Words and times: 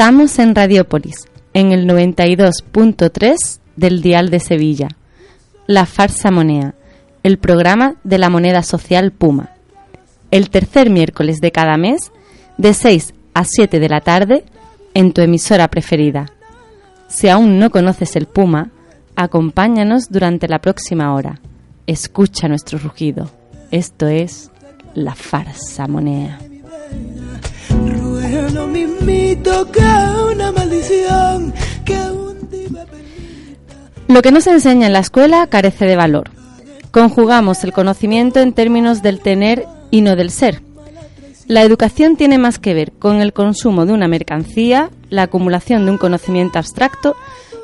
Estamos 0.00 0.38
en 0.38 0.54
Radiópolis, 0.54 1.28
en 1.52 1.72
el 1.72 1.86
92.3 1.86 3.36
del 3.76 4.00
Dial 4.00 4.30
de 4.30 4.40
Sevilla. 4.40 4.88
La 5.66 5.84
Farsa 5.84 6.30
Moneda, 6.30 6.74
el 7.22 7.36
programa 7.36 7.96
de 8.02 8.16
la 8.16 8.30
moneda 8.30 8.62
social 8.62 9.12
Puma. 9.12 9.50
El 10.30 10.48
tercer 10.48 10.88
miércoles 10.88 11.42
de 11.42 11.52
cada 11.52 11.76
mes, 11.76 12.12
de 12.56 12.72
6 12.72 13.12
a 13.34 13.44
7 13.44 13.78
de 13.78 13.88
la 13.90 14.00
tarde, 14.00 14.44
en 14.94 15.12
tu 15.12 15.20
emisora 15.20 15.68
preferida. 15.68 16.32
Si 17.08 17.28
aún 17.28 17.58
no 17.58 17.68
conoces 17.68 18.16
el 18.16 18.24
Puma, 18.24 18.70
acompáñanos 19.16 20.08
durante 20.08 20.48
la 20.48 20.62
próxima 20.62 21.12
hora. 21.12 21.42
Escucha 21.86 22.48
nuestro 22.48 22.78
rugido. 22.78 23.30
Esto 23.70 24.08
es 24.08 24.50
la 24.94 25.14
farsa 25.14 25.86
moneda. 25.86 26.38
Lo 34.08 34.22
que 34.22 34.32
no 34.32 34.40
se 34.40 34.50
enseña 34.50 34.88
en 34.88 34.92
la 34.92 34.98
escuela 34.98 35.46
carece 35.46 35.86
de 35.86 35.94
valor. 35.96 36.30
Conjugamos 36.90 37.62
el 37.62 37.72
conocimiento 37.72 38.40
en 38.40 38.52
términos 38.52 39.02
del 39.02 39.20
tener 39.20 39.66
y 39.92 40.00
no 40.00 40.16
del 40.16 40.30
ser. 40.30 40.62
La 41.46 41.62
educación 41.62 42.16
tiene 42.16 42.36
más 42.36 42.58
que 42.58 42.74
ver 42.74 42.92
con 42.92 43.20
el 43.20 43.32
consumo 43.32 43.86
de 43.86 43.92
una 43.92 44.08
mercancía, 44.08 44.90
la 45.10 45.22
acumulación 45.22 45.84
de 45.84 45.92
un 45.92 45.98
conocimiento 45.98 46.58
abstracto, 46.58 47.16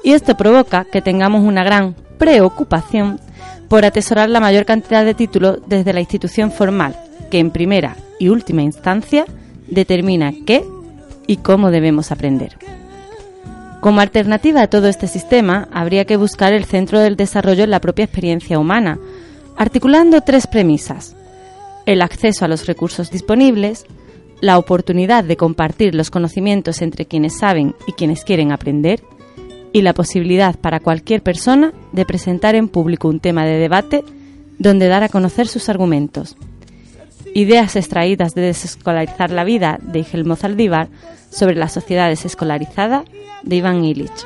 y 0.05 0.13
esto 0.13 0.37
provoca 0.37 0.85
que 0.85 1.03
tengamos 1.03 1.43
una 1.43 1.65
gran 1.65 1.95
preocupación 2.17 3.21
por 3.69 3.85
atesorar 3.85 4.29
la 4.29 4.41
mayor 4.41 4.65
cantidad 4.65 5.05
de 5.05 5.15
títulos 5.15 5.59
desde 5.67 5.93
la 5.93 6.01
institución 6.01 6.53
formal, 6.53 6.97
que 7.31 7.39
en 7.39 7.51
primera 7.51 7.97
y 8.19 8.29
última 8.29 8.63
instancia 8.63 9.27
determina 9.69 10.33
qué 10.47 10.65
y 11.27 11.39
cómo 11.39 11.71
debemos 11.71 12.13
aprender. 12.13 12.57
Como 13.81 14.01
alternativa 14.01 14.63
a 14.63 14.67
todo 14.67 14.89
este 14.89 15.07
sistema, 15.07 15.69
habría 15.73 16.07
que 16.07 16.17
buscar 16.17 16.53
el 16.53 16.65
centro 16.65 16.99
del 16.99 17.17
desarrollo 17.17 17.65
en 17.65 17.71
la 17.71 17.81
propia 17.81 18.05
experiencia 18.05 18.59
humana, 18.59 18.99
articulando 19.57 20.23
tres 20.23 20.47
premisas. 20.47 21.15
El 21.85 22.03
acceso 22.03 22.45
a 22.45 22.49
los 22.49 22.67
recursos 22.67 23.11
disponibles, 23.11 23.87
la 24.41 24.59
oportunidad 24.59 25.25
de 25.25 25.37
compartir 25.37 25.95
los 25.95 26.11
conocimientos 26.11 26.83
entre 26.83 27.07
quienes 27.07 27.39
saben 27.39 27.75
y 27.87 27.93
quienes 27.93 28.25
quieren 28.25 28.51
aprender, 28.51 29.03
y 29.73 29.83
la 29.83 29.93
posibilidad 29.93 30.57
para 30.57 30.81
cualquier 30.81 31.23
persona 31.23 31.73
de 31.93 32.07
presentar 32.07 32.55
en 32.55 32.69
público 32.69 33.09
un 33.09 33.21
tema 33.21 33.45
de 33.45 33.59
debate 33.59 34.03
donde 34.59 34.89
dar 34.89 35.03
a 35.03 35.09
conocer 35.09 35.49
sus 35.49 35.69
argumentos. 35.69 36.37
Ideas 37.37 37.77
extraídas 37.77 38.35
de 38.35 38.41
Desescolarizar 38.41 39.31
la 39.31 39.45
vida 39.45 39.79
de 39.83 39.99
Igelmo 39.99 40.37
Zaldívar 40.37 40.89
sobre 41.29 41.55
la 41.55 41.69
sociedad 41.69 42.09
desescolarizada 42.09 43.05
de 43.43 43.57
Iván 43.57 43.85
Illich. 43.85 44.25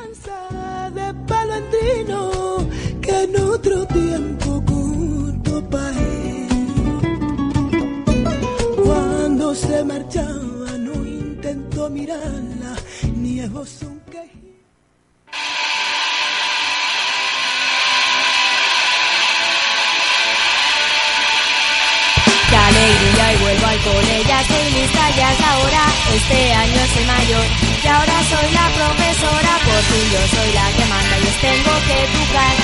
Este 26.15 26.53
año 26.53 26.81
soy 26.93 27.04
mayor 27.04 27.47
y 27.82 27.87
ahora 27.87 28.16
soy 28.31 28.48
la 28.53 28.66
profesora, 28.78 29.53
por 29.66 29.81
fin 29.91 30.06
yo 30.12 30.22
soy 30.34 30.50
la 30.53 30.66
que 30.76 30.84
manda 30.93 31.15
y 31.19 31.26
os 31.31 31.38
tengo 31.41 31.72
que 31.87 31.97
educar. 32.06 32.54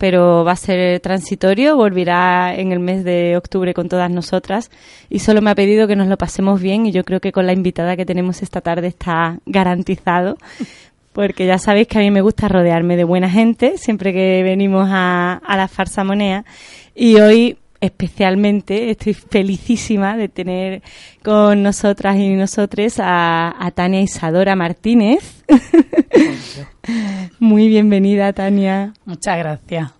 pero 0.00 0.44
va 0.44 0.52
a 0.52 0.56
ser 0.56 0.98
transitorio, 1.00 1.76
volverá 1.76 2.54
en 2.56 2.72
el 2.72 2.80
mes 2.80 3.04
de 3.04 3.36
octubre 3.36 3.74
con 3.74 3.90
todas 3.90 4.10
nosotras 4.10 4.70
y 5.10 5.18
solo 5.18 5.42
me 5.42 5.50
ha 5.50 5.54
pedido 5.54 5.86
que 5.86 5.94
nos 5.94 6.08
lo 6.08 6.16
pasemos 6.16 6.58
bien 6.58 6.86
y 6.86 6.90
yo 6.90 7.04
creo 7.04 7.20
que 7.20 7.32
con 7.32 7.46
la 7.46 7.52
invitada 7.52 7.98
que 7.98 8.06
tenemos 8.06 8.40
esta 8.40 8.62
tarde 8.62 8.86
está 8.86 9.38
garantizado. 9.44 10.38
Porque 11.12 11.44
ya 11.44 11.58
sabéis 11.58 11.88
que 11.88 11.98
a 11.98 12.00
mí 12.00 12.10
me 12.10 12.22
gusta 12.22 12.48
rodearme 12.48 12.96
de 12.96 13.04
buena 13.04 13.28
gente 13.28 13.76
siempre 13.76 14.14
que 14.14 14.42
venimos 14.42 14.88
a, 14.90 15.34
a 15.34 15.56
la 15.56 15.68
farsa 15.68 16.02
moneda. 16.02 16.46
Y 16.94 17.16
hoy 17.16 17.58
especialmente 17.80 18.90
estoy 18.90 19.14
felicísima 19.14 20.16
de 20.16 20.28
tener 20.28 20.82
con 21.22 21.62
nosotras 21.62 22.16
y 22.16 22.28
nosotros 22.30 22.94
a, 22.98 23.70
Tania 23.74 24.00
Isadora 24.00 24.56
Martínez. 24.56 25.44
Muy 27.38 27.68
bienvenida, 27.68 28.32
Tania. 28.32 28.92
Muchas 29.04 29.38
gracias. 29.38 29.90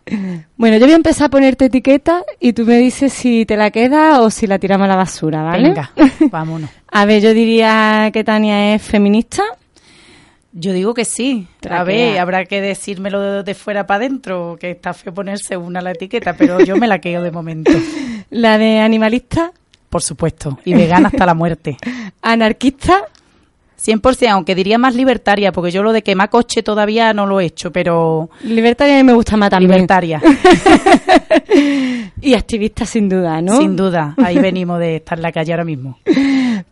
Bueno, 0.57 0.77
yo 0.77 0.87
voy 0.87 0.93
a 0.93 0.97
empezar 0.97 1.27
a 1.27 1.31
ponerte 1.31 1.67
etiqueta 1.67 2.23
y 2.39 2.53
tú 2.53 2.65
me 2.65 2.79
dices 2.79 3.13
si 3.13 3.47
te 3.47 3.57
la 3.57 3.71
queda 3.71 4.21
o 4.21 4.31
si 4.31 4.47
la 4.47 4.59
tiramos 4.59 4.85
a 4.85 4.89
la 4.89 4.97
basura, 4.97 5.43
¿vale? 5.43 5.69
Venga, 5.69 5.93
vámonos. 6.31 6.71
a 6.91 7.05
ver, 7.05 7.23
yo 7.23 7.33
diría 7.33 8.11
que 8.13 8.25
Tania 8.25 8.75
es 8.75 8.83
feminista. 8.83 9.43
Yo 10.53 10.73
digo 10.73 10.95
que 10.95 11.05
sí. 11.05 11.47
A 11.69 11.85
ver, 11.85 12.19
habrá 12.19 12.45
que 12.45 12.61
decírmelo 12.61 13.43
de 13.43 13.55
fuera 13.55 13.87
para 13.87 14.05
adentro, 14.05 14.57
que 14.61 14.73
está 14.73 14.93
feo 14.93 15.15
ponerse 15.15 15.57
una 15.57 15.81
la 15.81 15.93
etiqueta, 15.93 16.35
pero 16.35 16.61
yo 16.61 16.77
me 16.77 16.89
la 16.89 16.99
quedo 16.99 17.23
de 17.23 17.31
momento. 17.31 17.71
¿La 18.31 18.59
de 18.59 18.81
animalista? 18.81 19.53
Por 19.89 20.03
supuesto, 20.03 20.59
y 20.65 20.75
vegana 20.75 21.09
hasta 21.09 21.27
la 21.27 21.35
muerte. 21.35 21.77
¿Anarquista? 22.23 23.05
100%, 23.81 24.29
aunque 24.29 24.55
diría 24.55 24.77
más 24.77 24.95
libertaria, 24.95 25.53
porque 25.53 25.71
yo 25.71 25.83
lo 25.83 25.93
de 25.93 26.03
quemar 26.03 26.29
coche 26.29 26.63
todavía 26.63 27.15
no 27.15 27.27
lo 27.27 27.41
he 27.41 27.47
hecho, 27.47 27.73
pero... 27.73 28.29
Libertaria 28.43 28.97
a 28.97 28.99
mí 28.99 29.05
me 29.05 29.15
gusta 29.15 29.39
más 29.39 29.49
también. 29.49 29.71
Libertaria. 29.71 30.21
y 32.21 32.35
activista 32.35 32.85
sin 32.85 33.09
duda, 33.09 33.41
¿no? 33.41 33.57
Sin 33.57 33.77
duda, 33.77 34.15
ahí 34.23 34.39
venimos 34.39 34.79
de 34.81 34.97
estar 34.97 35.17
en 35.17 35.23
la 35.23 35.33
calle 35.33 35.53
ahora 35.53 35.65
mismo. 35.65 35.99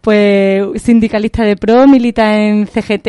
Pues 0.03 0.83
sindicalista 0.83 1.45
de 1.45 1.57
pro, 1.57 1.87
milita 1.87 2.37
en 2.37 2.67
CGT. 2.67 3.09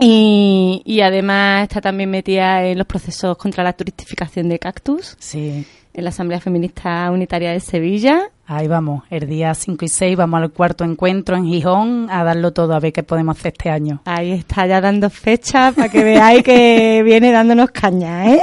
Y, 0.00 0.82
y, 0.84 1.00
además 1.02 1.64
está 1.64 1.80
también 1.80 2.10
metida 2.10 2.64
en 2.64 2.78
los 2.78 2.86
procesos 2.86 3.36
contra 3.36 3.62
la 3.62 3.72
turistificación 3.72 4.48
de 4.48 4.58
cactus. 4.58 5.16
Sí. 5.18 5.66
En 5.92 6.04
la 6.04 6.10
Asamblea 6.10 6.40
Feminista 6.40 7.10
Unitaria 7.10 7.52
de 7.52 7.60
Sevilla. 7.60 8.30
Ahí 8.46 8.66
vamos, 8.66 9.04
el 9.10 9.28
día 9.28 9.54
5 9.54 9.84
y 9.84 9.88
6 9.88 10.16
vamos 10.16 10.42
al 10.42 10.50
cuarto 10.50 10.84
encuentro 10.84 11.36
en 11.36 11.44
Gijón 11.46 12.08
a 12.10 12.24
darlo 12.24 12.52
todo, 12.52 12.74
a 12.74 12.80
ver 12.80 12.92
qué 12.92 13.02
podemos 13.02 13.38
hacer 13.38 13.52
este 13.56 13.70
año. 13.70 14.02
Ahí 14.06 14.32
está 14.32 14.66
ya 14.66 14.80
dando 14.80 15.08
fechas 15.08 15.74
para 15.74 15.88
que 15.88 16.02
veáis 16.02 16.42
que 16.42 17.02
viene 17.04 17.30
dándonos 17.30 17.70
caña, 17.70 18.28
¿eh? 18.28 18.40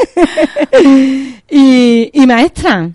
y, 1.49 2.09
y 2.13 2.25
maestra, 2.25 2.89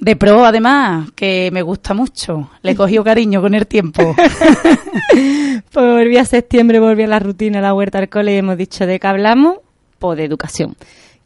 de 0.00 0.16
pro, 0.16 0.44
además, 0.44 1.10
que 1.12 1.50
me 1.52 1.62
gusta 1.62 1.94
mucho. 1.94 2.50
Le 2.62 2.72
he 2.72 2.76
cogido 2.76 3.02
cariño 3.02 3.40
con 3.40 3.54
el 3.54 3.66
tiempo. 3.66 4.14
pues 4.14 5.62
volví 5.74 6.16
a 6.16 6.24
septiembre, 6.24 6.78
volví 6.80 7.02
a 7.02 7.08
la 7.08 7.18
rutina, 7.18 7.58
a 7.58 7.62
la 7.62 7.74
huerta 7.74 7.98
al 7.98 8.08
cole 8.08 8.34
y 8.34 8.36
hemos 8.36 8.56
dicho 8.56 8.86
de 8.86 9.00
qué 9.00 9.06
hablamos, 9.06 9.56
pues 9.98 10.16
de 10.18 10.24
educación. 10.24 10.76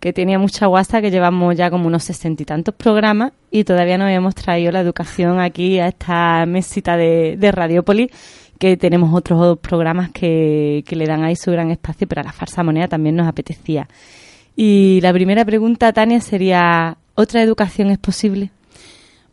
Que 0.00 0.12
tenía 0.12 0.38
mucha 0.38 0.66
guasa, 0.66 1.00
que 1.00 1.10
llevamos 1.10 1.54
ya 1.54 1.70
como 1.70 1.86
unos 1.86 2.04
sesenta 2.04 2.42
y 2.42 2.46
tantos 2.46 2.74
programas 2.74 3.32
y 3.50 3.64
todavía 3.64 3.98
no 3.98 4.04
habíamos 4.04 4.34
traído 4.34 4.72
la 4.72 4.80
educación 4.80 5.38
aquí 5.38 5.78
a 5.78 5.88
esta 5.88 6.44
mesita 6.46 6.96
de, 6.96 7.36
de 7.36 7.52
Radiópolis 7.52 8.10
que 8.58 8.76
tenemos 8.76 9.12
otros 9.12 9.58
programas 9.58 10.10
que, 10.10 10.84
que 10.86 10.96
le 10.96 11.06
dan 11.06 11.24
ahí 11.24 11.34
su 11.36 11.50
gran 11.50 11.70
espacio, 11.70 12.06
pero 12.06 12.20
a 12.20 12.24
la 12.24 12.32
farsa 12.32 12.62
moneda 12.62 12.88
también 12.88 13.16
nos 13.16 13.26
apetecía. 13.26 13.88
Y 14.54 15.00
la 15.02 15.12
primera 15.12 15.44
pregunta, 15.44 15.92
Tania, 15.92 16.20
sería, 16.20 16.96
¿otra 17.14 17.42
educación 17.42 17.90
es 17.90 17.98
posible? 17.98 18.50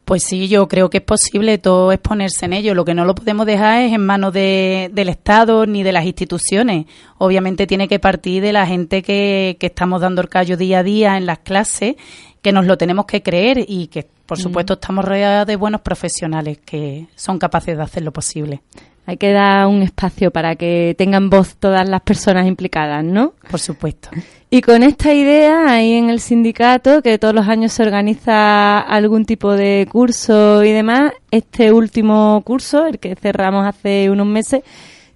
Pues 0.10 0.24
sí, 0.24 0.48
yo 0.48 0.68
creo 0.68 0.90
que 0.90 0.98
es 0.98 1.04
posible, 1.04 1.60
todo 1.60 1.92
es 1.92 2.00
ponerse 2.00 2.46
en 2.46 2.54
ello. 2.54 2.74
Lo 2.74 2.84
que 2.84 2.96
no 2.96 3.06
lo 3.06 3.14
podemos 3.14 3.46
dejar 3.46 3.84
es 3.84 3.94
en 3.94 4.04
manos 4.04 4.34
de, 4.34 4.90
del 4.92 5.08
Estado 5.08 5.68
ni 5.68 5.84
de 5.84 5.92
las 5.92 6.04
instituciones. 6.04 6.88
Obviamente 7.20 7.68
tiene 7.68 7.88
que 7.88 8.00
partir 8.00 8.42
de 8.42 8.52
la 8.52 8.66
gente 8.66 9.04
que, 9.04 9.56
que 9.60 9.68
estamos 9.68 10.02
dando 10.02 10.22
el 10.22 10.28
callo 10.28 10.58
día 10.58 10.80
a 10.80 10.84
día 10.84 11.16
en 11.16 11.28
las 11.28 11.38
clases, 11.38 11.94
que 12.42 12.52
nos 12.52 12.66
lo 12.66 12.76
tenemos 12.76 13.06
que 13.06 13.22
creer 13.22 13.64
y 13.68 13.86
que, 13.86 14.08
por 14.26 14.40
mm. 14.40 14.42
supuesto, 14.42 14.74
estamos 14.74 15.06
rodeados 15.06 15.46
de 15.46 15.56
buenos 15.58 15.82
profesionales 15.82 16.58
que 16.58 17.06
son 17.16 17.38
capaces 17.38 17.78
de 17.78 17.84
hacer 17.84 18.02
lo 18.02 18.12
posible. 18.12 18.64
Hay 19.06 19.18
que 19.18 19.31
dar 19.31 19.68
un 19.68 19.81
espacio 19.81 20.31
para 20.31 20.56
que 20.56 20.96
tengan 20.98 21.30
voz 21.30 21.56
todas 21.56 21.88
las 21.90 22.01
personas 22.01 22.48
implicadas, 22.48 23.04
¿no? 23.04 23.34
Por 23.50 23.60
supuesto. 23.60 24.10
Y 24.51 24.62
con 24.62 24.81
esta 24.81 25.13
idea, 25.13 25.72
ahí 25.72 25.94
en 25.94 26.10
el 26.10 26.19
sindicato, 26.19 27.04
que 27.04 27.19
todos 27.19 27.36
los 27.36 27.48
años 27.48 27.72
se 27.72 27.84
organiza 27.84 28.80
algún 28.80 29.25
tipo 29.25 29.54
de 29.54 29.88
curso 29.92 30.63
y 30.63 30.72
demás, 30.72 31.13
este 31.30 31.72
último 31.72 32.42
curso, 32.44 32.88
el 32.88 32.98
que 32.98 33.16
cerramos 33.16 33.68
hace 33.68 34.10
unos 34.10 34.25
meses, 34.25 34.63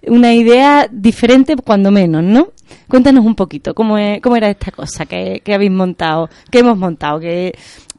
una 0.06 0.32
idea 0.34 0.88
diferente 0.90 1.56
cuando 1.56 1.90
menos, 1.90 2.22
¿no? 2.22 2.48
Cuéntanos 2.86 3.24
un 3.24 3.34
poquito 3.34 3.74
cómo, 3.74 3.98
es, 3.98 4.20
cómo 4.20 4.36
era 4.36 4.48
esta 4.50 4.70
cosa 4.70 5.04
que, 5.04 5.40
que 5.44 5.52
habéis 5.52 5.72
montado, 5.72 6.28
que 6.50 6.60
hemos 6.60 6.78
montado, 6.78 7.18
que, 7.18 7.54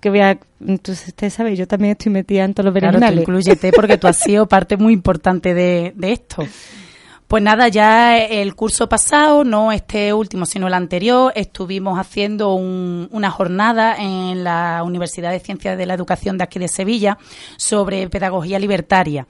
que 0.05 0.11
voy 0.11 0.19
a... 0.19 0.37
Entonces, 0.61 1.07
usted 1.07 1.31
sabe, 1.31 1.55
yo 1.55 1.67
también 1.67 1.93
estoy 1.93 2.11
metida 2.11 2.43
en 2.43 2.53
todos 2.53 2.65
los 2.65 2.73
berenjenales. 2.75 3.25
Claro, 3.25 3.71
porque 3.75 3.97
tú 3.97 4.05
has 4.05 4.19
sido 4.19 4.47
parte 4.47 4.77
muy 4.77 4.93
importante 4.93 5.55
de, 5.55 5.93
de 5.95 6.11
esto. 6.11 6.45
Pues 7.27 7.41
nada, 7.41 7.69
ya 7.69 8.19
el 8.19 8.53
curso 8.53 8.87
pasado, 8.87 9.43
no 9.43 9.71
este 9.71 10.13
último, 10.13 10.45
sino 10.45 10.67
el 10.67 10.75
anterior, 10.75 11.33
estuvimos 11.35 11.97
haciendo 11.97 12.53
una 12.53 13.31
jornada 13.31 13.95
en 13.97 14.43
la 14.43 14.83
Universidad 14.85 15.31
de 15.31 15.39
Ciencias 15.39 15.75
de 15.75 15.87
la 15.87 15.95
Educación 15.95 16.37
de 16.37 16.43
aquí 16.43 16.59
de 16.59 16.67
Sevilla 16.67 17.17
sobre 17.57 18.07
pedagogía 18.09 18.59
libertaria. 18.59 19.25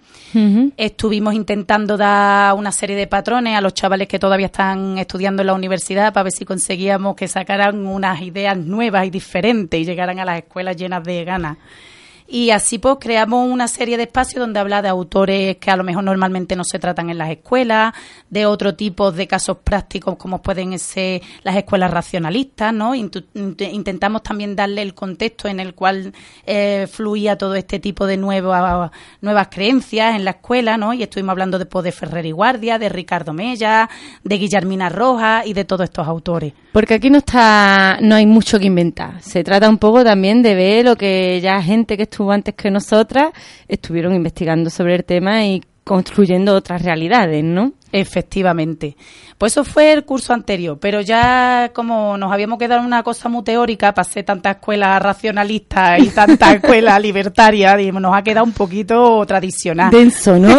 Estuvimos 0.75 1.35
intentando 1.35 1.95
dar 1.95 2.53
una 2.55 2.73
serie 2.73 2.97
de 2.97 3.07
patrones 3.07 3.57
a 3.57 3.61
los 3.61 3.73
chavales 3.73 4.09
que 4.09 4.19
todavía 4.19 4.47
están 4.47 4.97
estudiando 4.97 5.41
en 5.41 5.47
la 5.47 5.53
universidad 5.53 6.11
para 6.11 6.25
ver 6.25 6.33
si 6.33 6.43
conseguíamos 6.43 7.15
que 7.15 7.29
sacaran 7.29 7.87
unas 7.87 8.21
ideas 8.21 8.57
nuevas 8.57 9.07
y 9.07 9.09
diferentes 9.09 9.79
y 9.79 9.85
llegaran 9.85 10.19
a 10.19 10.25
las 10.25 10.39
escuelas 10.39 10.75
llenas 10.75 11.01
de 11.01 11.23
ganas. 11.23 11.57
Y 12.27 12.49
así 12.49 12.79
pues 12.79 12.97
creamos 12.99 13.47
una 13.47 13.67
serie 13.67 13.97
de 13.97 14.03
espacios 14.03 14.39
donde 14.39 14.59
habla 14.59 14.81
de 14.81 14.87
autores 14.89 15.57
que 15.57 15.69
a 15.69 15.75
lo 15.75 15.83
mejor 15.83 16.03
normalmente 16.03 16.55
no 16.55 16.63
se 16.63 16.79
tratan 16.79 17.09
en 17.11 17.19
las 17.19 17.29
escuelas, 17.29 17.93
de 18.29 18.47
otro 18.47 18.75
tipo 18.75 19.11
de 19.11 19.27
casos 19.27 19.57
prácticos 19.63 20.15
como 20.15 20.41
pueden 20.41 20.77
ser 20.79 21.21
las 21.43 21.55
escuelas 21.55 21.91
racionalistas, 21.91 22.73
¿no? 22.73 22.95
Intentamos 22.95 24.23
también 24.23 24.55
darle 24.55 24.81
el 24.81 24.95
contexto 24.95 25.47
en 25.47 25.59
el 25.59 25.75
cual 25.75 26.13
eh, 26.47 26.87
fluía 26.91 27.37
todo 27.37 27.53
este 27.53 27.79
tipo 27.79 28.07
de 28.07 28.17
nuevas, 28.17 28.91
nuevas 29.21 29.49
creencias 29.49 30.15
en 30.15 30.25
la 30.25 30.31
escuela, 30.31 30.77
¿no? 30.77 30.93
Y 30.93 31.03
estuvimos 31.03 31.31
hablando 31.31 31.59
de, 31.59 31.65
de 31.65 31.91
Ferrer 31.91 32.25
y 32.25 32.31
Guardia, 32.31 32.79
de 32.79 32.89
Ricardo 32.89 33.33
Mella, 33.33 33.87
de 34.23 34.37
Guillermina 34.37 34.89
Rojas 34.89 35.45
y 35.45 35.53
de 35.53 35.65
todos 35.65 35.83
estos 35.83 36.07
autores. 36.07 36.53
Porque 36.71 36.95
aquí 36.95 37.09
no 37.09 37.19
está, 37.19 37.99
no 38.01 38.15
hay 38.15 38.25
mucho 38.25 38.59
que 38.59 38.65
inventar. 38.65 39.21
Se 39.21 39.43
trata 39.43 39.69
un 39.69 39.77
poco 39.77 40.03
también 40.03 40.41
de 40.41 40.55
ver 40.55 40.85
lo 40.85 40.95
que 40.95 41.39
ya 41.41 41.61
gente 41.61 41.95
que 41.95 42.03
estuvo 42.15 42.31
antes 42.31 42.55
que 42.55 42.71
nosotras 42.71 43.33
estuvieron 43.67 44.15
investigando 44.15 44.69
sobre 44.69 44.95
el 44.95 45.03
tema 45.03 45.45
y 45.45 45.61
construyendo 45.83 46.55
otras 46.55 46.81
realidades, 46.81 47.43
¿no? 47.43 47.73
Efectivamente. 47.91 48.95
Pues 49.37 49.51
eso 49.51 49.65
fue 49.65 49.91
el 49.91 50.05
curso 50.05 50.33
anterior, 50.33 50.77
pero 50.79 51.01
ya 51.01 51.71
como 51.75 52.17
nos 52.17 52.31
habíamos 52.31 52.57
quedado 52.57 52.79
en 52.79 52.87
una 52.87 53.03
cosa 53.03 53.27
muy 53.27 53.43
teórica, 53.43 53.93
pasé 53.93 54.23
tanta 54.23 54.51
escuela 54.51 54.97
racionalista 54.97 55.99
y 55.99 56.07
tanta 56.07 56.53
escuela 56.55 56.97
libertaria, 56.99 57.75
nos 57.91 58.15
ha 58.15 58.23
quedado 58.23 58.45
un 58.45 58.53
poquito 58.53 59.25
tradicional. 59.25 59.91
Denso, 59.91 60.39
¿no? 60.39 60.57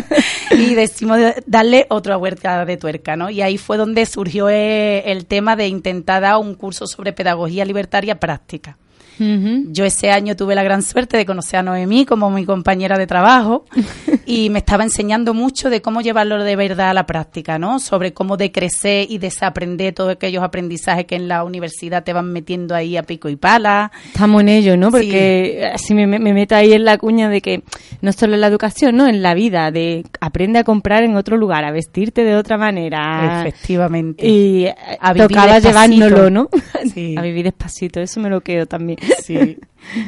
y 0.50 0.74
decimos 0.74 1.20
darle 1.46 1.86
otra 1.90 2.16
vuelta 2.16 2.64
de 2.64 2.76
tuerca, 2.76 3.14
¿no? 3.14 3.30
Y 3.30 3.40
ahí 3.40 3.56
fue 3.56 3.76
donde 3.76 4.04
surgió 4.04 4.48
eh, 4.50 5.04
el 5.12 5.26
tema 5.26 5.54
de 5.54 5.68
intentar 5.68 6.22
dar 6.22 6.38
un 6.38 6.56
curso 6.56 6.88
sobre 6.88 7.12
pedagogía 7.12 7.64
libertaria 7.64 8.18
práctica. 8.18 8.76
Yo 9.18 9.84
ese 9.84 10.10
año 10.10 10.36
tuve 10.36 10.54
la 10.54 10.62
gran 10.62 10.82
suerte 10.82 11.16
de 11.16 11.26
conocer 11.26 11.60
a 11.60 11.62
Noemí 11.62 12.06
como 12.06 12.30
mi 12.30 12.44
compañera 12.44 12.98
de 12.98 13.06
trabajo 13.06 13.64
y 14.26 14.50
me 14.50 14.60
estaba 14.60 14.84
enseñando 14.84 15.34
mucho 15.34 15.70
de 15.70 15.82
cómo 15.82 16.00
llevarlo 16.00 16.42
de 16.42 16.56
verdad 16.56 16.90
a 16.90 16.94
la 16.94 17.06
práctica, 17.06 17.58
¿no? 17.58 17.78
Sobre 17.78 18.12
cómo 18.12 18.36
decrecer 18.36 19.06
y 19.10 19.18
desaprender 19.18 19.94
todos 19.94 20.12
aquellos 20.12 20.42
aprendizajes 20.42 21.06
que 21.06 21.16
en 21.16 21.28
la 21.28 21.44
universidad 21.44 22.04
te 22.04 22.12
van 22.12 22.32
metiendo 22.32 22.74
ahí 22.74 22.96
a 22.96 23.02
pico 23.02 23.28
y 23.28 23.36
pala. 23.36 23.90
Estamos 24.06 24.40
en 24.42 24.48
ello, 24.48 24.76
¿no? 24.76 24.90
Porque 24.90 25.70
así 25.72 25.94
me, 25.94 26.06
me 26.06 26.32
meto 26.32 26.54
ahí 26.54 26.72
en 26.72 26.84
la 26.84 26.98
cuña 26.98 27.28
de 27.28 27.40
que 27.40 27.62
no 28.00 28.12
solo 28.12 28.34
en 28.34 28.40
la 28.40 28.46
educación, 28.46 28.96
¿no? 28.96 29.06
En 29.06 29.22
la 29.22 29.34
vida, 29.34 29.70
de 29.70 30.04
aprende 30.20 30.58
a 30.58 30.64
comprar 30.64 31.02
en 31.04 31.16
otro 31.16 31.36
lugar, 31.36 31.64
a 31.64 31.70
vestirte 31.70 32.24
de 32.24 32.36
otra 32.36 32.56
manera. 32.56 33.40
Efectivamente. 33.40 34.26
Y 34.26 34.66
a 34.66 35.14
tocaba 35.14 35.58
llevárnoslo, 35.58 36.30
¿no? 36.30 36.48
Sí. 36.94 37.14
a 37.18 37.22
vivir 37.22 37.44
despacito, 37.44 38.00
eso 38.00 38.20
me 38.20 38.30
lo 38.30 38.40
quedo 38.40 38.66
también. 38.66 38.98
Sí. 39.22 39.58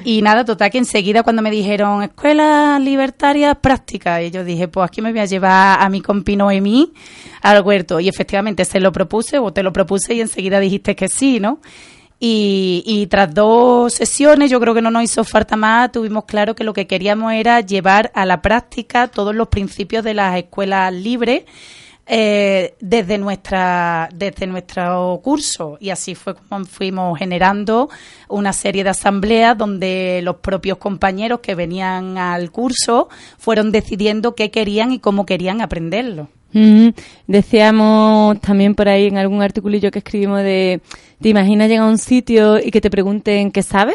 Y 0.04 0.22
nada, 0.22 0.44
total 0.44 0.70
que 0.70 0.78
enseguida 0.78 1.22
cuando 1.22 1.42
me 1.42 1.50
dijeron 1.50 2.02
escuela 2.02 2.78
libertaria 2.78 3.54
práctica, 3.54 4.22
y 4.22 4.30
yo 4.30 4.44
dije, 4.44 4.68
pues 4.68 4.86
aquí 4.86 5.00
me 5.00 5.10
voy 5.10 5.20
a 5.20 5.24
llevar 5.24 5.80
a 5.80 5.88
mi 5.88 6.00
compi 6.00 6.36
Noemí 6.36 6.92
al 7.42 7.62
huerto. 7.62 8.00
Y 8.00 8.08
efectivamente 8.08 8.64
se 8.64 8.80
lo 8.80 8.92
propuse, 8.92 9.38
o 9.38 9.52
te 9.52 9.62
lo 9.62 9.72
propuse 9.72 10.14
y 10.14 10.20
enseguida 10.20 10.60
dijiste 10.60 10.94
que 10.94 11.08
sí, 11.08 11.40
¿no? 11.40 11.60
Y, 12.22 12.82
y, 12.84 13.06
tras 13.06 13.32
dos 13.32 13.94
sesiones, 13.94 14.50
yo 14.50 14.60
creo 14.60 14.74
que 14.74 14.82
no 14.82 14.90
nos 14.90 15.04
hizo 15.04 15.24
falta 15.24 15.56
más, 15.56 15.90
tuvimos 15.90 16.26
claro 16.26 16.54
que 16.54 16.64
lo 16.64 16.74
que 16.74 16.86
queríamos 16.86 17.32
era 17.32 17.62
llevar 17.62 18.12
a 18.14 18.26
la 18.26 18.42
práctica 18.42 19.08
todos 19.08 19.34
los 19.34 19.48
principios 19.48 20.04
de 20.04 20.12
las 20.12 20.36
escuelas 20.36 20.92
libres 20.92 21.44
eh, 22.12 22.74
desde 22.80 23.18
nuestra 23.18 24.08
desde 24.12 24.48
nuestro 24.48 25.20
curso 25.22 25.78
y 25.78 25.90
así 25.90 26.16
fue 26.16 26.34
como 26.34 26.64
fuimos 26.64 27.16
generando 27.16 27.88
una 28.28 28.52
serie 28.52 28.82
de 28.82 28.90
asambleas 28.90 29.56
donde 29.56 30.20
los 30.24 30.36
propios 30.38 30.78
compañeros 30.78 31.38
que 31.38 31.54
venían 31.54 32.18
al 32.18 32.50
curso 32.50 33.08
fueron 33.38 33.70
decidiendo 33.70 34.34
qué 34.34 34.50
querían 34.50 34.90
y 34.90 34.98
cómo 34.98 35.24
querían 35.24 35.60
aprenderlo. 35.60 36.26
Decíamos 37.28 38.40
también 38.40 38.74
por 38.74 38.88
ahí 38.88 39.06
en 39.06 39.16
algún 39.16 39.40
articulillo 39.40 39.92
que 39.92 40.00
escribimos 40.00 40.42
de, 40.42 40.80
¿te 41.20 41.28
imaginas 41.28 41.68
llegar 41.68 41.86
a 41.86 41.90
un 41.90 41.98
sitio 41.98 42.58
y 42.58 42.72
que 42.72 42.80
te 42.80 42.90
pregunten 42.90 43.52
qué 43.52 43.62
sabes? 43.62 43.94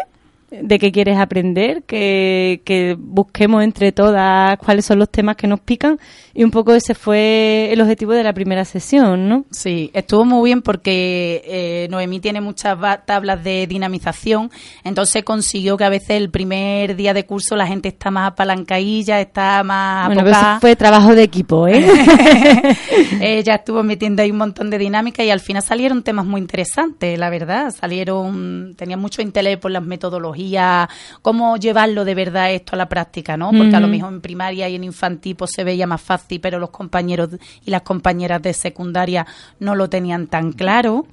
De 0.61 0.79
qué 0.79 0.91
quieres 0.91 1.17
aprender, 1.17 1.83
que, 1.83 2.61
que, 2.63 2.95
busquemos 2.97 3.63
entre 3.63 3.91
todas 3.91 4.57
cuáles 4.57 4.85
son 4.85 4.99
los 4.99 5.09
temas 5.09 5.35
que 5.35 5.47
nos 5.47 5.59
pican 5.59 5.99
y 6.33 6.43
un 6.43 6.51
poco 6.51 6.73
ese 6.73 6.93
fue 6.93 7.69
el 7.71 7.81
objetivo 7.81 8.13
de 8.13 8.23
la 8.23 8.33
primera 8.33 8.65
sesión, 8.65 9.27
¿no? 9.27 9.45
Sí, 9.51 9.89
estuvo 9.93 10.25
muy 10.25 10.49
bien 10.49 10.61
porque 10.61 11.41
eh, 11.45 11.87
Noemí 11.89 12.19
tiene 12.19 12.41
muchas 12.41 12.77
tablas 13.05 13.43
de 13.43 13.67
dinamización, 13.67 14.51
entonces 14.83 15.23
consiguió 15.23 15.77
que 15.77 15.85
a 15.85 15.89
veces 15.89 16.11
el 16.11 16.29
primer 16.29 16.95
día 16.95 17.13
de 17.13 17.25
curso 17.25 17.55
la 17.55 17.67
gente 17.67 17.89
está 17.89 18.11
más 18.11 18.31
apalancadilla, 18.31 19.21
está 19.21 19.63
más 19.63 20.07
Bueno, 20.07 20.23
pero 20.23 20.35
eso 20.35 20.59
fue 20.61 20.75
trabajo 20.75 21.15
de 21.15 21.23
equipo, 21.23 21.67
¿eh? 21.67 21.85
Ella 23.21 23.55
estuvo 23.55 23.83
metiendo 23.83 24.21
ahí 24.21 24.31
un 24.31 24.37
montón 24.37 24.69
de 24.69 24.77
dinámica 24.77 25.23
y 25.23 25.29
al 25.29 25.39
final 25.39 25.63
salieron 25.63 26.03
temas 26.03 26.25
muy 26.25 26.41
interesantes, 26.41 27.17
la 27.17 27.29
verdad, 27.29 27.71
salieron, 27.71 28.75
tenía 28.77 28.97
mucho 28.97 29.21
interés 29.21 29.57
por 29.57 29.71
las 29.71 29.83
metodologías 29.83 30.44
cómo 31.21 31.57
llevarlo 31.57 32.05
de 32.05 32.15
verdad 32.15 32.51
esto 32.51 32.73
a 32.73 32.77
la 32.77 32.89
práctica, 32.89 33.37
¿no? 33.37 33.51
Porque 33.51 33.75
a 33.75 33.79
lo 33.79 33.87
mejor 33.87 34.13
en 34.13 34.21
primaria 34.21 34.69
y 34.69 34.75
en 34.75 34.83
infantil 34.83 35.35
pues, 35.35 35.51
se 35.51 35.63
veía 35.63 35.87
más 35.87 36.01
fácil, 36.01 36.39
pero 36.41 36.59
los 36.59 36.69
compañeros 36.69 37.29
y 37.63 37.71
las 37.71 37.81
compañeras 37.81 38.41
de 38.41 38.53
secundaria 38.53 39.25
no 39.59 39.75
lo 39.75 39.89
tenían 39.89 40.27
tan 40.27 40.51
claro. 40.51 41.07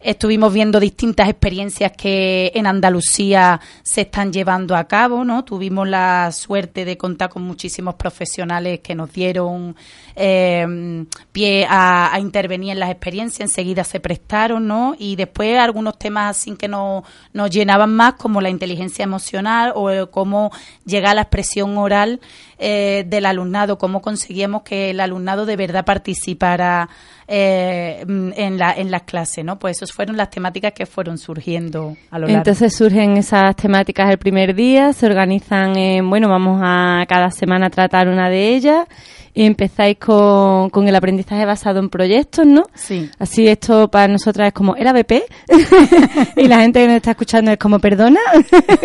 Estuvimos 0.00 0.52
viendo 0.52 0.78
distintas 0.78 1.28
experiencias 1.28 1.90
que 1.90 2.52
en 2.54 2.68
Andalucía 2.68 3.60
se 3.82 4.02
están 4.02 4.32
llevando 4.32 4.76
a 4.76 4.84
cabo, 4.84 5.24
¿no? 5.24 5.44
Tuvimos 5.44 5.88
la 5.88 6.30
suerte 6.30 6.84
de 6.84 6.96
contar 6.96 7.30
con 7.30 7.42
muchísimos 7.42 7.96
profesionales 7.96 8.78
que 8.78 8.94
nos 8.94 9.12
dieron 9.12 9.74
eh, 10.14 11.04
pie 11.32 11.66
a, 11.68 12.16
intervenir 12.20 12.72
en 12.72 12.78
las 12.78 12.90
experiencias, 12.90 13.40
enseguida 13.50 13.82
se 13.82 13.98
prestaron, 13.98 14.68
¿no? 14.68 14.94
Y 14.96 15.16
después 15.16 15.58
algunos 15.58 15.98
temas 15.98 16.36
así 16.36 16.54
que 16.54 16.68
nos, 16.68 17.02
nos 17.32 17.50
llenaban 17.50 17.92
más, 17.92 18.14
como 18.14 18.40
la 18.40 18.50
inteligencia 18.50 19.02
emocional 19.02 19.72
o 19.74 20.10
cómo 20.12 20.52
llegar 20.84 21.10
a 21.10 21.14
la 21.14 21.22
expresión 21.22 21.76
oral 21.76 22.20
eh, 22.58 23.04
del 23.06 23.26
alumnado, 23.26 23.78
cómo 23.78 24.02
conseguíamos 24.02 24.62
que 24.62 24.90
el 24.90 25.00
alumnado 25.00 25.46
de 25.46 25.56
verdad 25.56 25.84
participara 25.84 26.88
eh, 27.28 28.04
en, 28.06 28.58
la, 28.58 28.72
en 28.72 28.90
las 28.90 29.02
clases, 29.02 29.44
¿no? 29.44 29.58
Pues 29.58 29.76
esas 29.76 29.92
fueron 29.92 30.16
las 30.16 30.30
temáticas 30.30 30.72
que 30.72 30.86
fueron 30.86 31.18
surgiendo 31.18 31.96
a 32.10 32.18
lo 32.18 32.26
largo. 32.26 32.38
Entonces 32.38 32.74
surgen 32.74 33.16
esas 33.16 33.54
temáticas 33.54 34.10
el 34.10 34.18
primer 34.18 34.54
día, 34.54 34.92
se 34.92 35.06
organizan 35.06 35.76
en, 35.76 36.08
bueno, 36.08 36.28
vamos 36.28 36.60
a 36.62 37.04
cada 37.08 37.30
semana 37.30 37.70
tratar 37.70 38.08
una 38.08 38.28
de 38.28 38.54
ellas 38.54 38.86
y 39.34 39.44
empezáis 39.44 39.98
con, 39.98 40.68
con 40.70 40.88
el 40.88 40.96
aprendizaje 40.96 41.44
basado 41.44 41.78
en 41.78 41.90
proyectos, 41.90 42.44
¿no? 42.44 42.64
Sí. 42.74 43.08
Así 43.20 43.46
esto 43.46 43.88
para 43.88 44.08
nosotras 44.08 44.48
es 44.48 44.52
como, 44.52 44.74
¿era 44.74 44.92
BP? 44.92 45.22
y 46.36 46.48
la 46.48 46.60
gente 46.60 46.80
que 46.80 46.86
nos 46.88 46.96
está 46.96 47.12
escuchando 47.12 47.52
es 47.52 47.58
como, 47.58 47.78
¿perdona? 47.78 48.18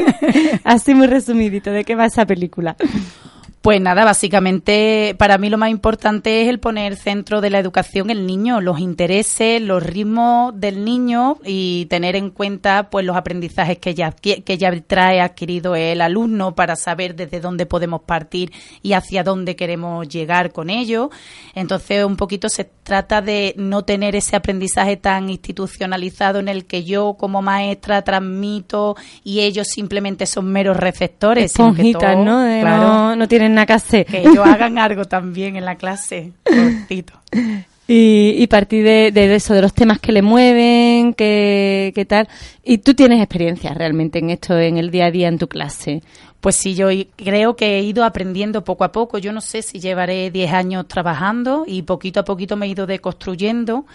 Así 0.64 0.94
muy 0.94 1.08
resumidito, 1.08 1.72
¿de 1.72 1.84
qué 1.84 1.96
va 1.96 2.06
esa 2.06 2.28
película? 2.28 2.76
Pues 3.64 3.80
nada, 3.80 4.04
básicamente 4.04 5.16
para 5.18 5.38
mí 5.38 5.50
lo 5.50 5.58
más 5.58 5.70
importante 5.70 6.42
es 6.42 6.50
el 6.50 6.60
poner 6.60 6.98
centro 6.98 7.40
de 7.40 7.50
la 7.50 7.60
educación 7.60 8.10
el 8.10 8.28
niño, 8.28 8.60
los 8.60 8.78
intereses, 8.80 9.62
los 9.62 9.82
ritmos 9.82 10.60
del 10.60 10.84
niño 10.84 11.38
y 11.46 11.86
tener 11.86 12.18
en 12.18 12.30
cuenta 12.30 12.90
pues 12.90 13.06
los 13.06 13.16
aprendizajes 13.16 13.78
que 13.78 13.94
ya 13.96 14.12
que 14.12 14.58
ya 14.58 14.70
trae 14.82 15.22
adquirido 15.22 15.78
el 15.78 16.02
alumno 16.02 16.56
para 16.56 16.76
saber 16.76 17.16
desde 17.16 17.40
dónde 17.40 17.66
podemos 17.66 18.02
partir 18.02 18.52
y 18.82 18.92
hacia 18.94 19.24
dónde 19.24 19.56
queremos 19.56 20.10
llegar 20.10 20.52
con 20.52 20.70
ello. 20.70 21.10
Entonces, 21.56 22.04
un 22.04 22.18
poquito 22.18 22.50
se 22.50 22.66
trata 22.66 23.22
de 23.22 23.54
no 23.56 23.84
tener 23.84 24.14
ese 24.18 24.36
aprendizaje 24.36 24.98
tan 24.98 25.30
institucionalizado 25.30 26.40
en 26.40 26.50
el 26.50 26.66
que 26.66 26.84
yo 26.84 27.16
como 27.18 27.42
maestra 27.42 28.02
transmito 28.02 28.98
y 29.24 29.40
ellos 29.40 29.68
simplemente 29.70 30.26
son 30.26 30.52
meros 30.52 30.76
receptores, 30.76 31.54
sino 31.54 31.74
que 31.74 31.82
Esponjitas, 31.82 32.14
todo- 32.16 32.26
¿no? 32.26 32.40
De 32.42 32.60
claro, 32.60 32.84
no, 32.84 33.16
no 33.16 33.28
tienen 33.30 33.53
nada 33.54 33.66
que 33.66 33.74
hacer. 33.74 34.06
que 34.06 34.20
ellos 34.20 34.46
hagan 34.46 34.78
algo 34.78 35.06
también 35.06 35.56
en 35.56 35.66
la 35.66 35.76
clase. 35.76 36.32
cortito. 36.44 37.14
Y, 37.86 38.36
y 38.38 38.48
partir 38.48 38.86
de, 38.86 39.12
de 39.12 39.36
eso, 39.36 39.54
de 39.54 39.62
los 39.62 39.74
temas 39.74 40.00
que 40.00 40.14
le 40.14 40.22
mueven, 40.22 41.14
que, 41.14 41.92
que 41.94 42.06
tal. 42.06 42.30
Y 42.64 42.78
tú 42.78 42.94
tienes 42.94 43.20
experiencia 43.20 43.74
realmente 43.74 44.20
en 44.20 44.30
esto, 44.30 44.58
en 44.58 44.78
el 44.78 44.90
día 44.90 45.08
a 45.08 45.12
día 45.12 45.28
en 45.28 45.38
tu 45.38 45.50
clase. 45.50 46.02
Pues 46.40 46.56
sí, 46.56 46.76
yo 46.76 46.88
creo 47.18 47.56
que 47.56 47.78
he 47.78 47.82
ido 47.82 48.06
aprendiendo 48.06 48.64
poco 48.64 48.84
a 48.84 48.92
poco. 48.92 49.18
Yo 49.18 49.34
no 49.34 49.42
sé 49.42 49.62
si 49.62 49.80
llevaré 49.80 50.32
10 50.32 50.54
años 50.54 50.88
trabajando 50.88 51.66
y 51.68 51.82
poquito 51.82 52.22
a 52.22 52.26
poquito 52.26 52.56
me 52.56 52.68
he 52.68 52.70
ido 52.70 52.86
deconstruyendo 52.86 53.86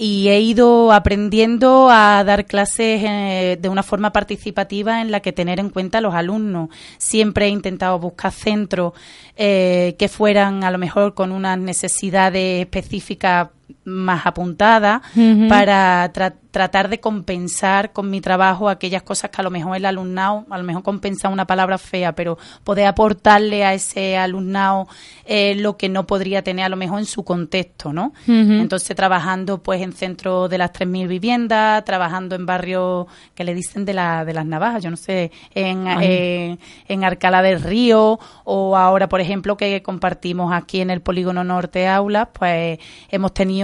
y 0.00 0.28
he 0.28 0.40
ido 0.40 0.92
aprendiendo 0.92 1.90
a 1.90 2.22
dar 2.22 2.46
clases 2.46 3.02
eh, 3.04 3.58
de 3.60 3.68
una 3.68 3.82
forma 3.82 4.12
participativa 4.12 5.02
en 5.02 5.10
la 5.10 5.18
que 5.18 5.32
tener 5.32 5.58
en 5.58 5.70
cuenta 5.70 5.98
a 5.98 6.00
los 6.00 6.14
alumnos. 6.14 6.68
Siempre 6.98 7.46
he 7.46 7.48
intentado 7.48 7.98
buscar 7.98 8.30
centros 8.30 8.92
eh, 9.36 9.96
que 9.98 10.08
fueran 10.08 10.62
a 10.62 10.70
lo 10.70 10.78
mejor 10.78 11.14
con 11.14 11.32
unas 11.32 11.58
necesidades 11.58 12.60
específicas 12.60 13.48
más 13.84 14.26
apuntadas 14.26 15.02
Ujú. 15.16 15.48
para 15.48 16.12
tra- 16.12 16.34
tratar 16.50 16.88
de 16.88 17.00
compensar 17.00 17.92
con 17.92 18.10
mi 18.10 18.20
trabajo 18.20 18.68
aquellas 18.68 19.02
cosas 19.02 19.30
que 19.30 19.40
a 19.40 19.44
lo 19.44 19.50
mejor 19.50 19.76
el 19.76 19.84
alumnado, 19.84 20.46
a 20.50 20.58
lo 20.58 20.64
mejor 20.64 20.82
compensa 20.82 21.28
una 21.28 21.46
palabra 21.46 21.78
fea, 21.78 22.12
pero 22.14 22.38
poder 22.64 22.86
aportarle 22.86 23.64
a 23.64 23.74
ese 23.74 24.16
alumnado 24.16 24.88
eh, 25.24 25.54
lo 25.56 25.76
que 25.76 25.88
no 25.88 26.06
podría 26.06 26.42
tener 26.42 26.64
a 26.64 26.68
lo 26.68 26.76
mejor 26.76 26.98
en 26.98 27.04
su 27.06 27.22
contexto, 27.24 27.92
¿no? 27.92 28.12
Entonces 28.26 28.94
trabajando 28.96 29.62
pues 29.62 29.82
en 29.82 29.92
centros 29.92 30.48
de 30.50 30.58
las 30.58 30.72
3.000 30.72 31.06
viviendas, 31.06 31.84
trabajando 31.84 32.34
en 32.34 32.46
barrios 32.46 33.06
que 33.34 33.44
le 33.44 33.54
dicen 33.54 33.84
de, 33.84 33.94
la, 33.94 34.24
de 34.24 34.32
las 34.34 34.46
navajas, 34.46 34.82
yo 34.82 34.90
no 34.90 34.96
sé, 34.96 35.30
en, 35.54 35.86
eh, 36.00 36.58
en 36.88 37.04
Arcala 37.04 37.42
del 37.42 37.60
Río 37.62 38.18
o 38.44 38.76
ahora 38.76 39.08
por 39.08 39.20
ejemplo 39.20 39.56
que 39.56 39.82
compartimos 39.82 40.52
aquí 40.52 40.80
en 40.80 40.90
el 40.90 41.00
Polígono 41.02 41.44
Norte 41.44 41.86
Aulas, 41.88 42.28
pues 42.32 42.78
hemos 43.10 43.34
tenido 43.34 43.57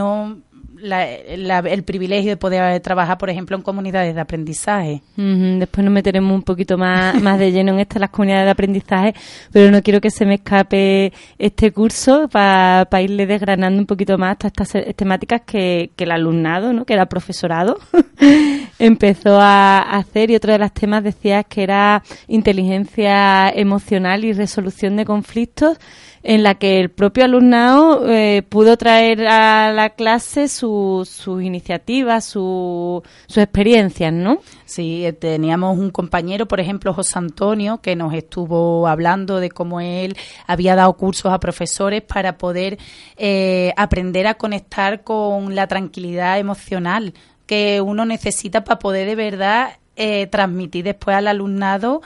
la- 0.77 1.61
el 1.61 1.83
privilegio 1.85 2.31
de 2.33 2.37
poder 2.37 2.81
trabajar, 2.81 3.17
por 3.17 3.31
ejemplo, 3.31 3.57
en 3.57 3.63
comunidades 3.63 4.15
de 4.15 4.21
aprendizaje. 4.21 5.03
Después 5.17 5.83
nos 5.85 5.95
meteremos 5.95 6.33
un 6.35 6.43
poquito 6.43 6.77
más, 6.77 7.15
más 7.23 7.39
de 7.39 7.53
lleno 7.53 7.73
en 7.73 7.81
estas 7.81 8.01
las 8.01 8.11
comunidades 8.11 8.45
de 8.47 8.51
aprendizaje, 8.51 9.15
pero 9.53 9.71
no 9.71 9.83
quiero 9.83 10.01
que 10.01 10.11
se 10.11 10.27
me 10.27 10.35
escape 10.35 11.13
este 11.39 11.73
curso 11.73 12.29
para 12.29 13.01
irle 13.03 13.27
desgranando 13.27 13.79
un 13.81 13.87
poquito 13.87 14.19
más 14.19 14.37
todas 14.37 14.75
estas 14.75 14.95
temáticas 14.97 15.43
que, 15.47 15.91
que 15.97 16.05
el 16.05 16.11
alumnado, 16.11 16.73
¿no? 16.73 16.85
que 16.85 16.93
era 16.95 17.07
profesorado, 17.07 17.79
empezó 18.79 19.41
a 19.41 19.79
hacer 19.97 20.31
y 20.31 20.37
otro 20.37 20.53
de 20.53 20.59
los 20.59 20.73
temas 20.73 21.03
decías 21.05 21.45
que 21.49 21.63
era 21.63 22.03
inteligencia 22.29 23.49
emocional 23.51 24.25
y 24.25 24.33
resolución 24.33 24.97
de 24.97 25.05
conflictos 25.05 25.79
en 26.27 26.43
la 26.43 26.55
que 26.55 26.81
el 26.81 26.91
propio 26.91 27.27
alumnado 27.27 28.09
eh, 28.11 28.43
pudo 28.49 28.79
traer 28.79 29.27
a 29.27 29.71
la 29.73 29.91
clase 29.91 30.49
su- 30.49 31.07
sus 31.09 31.43
iniciativas, 31.43 32.25
su- 32.25 33.03
sus 33.27 33.37
experiencias, 33.39 34.11
¿no? 34.11 34.39
Sí, 34.65 35.05
eh, 35.05 35.13
teníamos 35.13 35.79
un 35.79 35.91
compañero, 35.91 36.47
por 36.49 36.61
ejemplo, 36.61 36.95
José 36.95 37.19
Antonio, 37.19 37.83
que 37.83 37.95
nos 37.95 38.15
estuvo 38.15 38.89
hablando 38.89 39.39
de 39.39 39.51
cómo 39.51 39.81
él 39.83 40.17
había 40.47 40.75
dado 40.77 40.95
cursos 40.95 41.31
a 41.31 41.39
profesores 41.39 42.01
para 42.01 42.39
poder 42.39 42.79
eh, 43.19 43.75
aprender 43.77 44.27
a 44.27 44.35
conectar 44.35 45.05
con 45.05 45.55
la 45.55 45.67
tranquilidad 45.67 46.39
emocional 46.39 47.13
que 47.47 47.83
uno 47.83 48.07
necesita 48.07 48.65
para 48.65 48.79
poder 48.79 49.07
de 49.07 49.15
verdad 49.15 49.73
eh, 49.97 50.27
transmitir 50.29 50.85
después 50.85 51.15
al 51.15 51.29
alumnado 51.29 52.01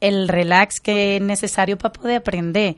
el 0.00 0.28
relax 0.28 0.80
que 0.80 1.16
es 1.16 1.22
necesario 1.22 1.76
para 1.76 1.92
poder 1.92 2.16
aprender. 2.16 2.76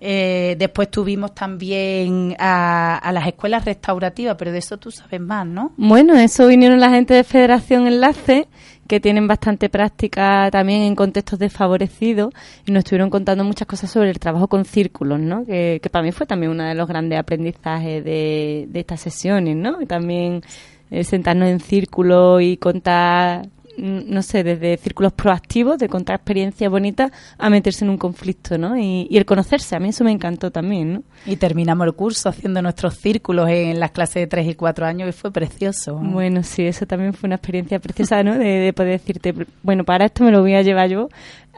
Eh, 0.00 0.56
después 0.58 0.90
tuvimos 0.90 1.34
también 1.34 2.36
a, 2.38 2.96
a 2.98 3.12
las 3.12 3.26
escuelas 3.26 3.64
restaurativas, 3.64 4.36
pero 4.36 4.52
de 4.52 4.58
eso 4.58 4.76
tú 4.76 4.90
sabes 4.90 5.20
más, 5.20 5.46
¿no? 5.46 5.72
Bueno, 5.76 6.14
eso 6.14 6.46
vinieron 6.46 6.80
la 6.80 6.90
gente 6.90 7.14
de 7.14 7.24
Federación 7.24 7.86
Enlace, 7.86 8.48
que 8.86 9.00
tienen 9.00 9.26
bastante 9.26 9.70
práctica 9.70 10.50
también 10.50 10.82
en 10.82 10.94
contextos 10.94 11.38
desfavorecidos, 11.38 12.34
y 12.66 12.72
nos 12.72 12.80
estuvieron 12.80 13.08
contando 13.08 13.44
muchas 13.44 13.66
cosas 13.66 13.90
sobre 13.90 14.10
el 14.10 14.18
trabajo 14.18 14.48
con 14.48 14.66
círculos, 14.66 15.20
¿no? 15.20 15.46
Que, 15.46 15.80
que 15.82 15.88
para 15.88 16.02
mí 16.02 16.12
fue 16.12 16.26
también 16.26 16.52
uno 16.52 16.64
de 16.64 16.74
los 16.74 16.86
grandes 16.86 17.18
aprendizajes 17.18 18.04
de, 18.04 18.66
de 18.68 18.80
estas 18.80 19.00
sesiones, 19.00 19.56
¿no? 19.56 19.78
También 19.86 20.42
eh, 20.90 21.02
sentarnos 21.02 21.48
en 21.48 21.60
círculo 21.60 22.40
y 22.40 22.58
contar, 22.58 23.48
no 23.78 24.22
sé, 24.22 24.44
desde 24.44 24.76
círculos 24.76 25.12
proactivos, 25.12 25.78
de 25.78 25.88
contar 25.88 26.16
experiencias 26.16 26.70
bonitas, 26.70 27.10
a 27.38 27.50
meterse 27.50 27.84
en 27.84 27.90
un 27.90 27.98
conflicto, 27.98 28.58
¿no? 28.58 28.76
Y, 28.78 29.06
y 29.10 29.16
el 29.16 29.24
conocerse, 29.24 29.76
a 29.76 29.80
mí 29.80 29.88
eso 29.90 30.04
me 30.04 30.12
encantó 30.12 30.50
también, 30.50 30.94
¿no? 30.94 31.02
Y 31.26 31.36
terminamos 31.36 31.86
el 31.86 31.94
curso 31.94 32.28
haciendo 32.28 32.62
nuestros 32.62 32.96
círculos 32.96 33.48
en 33.48 33.80
las 33.80 33.90
clases 33.90 34.14
de 34.14 34.26
3 34.26 34.48
y 34.48 34.54
4 34.54 34.86
años 34.86 35.08
y 35.08 35.12
fue 35.12 35.30
precioso. 35.30 35.96
Bueno, 35.96 36.42
sí, 36.42 36.62
eso 36.66 36.86
también 36.86 37.12
fue 37.14 37.28
una 37.28 37.36
experiencia 37.36 37.78
preciosa, 37.78 38.22
¿no? 38.22 38.38
De, 38.38 38.44
de 38.44 38.72
poder 38.72 38.92
decirte, 38.92 39.34
bueno, 39.62 39.84
para 39.84 40.06
esto 40.06 40.24
me 40.24 40.30
lo 40.30 40.40
voy 40.40 40.54
a 40.54 40.62
llevar 40.62 40.88
yo 40.88 41.08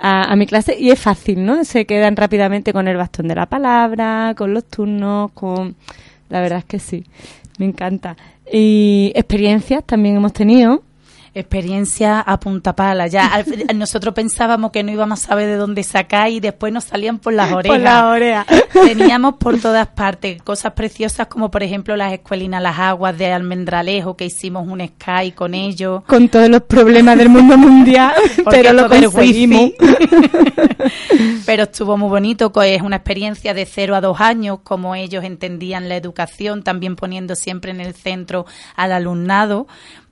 a, 0.01 0.31
a 0.33 0.37
mi 0.37 0.47
clase 0.47 0.77
y 0.79 0.91
es 0.91 1.01
fácil, 1.01 1.45
¿no? 1.45 1.65
Se 1.65 1.87
quedan 1.87 2.17
rápidamente 2.17 2.73
con 2.73 2.89
el 2.89 2.97
bastón 2.97 3.29
de 3.29 3.35
la 3.35 3.47
palabra, 3.47 4.35
con 4.37 4.55
los 4.55 4.65
turnos, 4.65 5.31
con... 5.33 5.77
La 6.29 6.41
verdad 6.41 6.59
es 6.59 6.65
que 6.65 6.79
sí, 6.79 7.05
me 7.59 7.67
encanta. 7.67 8.17
Y 8.53 9.13
experiencias 9.15 9.85
también 9.85 10.17
hemos 10.17 10.33
tenido. 10.33 10.83
Experiencia 11.39 12.21
a 12.21 12.41
punta 12.41 12.75
pala. 12.75 13.09
Ya 13.09 13.27
al- 13.27 13.45
nosotros 13.77 14.15
pensábamos 14.15 14.71
que 14.71 14.83
no 14.83 14.91
íbamos 14.91 15.23
a 15.23 15.27
saber 15.27 15.47
de 15.49 15.57
dónde 15.57 15.83
sacar 15.83 16.31
y 16.31 16.41
después 16.41 16.73
nos 16.73 16.85
salían 16.85 17.19
por 17.19 17.35
las 17.35 17.53
orejas. 17.53 17.77
Por 17.77 17.85
la 17.85 18.07
oreja. 18.09 18.47
Teníamos 18.73 19.35
por 19.35 19.59
todas 19.59 19.87
partes 19.89 20.41
cosas 20.43 20.73
preciosas 20.73 21.27
como 21.27 21.51
por 21.51 21.63
ejemplo 21.63 21.95
las 21.95 22.15
escuelinas 22.15 22.63
Las 22.63 22.79
Aguas 22.79 23.19
de 23.19 23.31
Almendralejo 23.31 24.17
que 24.17 24.25
hicimos 24.25 24.67
un 24.67 24.81
Sky 24.81 25.33
con 25.33 25.53
ellos. 25.53 26.05
Con 26.07 26.31
todos 26.31 26.49
los 26.49 26.63
problemas 26.63 27.19
del 27.19 27.29
mundo 27.29 27.59
mundial, 27.59 28.15
pero 28.51 28.73
lo 28.73 28.89
conseguimos. 28.89 29.73
Pero 31.45 31.65
estuvo 31.65 31.99
muy 31.99 32.09
bonito, 32.09 32.51
es 32.63 32.81
una 32.81 32.97
experiencia 32.97 33.53
de 33.53 33.67
cero 33.67 33.95
a 33.95 34.01
dos 34.01 34.21
años, 34.23 34.61
como 34.63 34.95
ellos 34.95 35.23
entendían 35.23 35.89
la 35.91 35.97
educación, 35.97 36.63
también 36.63 36.97
poniendo 36.97 37.35
siempre 37.35 37.71
en 37.73 37.81
el 37.83 37.95
centro 37.95 38.47
al 38.75 38.93
alumnado. 38.93 39.67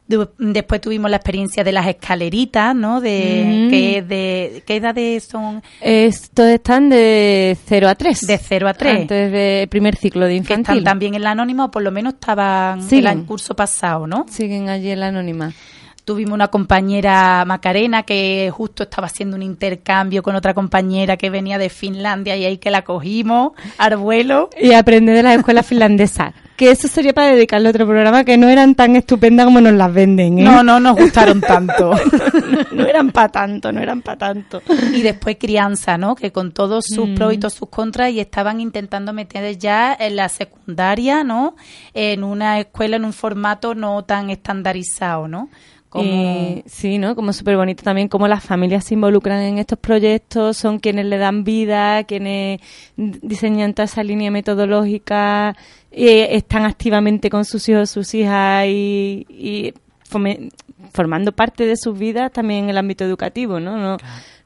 Después 0.07 0.83
tuvimos 0.83 1.11
la 1.11 1.17
experiencia 1.17 1.65
de 1.65 1.73
las 1.73 1.87
escaleritas, 1.87 2.75
¿no? 2.77 3.01
De, 3.01 3.43
Mm. 3.67 3.71
que 3.71 4.03
de, 4.03 4.63
¿Qué 4.67 4.77
edades 4.77 5.25
son? 5.25 5.63
Estos 5.81 6.47
están 6.47 6.91
de 6.91 7.57
0 7.67 7.89
a 7.89 7.95
3. 7.95 8.27
De 8.27 8.37
0 8.37 8.69
a 8.69 8.75
3. 8.75 9.01
Antes 9.03 9.33
del 9.33 9.67
primer 9.69 9.97
ciclo 9.97 10.27
de 10.27 10.33
Que 10.33 10.37
infantil. 10.37 10.79
están 10.79 10.85
también 10.85 11.15
en 11.15 11.23
la 11.23 11.31
anónima, 11.31 11.65
o 11.65 11.71
por 11.71 11.83
lo 11.83 11.91
menos 11.91 12.15
estaban 12.15 12.83
Siguen. 12.83 13.13
en 13.13 13.19
el 13.21 13.25
curso 13.25 13.57
pasado, 13.57 14.07
¿no? 14.07 14.27
Siguen 14.29 14.69
allí 14.69 14.91
en 14.91 15.01
la 15.01 15.07
anónima. 15.09 15.53
Tuvimos 16.05 16.35
una 16.35 16.49
compañera 16.49 17.43
Macarena 17.47 18.03
que 18.03 18.51
justo 18.53 18.83
estaba 18.83 19.07
haciendo 19.07 19.37
un 19.37 19.43
intercambio 19.43 20.23
con 20.23 20.35
otra 20.37 20.53
compañera 20.53 21.17
que 21.17 21.31
venía 21.31 21.57
de 21.57 21.71
Finlandia 21.71 22.37
y 22.37 22.45
ahí 22.45 22.59
que 22.59 22.71
la 22.71 22.83
cogimos 22.83 23.53
al 23.79 23.97
vuelo. 23.97 24.51
Y 24.61 24.75
aprende 24.75 25.13
de 25.13 25.23
las 25.23 25.39
escuelas 25.39 25.65
finlandesas. 25.67 26.35
Que 26.57 26.71
eso 26.71 26.87
sería 26.89 27.13
para 27.13 27.29
dedicarle 27.35 27.69
a 27.69 27.71
otro 27.71 27.87
programa, 27.87 28.25
que 28.25 28.37
no 28.37 28.49
eran 28.49 28.75
tan 28.75 28.95
estupendas 28.97 29.45
como 29.47 29.61
nos 29.61 29.73
las 29.73 29.93
venden. 29.93 30.39
¿eh? 30.39 30.43
No, 30.43 30.63
no 30.63 30.79
nos 30.79 30.97
gustaron 30.97 31.41
tanto. 31.41 31.95
no 32.73 32.87
eran 32.87 33.11
para 33.11 33.29
tanto, 33.29 33.73
no 33.73 33.81
eran 33.81 34.03
para 34.03 34.19
tanto. 34.19 34.63
Y 34.93 35.03
después 35.03 35.37
crianza, 35.39 35.99
¿no? 35.99 36.15
Que 36.15 36.31
con 36.33 36.53
todos 36.53 36.85
sus 36.87 37.09
Mm. 37.09 37.15
pros 37.17 37.35
y 37.35 37.39
todos 37.39 37.55
sus 37.55 37.69
contras 37.69 38.13
y 38.13 38.21
estaban 38.21 38.61
intentando 38.61 39.13
meter 39.13 39.59
ya 39.59 39.97
en 39.99 40.17
la 40.17 40.29
secundaria, 40.29 41.25
¿no? 41.25 41.57
En 41.93 42.23
una 42.25 42.61
escuela 42.61 42.97
en 42.97 43.05
un 43.05 43.13
formato 43.13 43.75
no 43.75 44.05
tan 44.05 44.31
estandarizado, 44.31 45.29
¿no? 45.29 45.49
Como... 45.95 46.11
Y, 46.13 46.65
sí, 46.67 46.99
¿no? 46.99 47.15
Como 47.15 47.33
súper 47.33 47.57
bonito 47.57 47.85
también 47.85 48.09
cómo 48.09 48.27
las 48.27 48.43
familias 48.43 48.85
se 48.85 48.95
involucran 48.95 49.41
en 49.43 49.59
estos 49.59 49.79
proyectos, 49.79 50.57
son 50.57 50.81
quienes 50.81 51.07
le 51.07 51.19
dan 51.19 51.45
vida, 51.45 52.03
quienes 52.03 52.61
diseñan 52.97 53.75
toda 53.75 53.85
esa 53.85 54.03
línea 54.03 54.33
metodológica, 54.33 55.55
eh, 55.93 56.31
están 56.33 56.65
activamente 56.65 57.31
con 57.31 57.45
sus 57.45 57.69
hijos, 57.69 57.91
sus 57.91 58.13
hijas 58.13 58.67
y, 58.67 59.25
y 59.29 59.73
formando 60.93 61.31
parte 61.31 61.65
de 61.65 61.77
sus 61.77 61.97
vidas 61.97 62.33
también 62.33 62.65
en 62.65 62.71
el 62.71 62.79
ámbito 62.79 63.05
educativo, 63.05 63.61
¿no? 63.61 63.77
No, 63.77 63.97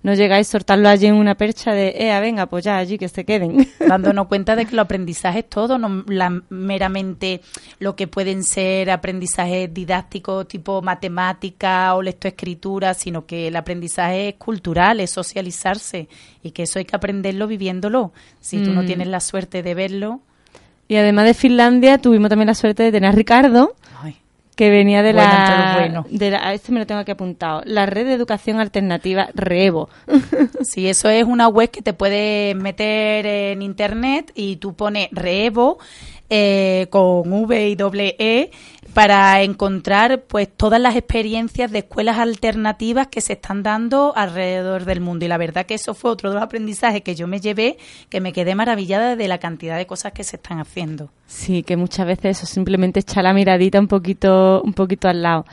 no 0.08 0.14
llegáis 0.14 0.48
a 0.48 0.52
soltarlo 0.52 0.88
allí 0.88 1.06
en 1.06 1.14
una 1.14 1.34
percha 1.36 1.72
de, 1.72 1.94
eh, 1.96 2.20
venga, 2.20 2.46
pues 2.46 2.64
ya 2.64 2.78
allí 2.78 2.98
que 2.98 3.08
se 3.08 3.24
queden. 3.24 3.68
dándonos 3.86 4.26
cuenta 4.26 4.56
de 4.56 4.64
que 4.66 4.72
el 4.72 4.78
aprendizaje 4.80 5.40
es 5.40 5.48
todo, 5.48 5.78
no 5.78 6.04
la- 6.08 6.42
meramente 6.50 7.40
lo 7.78 7.94
que 7.94 8.06
pueden 8.08 8.42
ser 8.44 8.90
aprendizajes 8.90 9.72
didácticos 9.72 10.48
tipo 10.48 10.82
matemática 10.82 11.94
o 11.94 12.02
lectoescritura, 12.02 12.94
sino 12.94 13.26
que 13.26 13.48
el 13.48 13.56
aprendizaje 13.56 14.30
es 14.30 14.34
cultural, 14.36 15.00
es 15.00 15.10
socializarse 15.10 16.08
y 16.42 16.50
que 16.52 16.64
eso 16.64 16.78
hay 16.78 16.84
que 16.84 16.96
aprenderlo 16.96 17.46
viviéndolo. 17.46 18.12
Si 18.40 18.62
tú 18.62 18.72
no 18.72 18.82
Mm. 18.82 18.86
tienes 18.86 19.06
la 19.08 19.20
suerte 19.20 19.62
de 19.62 19.74
verlo, 19.74 20.20
Y 20.90 20.96
además 20.96 21.26
de 21.26 21.34
Finlandia, 21.34 21.98
tuvimos 21.98 22.30
también 22.30 22.46
la 22.46 22.54
suerte 22.54 22.82
de 22.82 22.90
tener 22.90 23.10
a 23.10 23.12
Ricardo, 23.12 23.74
que 24.58 24.70
venía 24.70 25.04
de 25.04 25.12
Bueno, 25.12 25.28
la, 25.30 25.76
bueno. 25.78 26.06
de 26.10 26.30
la- 26.32 26.48
a 26.48 26.52
este 26.52 26.72
me 26.72 26.80
lo 26.80 26.86
tengo 26.86 27.00
aquí 27.00 27.12
apuntado, 27.12 27.62
la 27.64 27.86
red 27.86 28.04
de 28.06 28.12
educación 28.14 28.58
alternativa 28.58 29.28
Revo. 29.34 29.88
Sí, 30.64 30.88
eso 30.88 31.08
es 31.08 31.22
una 31.22 31.46
web 31.46 31.70
que 31.70 31.80
te 31.80 31.92
puedes 31.92 32.56
meter 32.56 33.24
en 33.24 33.62
internet 33.62 34.32
y 34.34 34.56
tú 34.56 34.74
pones 34.74 35.08
Reevo 35.12 35.78
eh, 36.30 36.86
con 36.90 37.32
V 37.32 37.68
y 37.68 37.74
doble 37.74 38.14
E 38.18 38.50
para 38.94 39.42
encontrar 39.42 40.22
pues 40.22 40.48
todas 40.48 40.80
las 40.80 40.96
experiencias 40.96 41.70
de 41.70 41.80
escuelas 41.80 42.18
alternativas 42.18 43.06
que 43.06 43.20
se 43.20 43.34
están 43.34 43.62
dando 43.62 44.12
alrededor 44.16 44.84
del 44.84 45.00
mundo. 45.00 45.24
Y 45.24 45.28
la 45.28 45.38
verdad 45.38 45.66
que 45.66 45.74
eso 45.74 45.94
fue 45.94 46.10
otro 46.10 46.30
de 46.30 46.34
los 46.34 46.42
aprendizajes 46.42 47.02
que 47.02 47.14
yo 47.14 47.26
me 47.28 47.40
llevé, 47.40 47.76
que 48.08 48.20
me 48.20 48.32
quedé 48.32 48.54
maravillada 48.54 49.14
de 49.14 49.28
la 49.28 49.38
cantidad 49.38 49.76
de 49.76 49.86
cosas 49.86 50.12
que 50.12 50.24
se 50.24 50.36
están 50.36 50.58
haciendo. 50.58 51.10
Sí, 51.26 51.62
que 51.62 51.76
muchas 51.76 52.06
veces 52.06 52.38
eso 52.38 52.46
simplemente 52.46 53.00
echa 53.00 53.22
la 53.22 53.32
miradita 53.34 53.78
un 53.78 53.88
poquito, 53.88 54.62
un 54.62 54.72
poquito 54.72 55.08
al 55.08 55.22
lado. 55.22 55.44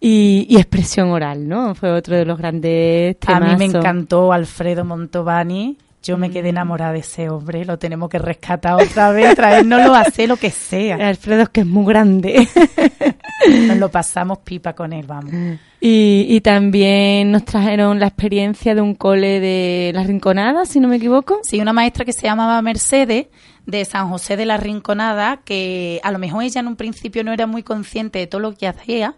Y, 0.00 0.46
y 0.48 0.56
expresión 0.56 1.10
oral, 1.10 1.48
¿no? 1.48 1.74
Fue 1.74 1.90
otro 1.90 2.16
de 2.16 2.24
los 2.24 2.38
grandes 2.38 3.16
A 3.26 3.38
temas. 3.38 3.58
mí 3.58 3.66
me 3.68 3.76
encantó 3.78 4.32
Alfredo 4.32 4.84
Montovani. 4.84 5.76
Yo 6.02 6.16
me 6.16 6.30
quedé 6.30 6.50
enamorada 6.50 6.92
de 6.92 7.00
ese 7.00 7.28
hombre. 7.28 7.64
Lo 7.64 7.78
tenemos 7.78 8.08
que 8.08 8.18
rescatar 8.18 8.74
otra 8.74 9.10
vez, 9.10 9.34
traérnoslo 9.34 9.94
a 9.94 10.00
hacer 10.00 10.28
lo 10.28 10.36
que 10.36 10.50
sea. 10.50 10.96
Alfredo 11.08 11.42
es 11.42 11.48
que 11.48 11.60
es 11.60 11.66
muy 11.66 11.86
grande. 11.86 12.48
Nos 13.66 13.76
lo 13.76 13.90
pasamos 13.90 14.38
pipa 14.38 14.74
con 14.74 14.92
él, 14.92 15.06
vamos. 15.06 15.32
y, 15.80 16.26
y 16.28 16.40
también 16.40 17.30
nos 17.30 17.44
trajeron 17.44 18.00
la 18.00 18.08
experiencia 18.08 18.74
de 18.74 18.80
un 18.80 18.94
cole 18.96 19.38
de 19.38 19.92
La 19.94 20.02
Rinconada, 20.02 20.66
si 20.66 20.80
no 20.80 20.88
me 20.88 20.96
equivoco. 20.96 21.38
Sí, 21.44 21.60
una 21.60 21.72
maestra 21.72 22.04
que 22.04 22.12
se 22.12 22.22
llamaba 22.22 22.60
Mercedes 22.62 23.26
de 23.64 23.84
San 23.84 24.08
José 24.08 24.36
de 24.36 24.44
la 24.46 24.56
Rinconada, 24.56 25.40
que 25.44 26.00
a 26.02 26.10
lo 26.10 26.18
mejor 26.18 26.42
ella 26.42 26.60
en 26.60 26.66
un 26.68 26.76
principio 26.76 27.22
no 27.22 27.32
era 27.32 27.46
muy 27.46 27.62
consciente 27.62 28.18
de 28.18 28.26
todo 28.26 28.40
lo 28.40 28.54
que 28.56 28.66
hacía, 28.66 29.14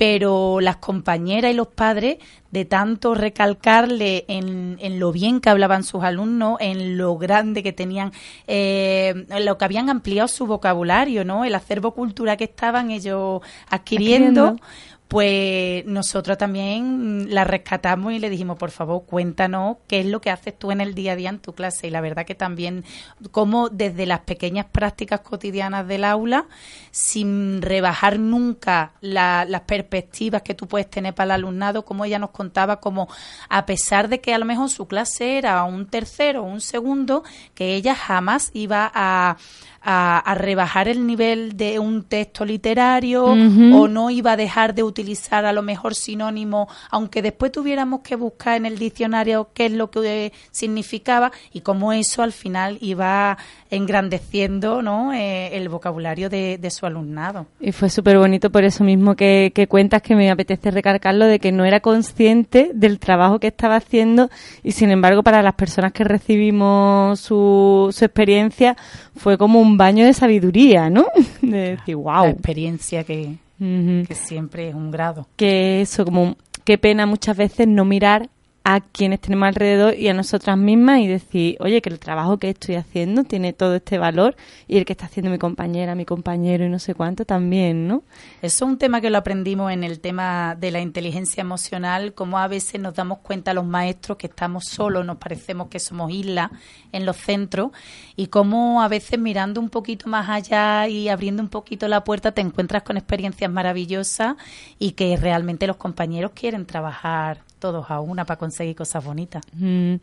pero 0.00 0.60
las 0.62 0.76
compañeras 0.76 1.52
y 1.52 1.54
los 1.54 1.66
padres, 1.66 2.16
de 2.50 2.64
tanto 2.64 3.14
recalcarle 3.14 4.24
en, 4.28 4.78
en 4.80 4.98
lo 4.98 5.12
bien 5.12 5.42
que 5.42 5.50
hablaban 5.50 5.84
sus 5.84 6.02
alumnos, 6.02 6.56
en 6.60 6.96
lo 6.96 7.18
grande 7.18 7.62
que 7.62 7.74
tenían, 7.74 8.10
eh, 8.46 9.26
en 9.28 9.44
lo 9.44 9.58
que 9.58 9.64
habían 9.66 9.90
ampliado 9.90 10.26
su 10.26 10.46
vocabulario, 10.46 11.26
¿no? 11.26 11.44
El 11.44 11.54
acervo 11.54 11.92
cultural 11.92 12.38
que 12.38 12.44
estaban 12.44 12.90
ellos 12.90 13.42
adquiriendo. 13.68 14.44
Adquiriendo. 14.46 14.66
Pues 15.10 15.84
nosotros 15.86 16.38
también 16.38 17.34
la 17.34 17.42
rescatamos 17.42 18.12
y 18.12 18.20
le 18.20 18.30
dijimos, 18.30 18.56
por 18.56 18.70
favor, 18.70 19.02
cuéntanos 19.06 19.78
qué 19.88 19.98
es 19.98 20.06
lo 20.06 20.20
que 20.20 20.30
haces 20.30 20.56
tú 20.56 20.70
en 20.70 20.80
el 20.80 20.94
día 20.94 21.14
a 21.14 21.16
día 21.16 21.30
en 21.30 21.40
tu 21.40 21.52
clase. 21.52 21.88
Y 21.88 21.90
la 21.90 22.00
verdad 22.00 22.24
que 22.24 22.36
también, 22.36 22.84
como 23.32 23.70
desde 23.70 24.06
las 24.06 24.20
pequeñas 24.20 24.66
prácticas 24.70 25.18
cotidianas 25.22 25.88
del 25.88 26.04
aula, 26.04 26.46
sin 26.92 27.60
rebajar 27.60 28.20
nunca 28.20 28.92
la- 29.00 29.44
las 29.46 29.62
perspectivas 29.62 30.42
que 30.42 30.54
tú 30.54 30.68
puedes 30.68 30.88
tener 30.88 31.12
para 31.12 31.24
el 31.34 31.40
alumnado, 31.42 31.84
como 31.84 32.04
ella 32.04 32.20
nos 32.20 32.30
contaba, 32.30 32.78
como 32.78 33.08
a 33.48 33.66
pesar 33.66 34.08
de 34.08 34.20
que 34.20 34.32
a 34.32 34.38
lo 34.38 34.44
mejor 34.44 34.70
su 34.70 34.86
clase 34.86 35.38
era 35.38 35.64
un 35.64 35.86
tercero 35.86 36.42
o 36.44 36.46
un 36.46 36.60
segundo, 36.60 37.24
que 37.56 37.74
ella 37.74 37.96
jamás 37.96 38.52
iba 38.54 38.88
a, 38.94 39.36
a- 39.82 40.18
a 40.18 40.34
rebajar 40.34 40.88
el 40.88 41.06
nivel 41.06 41.56
de 41.56 41.78
un 41.78 42.04
texto 42.04 42.44
literario 42.44 43.24
o 43.24 43.88
no 43.88 44.10
iba 44.10 44.32
a 44.32 44.36
dejar 44.36 44.74
de 44.74 44.82
utilizar 44.82 45.44
a 45.46 45.52
lo 45.52 45.62
mejor 45.62 45.94
sinónimo, 45.94 46.68
aunque 46.90 47.22
después 47.22 47.50
tuviéramos 47.52 48.00
que 48.00 48.16
buscar 48.16 48.56
en 48.56 48.66
el 48.66 48.78
diccionario 48.78 49.48
qué 49.54 49.66
es 49.66 49.72
lo 49.72 49.90
que 49.90 50.26
eh, 50.26 50.32
significaba 50.50 51.32
y 51.52 51.60
cómo 51.62 51.92
eso 51.92 52.22
al 52.22 52.32
final 52.32 52.78
iba 52.80 53.38
engrandeciendo 53.70 54.82
¿no? 54.82 55.12
Eh, 55.12 55.56
el 55.56 55.68
vocabulario 55.68 56.28
de, 56.28 56.58
de 56.58 56.70
su 56.70 56.86
alumnado. 56.86 57.46
Y 57.60 57.72
fue 57.72 57.88
súper 57.90 58.18
bonito 58.18 58.50
por 58.50 58.64
eso 58.64 58.84
mismo 58.84 59.14
que, 59.16 59.52
que 59.54 59.66
cuentas, 59.66 60.02
que 60.02 60.14
me 60.14 60.30
apetece 60.30 60.70
recalcarlo, 60.70 61.26
de 61.26 61.38
que 61.38 61.52
no 61.52 61.64
era 61.64 61.80
consciente 61.80 62.70
del 62.74 62.98
trabajo 62.98 63.38
que 63.38 63.46
estaba 63.48 63.76
haciendo 63.76 64.30
y 64.62 64.72
sin 64.72 64.90
embargo 64.90 65.22
para 65.22 65.42
las 65.42 65.54
personas 65.54 65.92
que 65.92 66.04
recibimos 66.04 67.18
su, 67.20 67.88
su 67.92 68.04
experiencia 68.04 68.76
fue 69.16 69.36
como 69.38 69.60
un 69.60 69.69
baño 69.76 70.04
de 70.04 70.12
sabiduría, 70.14 70.90
¿no? 70.90 71.06
De 71.42 71.76
decir, 71.76 71.96
La 71.96 72.20
wow. 72.20 72.26
experiencia 72.30 73.04
que, 73.04 73.36
que 73.58 74.14
siempre 74.14 74.68
es 74.68 74.74
un 74.74 74.90
grado. 74.90 75.26
Que 75.36 75.80
eso, 75.82 76.04
como 76.04 76.36
qué 76.64 76.78
pena 76.78 77.06
muchas 77.06 77.36
veces 77.36 77.66
no 77.68 77.84
mirar 77.84 78.28
a 78.62 78.80
quienes 78.80 79.20
tenemos 79.20 79.48
alrededor 79.48 79.94
y 79.94 80.08
a 80.08 80.14
nosotras 80.14 80.58
mismas 80.58 81.00
y 81.00 81.06
decir, 81.06 81.56
oye, 81.60 81.80
que 81.80 81.88
el 81.88 81.98
trabajo 81.98 82.38
que 82.38 82.50
estoy 82.50 82.74
haciendo 82.74 83.24
tiene 83.24 83.54
todo 83.54 83.76
este 83.76 83.96
valor 83.96 84.36
y 84.68 84.76
el 84.76 84.84
que 84.84 84.92
está 84.92 85.06
haciendo 85.06 85.30
mi 85.30 85.38
compañera, 85.38 85.94
mi 85.94 86.04
compañero 86.04 86.66
y 86.66 86.68
no 86.68 86.78
sé 86.78 86.94
cuánto 86.94 87.24
también, 87.24 87.88
¿no? 87.88 88.02
Eso 88.42 88.64
es 88.66 88.70
un 88.70 88.76
tema 88.76 89.00
que 89.00 89.08
lo 89.08 89.16
aprendimos 89.16 89.72
en 89.72 89.82
el 89.82 90.00
tema 90.00 90.56
de 90.58 90.70
la 90.70 90.80
inteligencia 90.80 91.40
emocional, 91.40 92.12
como 92.12 92.38
a 92.38 92.48
veces 92.48 92.80
nos 92.80 92.94
damos 92.94 93.18
cuenta 93.18 93.54
los 93.54 93.64
maestros 93.64 94.18
que 94.18 94.26
estamos 94.26 94.66
solos, 94.66 95.06
nos 95.06 95.16
parecemos 95.16 95.68
que 95.68 95.80
somos 95.80 96.12
islas 96.12 96.50
en 96.92 97.06
los 97.06 97.16
centros, 97.16 97.70
y 98.14 98.26
cómo 98.26 98.82
a 98.82 98.88
veces 98.88 99.18
mirando 99.18 99.60
un 99.60 99.70
poquito 99.70 100.08
más 100.08 100.28
allá 100.28 100.86
y 100.86 101.08
abriendo 101.08 101.42
un 101.42 101.48
poquito 101.48 101.88
la 101.88 102.04
puerta 102.04 102.32
te 102.32 102.42
encuentras 102.42 102.82
con 102.82 102.98
experiencias 102.98 103.50
maravillosas 103.50 104.36
y 104.78 104.92
que 104.92 105.16
realmente 105.16 105.66
los 105.66 105.76
compañeros 105.76 106.32
quieren 106.34 106.66
trabajar 106.66 107.49
todos 107.60 107.90
a 107.90 108.00
una 108.00 108.24
para 108.24 108.38
conseguir 108.38 108.74
cosas 108.74 109.04
bonitas. 109.04 109.42
Mm, 109.52 109.94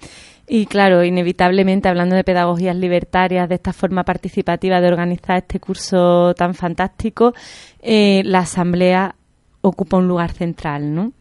Y 0.47 0.65
claro, 0.67 1.03
inevitablemente 1.03 1.89
hablando 1.89 2.15
de 2.15 2.23
pedagogías 2.23 2.75
libertarias, 2.75 3.49
de 3.49 3.55
esta 3.55 3.73
forma 3.73 4.05
participativa 4.05 4.79
de 4.79 4.87
organizar 4.87 5.37
este 5.37 5.59
curso 5.59 6.33
tan 6.35 6.53
fantástico, 6.53 7.33
eh, 7.81 8.21
la 8.23 8.39
asamblea 8.39 9.15
ocupa 9.61 9.97
un 9.97 10.07
lugar 10.07 10.31
central, 10.31 10.95
¿no? 10.95 11.11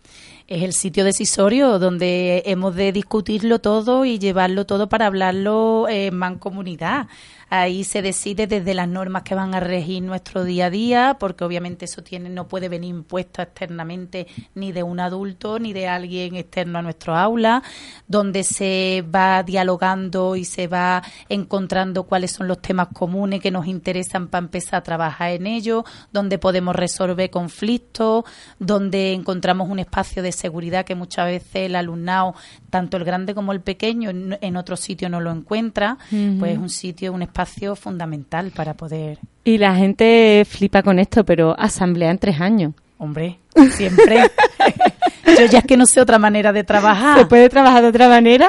es 0.49 0.63
el 0.63 0.73
sitio 0.73 1.05
decisorio 1.05 1.79
donde 1.79 2.43
hemos 2.47 2.75
de 2.77 2.93
discutirlo 2.93 3.59
todo 3.59 4.05
y 4.05 4.19
llevarlo 4.19 4.65
todo 4.65 4.89
para 4.89 5.07
hablarlo 5.07 5.89
en 5.89 6.17
mancomunidad. 6.17 7.09
Ahí 7.49 7.85
se 7.85 8.03
decide 8.03 8.49
desde 8.49 8.75
las 8.75 8.89
normas 8.89 9.23
que 9.23 9.37
van 9.37 9.55
a 9.55 9.61
regir 9.61 10.03
nuestro 10.03 10.43
día 10.43 10.67
a 10.67 10.71
día, 10.71 11.17
porque 11.21 11.45
obviamente 11.45 11.85
eso 11.85 12.03
tiene, 12.03 12.29
no 12.29 12.49
puede 12.49 12.69
venir 12.69 12.91
impuesto 12.91 13.41
externamente 13.41 14.27
ni 14.57 14.73
de 14.73 14.83
un 14.83 14.99
adulto 14.99 15.61
ni 15.61 15.73
de 15.73 15.87
alguien 15.87 16.35
externo 16.35 16.81
a 16.81 16.83
nuestro 16.83 17.15
aula, 17.15 17.63
donde 18.09 18.43
se 18.43 19.05
va 19.15 19.45
dialogando 19.45 20.35
y 20.35 20.45
se 20.45 20.67
va 20.67 21.05
encontrando 21.29 22.03
cuáles 22.03 22.33
son 22.33 22.49
los 22.49 22.61
temas 22.61 22.89
comunes 22.93 23.41
que 23.41 23.53
nos 23.53 23.69
interesan 23.69 24.27
para 24.27 24.45
empezar 24.45 24.81
a 24.81 24.83
trabajar 24.83 25.31
en 25.31 25.47
ello, 25.47 25.85
donde 26.13 26.39
podemos 26.39 26.75
resolver 26.75 27.31
conflictos, 27.31 28.25
donde 28.59 29.13
encontramos 29.13 29.69
un 29.69 29.79
espacio 29.79 30.21
de 30.21 30.33
seguridad 30.33 30.85
que 30.85 30.97
muchas 30.97 31.27
veces 31.27 31.67
el 31.67 31.77
alumnado, 31.77 32.35
tanto 32.71 32.97
el 32.97 33.05
grande 33.05 33.37
como 33.37 33.53
el 33.53 33.61
pequeño, 33.61 34.11
en, 34.11 34.37
en 34.41 34.57
otro 34.57 34.77
sitio 34.77 35.09
no 35.09 35.21
lo 35.21 35.31
encuentra, 35.31 35.97
pues 36.11 36.53
es 36.53 36.59
un 36.59 36.71
sitio, 36.71 37.13
un 37.13 37.23
espacio 37.23 37.36
fundamental 37.77 38.51
para 38.51 38.75
poder, 38.75 39.19
Y 39.45 39.59
la 39.59 39.75
gente 39.75 40.45
flipa 40.49 40.83
con 40.83 40.99
esto, 40.99 41.25
pero 41.25 41.55
asamblea 41.59 42.11
en 42.11 42.19
tres 42.19 42.41
años. 42.41 42.73
hombre, 42.99 43.39
siempre. 43.77 44.31
Yo 45.27 45.47
ya 45.47 45.59
es 45.59 45.65
que 45.65 45.77
no 45.77 45.87
sé 45.87 46.01
otra 46.01 46.19
manera 46.19 46.53
de 46.53 46.65
trabajar. 46.65 47.19
¿Se 47.19 47.27
puede 47.27 47.49
trabajar 47.49 47.83
de 47.83 47.89
otra 47.89 48.09
manera? 48.09 48.49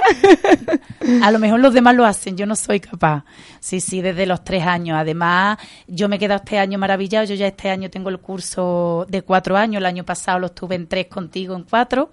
A 1.24 1.32
lo 1.32 1.40
mejor 1.40 1.60
los 1.60 1.74
demás 1.74 1.96
lo 1.96 2.06
hacen, 2.06 2.36
yo 2.36 2.46
no 2.46 2.56
soy 2.56 2.80
capaz. 2.80 3.24
Sí, 3.60 3.80
sí, 3.80 4.02
desde 4.02 4.26
los 4.26 4.44
tres 4.44 4.66
años. 4.66 4.98
Además, 5.00 5.58
yo 5.88 6.10
me 6.10 6.18
he 6.18 6.20
quedado 6.20 6.42
este 6.44 6.60
año 6.60 6.78
maravillado. 6.78 7.26
Yo 7.26 7.36
ya 7.36 7.48
este 7.48 7.70
año 7.70 7.90
tengo 7.90 8.10
el 8.10 8.20
curso 8.20 9.06
de 9.10 9.22
cuatro 9.22 9.56
años. 9.58 9.80
El 9.80 9.86
año 9.86 10.04
pasado 10.04 10.40
lo 10.40 10.48
estuve 10.48 10.76
en 10.76 10.88
tres 10.88 11.08
contigo, 11.08 11.56
en 11.56 11.64
cuatro. 11.64 12.10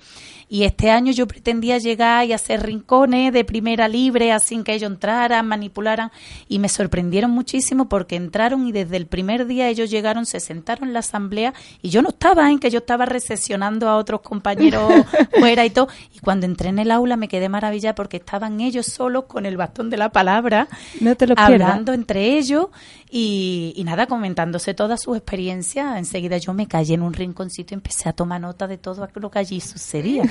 Y 0.49 0.65
este 0.65 0.91
año 0.91 1.13
yo 1.13 1.27
pretendía 1.27 1.79
llegar 1.79 2.27
y 2.27 2.33
hacer 2.33 2.63
rincones 2.63 3.33
de 3.33 3.45
primera 3.45 3.89
libre, 3.89 4.31
así 4.31 4.63
que 4.63 4.75
ellos 4.75 4.91
entraran, 4.91 5.47
manipularan. 5.47 6.11
Y 6.49 6.59
me 6.59 6.69
sorprendieron 6.69 7.31
muchísimo 7.31 7.89
porque 7.89 8.17
entraron 8.17 8.67
y 8.67 8.73
desde 8.73 8.97
el 8.97 9.07
primer 9.07 9.47
día 9.47 9.69
ellos 9.69 9.91
llegaron, 9.91 10.27
se 10.27 10.41
sentaron 10.41 10.89
en 10.89 10.93
la 10.93 11.01
asamblea 11.01 11.55
y 11.83 11.91
yo 11.91 12.03
no 12.03 12.11
estaba 12.11 12.51
en 12.51 12.59
que 12.59 12.71
yo 12.71 12.79
estaba 12.85 13.07
recesionando 13.07 13.89
a 13.89 13.97
otros 13.97 14.21
compañeros 14.21 14.93
fuera 15.39 15.65
y 15.65 15.71
todo. 15.71 15.89
Y 16.15 16.21
cuando 16.21 16.47
entré 16.47 16.69
en 16.69 16.79
el 16.79 16.91
aula 16.91 17.17
me 17.17 17.29
quedé 17.29 17.49
maravillada 17.49 17.95
porque 17.95 18.19
estaban 18.19 18.61
ellos 18.61 18.87
solos 18.87 19.25
con 19.25 19.47
el 19.47 19.57
bastón 19.57 19.91
de 19.91 19.97
la 19.97 20.11
palabra, 20.11 20.69
hablando 21.37 21.93
entre 21.93 22.39
ellos 22.39 22.69
y, 23.17 23.81
nada, 23.85 24.07
comentándose 24.07 24.75
todas 24.75 25.03
sus 25.03 25.17
experiencias. 25.17 25.97
Enseguida 25.97 26.37
yo 26.39 26.53
me 26.53 26.67
callé 26.67 26.95
en 26.95 27.03
un 27.03 27.13
rinconcito 27.13 27.73
y 27.73 27.77
empecé 27.77 28.09
a 28.09 28.13
tomar 28.13 28.41
nota 28.41 28.67
de 28.67 28.77
todo 28.77 29.09
lo 29.15 29.31
que 29.31 29.39
allí 29.39 29.61
sucedía. 29.61 30.25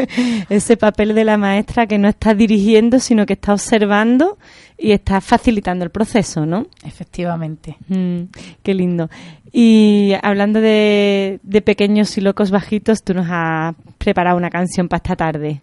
Ese 0.50 0.76
papel 0.76 1.14
de 1.14 1.24
la 1.24 1.38
maestra 1.38 1.86
que 1.86 1.96
no 1.96 2.08
está 2.08 2.34
dirigiendo, 2.34 3.00
sino 3.00 3.24
que 3.24 3.32
está 3.32 3.54
observando 3.54 4.36
y 4.76 4.92
está 4.92 5.22
facilitando 5.22 5.84
el 5.84 5.90
proceso, 5.90 6.44
¿no? 6.44 6.66
Efectivamente. 6.84 7.78
Mm, 7.88 8.24
qué 8.62 8.74
lindo. 8.74 9.08
Y 9.50 10.12
hablando 10.22 10.60
de, 10.60 11.40
de 11.42 11.62
pequeños 11.62 11.95
y 11.96 12.20
locos 12.20 12.50
bajitos, 12.50 13.02
tú 13.02 13.14
nos 13.14 13.26
has 13.30 13.74
preparado 13.96 14.36
una 14.36 14.50
canción 14.50 14.86
para 14.86 14.98
esta 14.98 15.16
tarde. 15.16 15.62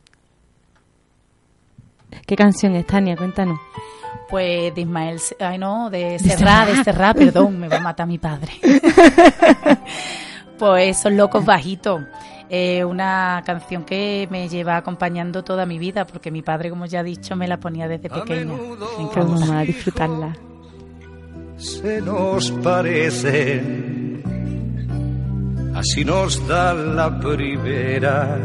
¿Qué 2.26 2.36
canción 2.36 2.76
es, 2.76 2.88
Tania? 2.88 3.15
Cuéntanos. 3.15 3.60
Pues 4.30 4.74
de 4.74 4.82
Ismael, 4.82 5.19
ay 5.39 5.58
no, 5.60 5.91
de 5.91 6.17
Serra, 6.17 6.65
de 6.65 6.84
Serra, 6.84 7.13
perdón, 7.13 7.60
me 7.60 7.67
va 7.67 7.78
a 7.78 7.82
matar 7.82 8.08
mi 8.08 8.17
padre. 8.17 8.54
pues 10.58 10.98
son 10.98 11.17
locos 11.17 11.46
bajitos. 11.46 12.02
Eh, 12.50 12.84
una 12.84 13.43
canción 13.46 13.84
que 13.84 14.28
me 14.32 14.50
lleva 14.50 14.78
acompañando 14.78 15.43
toda 15.43 15.65
mi 15.65 15.78
vida, 15.78 16.06
porque 16.06 16.32
mi 16.32 16.41
padre, 16.41 16.72
como 16.72 16.86
ya 16.88 17.02
he 17.02 17.04
dicho, 17.04 17.36
me 17.36 17.48
la 17.48 17.58
ponía 17.58 17.88
desde 17.88 18.10
pequeña. 18.10 18.54
Me 18.98 19.04
encanta 19.04 19.62
disfrutarla. 19.62 20.36
Se 21.58 22.02
nos 22.02 22.52
parecen, 22.52 24.12
así 25.75 26.05
nos 26.05 26.47
da 26.47 26.73
la 26.73 27.19
primera 27.19 28.39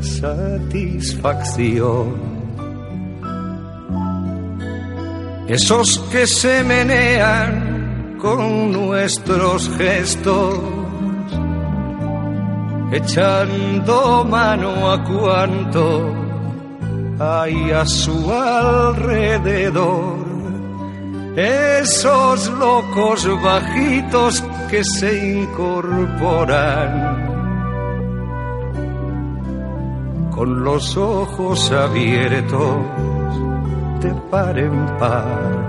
satisfacción 0.00 2.34
esos 5.46 5.98
que 6.10 6.26
se 6.26 6.64
menean 6.64 8.16
con 8.18 8.72
nuestros 8.72 9.68
gestos, 9.76 10.58
echando 12.90 14.24
mano 14.24 14.90
a 14.90 15.04
cuanto 15.04 16.14
hay 17.20 17.72
a 17.72 17.84
su 17.84 18.32
alrededor. 18.32 20.24
Esos 21.36 22.48
locos 22.48 23.28
bajitos 23.42 24.44
que 24.70 24.84
se 24.84 25.40
incorporan 25.40 27.24
con 30.30 30.62
los 30.62 30.96
ojos 30.96 31.72
abiertos 31.72 32.76
de 34.00 34.14
par 34.30 34.56
en 34.56 34.86
par. 34.98 35.64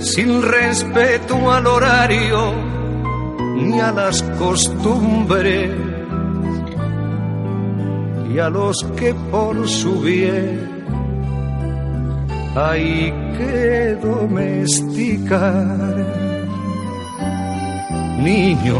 Sin 0.00 0.42
respeto 0.42 1.52
al 1.52 1.68
horario 1.68 2.54
ni 3.54 3.78
a 3.78 3.92
las 3.92 4.20
costumbres 4.36 5.70
y 8.32 8.38
a 8.40 8.50
los 8.50 8.82
que 8.96 9.14
por 9.14 9.68
su 9.68 10.00
bien 10.00 10.73
hay 12.54 13.12
que 13.36 13.98
domesticar. 14.02 15.66
Niño, 18.18 18.78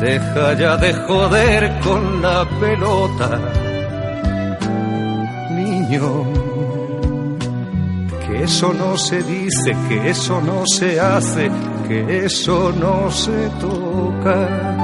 deja 0.00 0.54
ya 0.54 0.76
de 0.76 0.92
joder 0.92 1.80
con 1.80 2.22
la 2.22 2.44
pelota 2.60 3.40
que 8.26 8.44
eso 8.44 8.72
no 8.72 8.96
se 8.96 9.22
dice, 9.22 9.76
que 9.88 10.10
eso 10.10 10.40
no 10.40 10.64
se 10.66 10.98
hace, 10.98 11.50
que 11.86 12.24
eso 12.24 12.72
no 12.72 13.10
se 13.10 13.48
toca. 13.60 14.83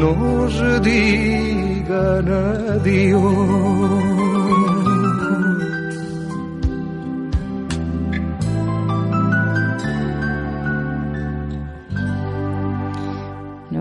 nos 0.00 0.82
digan 0.82 2.28
adiós. 2.28 4.22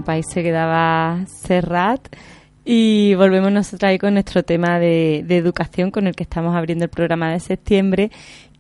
País 0.04 0.26
se 0.28 0.44
quedaba 0.44 1.20
Serrat. 1.28 2.02
Y 2.66 3.16
volvemos 3.16 3.52
nosotros 3.52 3.88
ahí 3.88 3.98
con 3.98 4.14
nuestro 4.14 4.44
tema 4.44 4.78
de 4.78 5.20
educación 5.30 5.90
con 5.90 6.06
el 6.06 6.16
que 6.16 6.24
estamos 6.24 6.56
abriendo 6.56 6.86
el 6.86 6.90
programa 6.90 7.32
de 7.32 7.40
septiembre. 7.40 8.12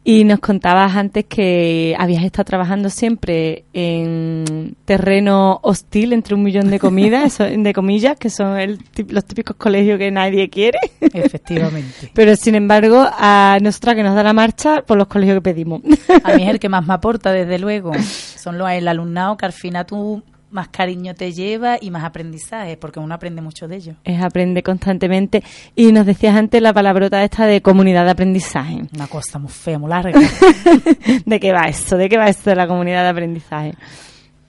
Y 0.04 0.24
nos 0.24 0.40
contabas 0.40 0.96
antes 0.96 1.26
que 1.26 1.96
habías 2.00 2.24
estado 2.24 2.46
trabajando 2.46 2.90
siempre 2.90 3.66
en 3.74 4.76
terreno 4.86 5.60
hostil 5.62 6.14
entre 6.14 6.34
un 6.34 6.42
millón 6.42 6.72
de 6.72 6.80
comidas, 6.80 7.38
de 7.58 7.74
comillas, 7.74 8.18
que 8.18 8.32
son 8.32 8.58
el 8.58 8.80
los 9.10 9.26
típicos 9.26 9.56
colegios 9.58 10.00
que 10.00 10.10
nadie 10.10 10.50
quiere. 10.50 10.80
Efectivamente. 11.00 12.10
Pero 12.16 12.36
sin 12.36 12.56
embargo, 12.56 13.06
a 13.12 13.60
nosotras 13.62 13.96
que 13.96 14.04
nos 14.04 14.16
da 14.16 14.24
la 14.24 14.34
marcha 14.34 14.82
por 14.82 14.98
los 14.98 15.08
colegios 15.08 15.38
que 15.38 15.42
pedimos. 15.42 15.82
A 16.24 16.34
mí 16.34 16.44
es 16.44 16.50
el 16.50 16.60
que 16.60 16.70
más 16.70 16.86
me 16.86 16.96
aporta, 16.96 17.32
desde 17.32 17.60
luego. 17.60 17.92
Son 18.00 18.58
los 18.58 18.72
el 18.72 18.88
alumnado 18.88 19.38
que 19.38 19.46
al 19.46 19.54
final 19.54 19.86
tú 19.86 20.24
más 20.52 20.68
cariño 20.68 21.16
te 21.16 21.32
lleva 21.32 21.78
y 21.80 21.92
más 21.92 22.04
aprendizaje, 22.04 22.78
porque 22.78 23.00
uno 23.00 23.14
aprende 23.14 23.42
mucho 23.42 23.68
de 23.68 23.78
ellos. 23.78 23.96
es 24.04 24.22
aprende 24.22 24.64
constantemente. 24.64 25.44
Y 25.76 25.92
nos 25.92 26.06
decías 26.06 26.36
antes 26.36 26.62
la 26.62 26.74
palabrota 26.74 27.24
esta 27.24 27.46
de 27.46 27.62
comunidad 27.62 28.06
de 28.06 28.12
aprendizaje. 28.12 28.82
Una 28.94 29.08
cosa 29.08 29.40
muy 29.40 29.52
fea, 29.52 29.80
muy 29.80 29.90
larga. 29.90 30.20
¿De 31.26 31.40
qué 31.40 31.52
va 31.52 31.68
eso? 31.68 31.98
¿De 31.98 32.10
qué 32.10 32.18
va 32.18 32.28
esto 32.28 32.50
de 32.50 32.56
la 32.56 32.68
comunidad 32.68 33.04
de 33.04 33.10
aprendizaje? 33.10 33.76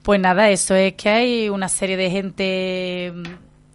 Pues 0.03 0.19
nada, 0.19 0.49
eso 0.49 0.75
es 0.75 0.93
que 0.93 1.09
hay 1.09 1.49
una 1.49 1.69
serie 1.69 1.95
de 1.95 2.09
gente 2.09 3.13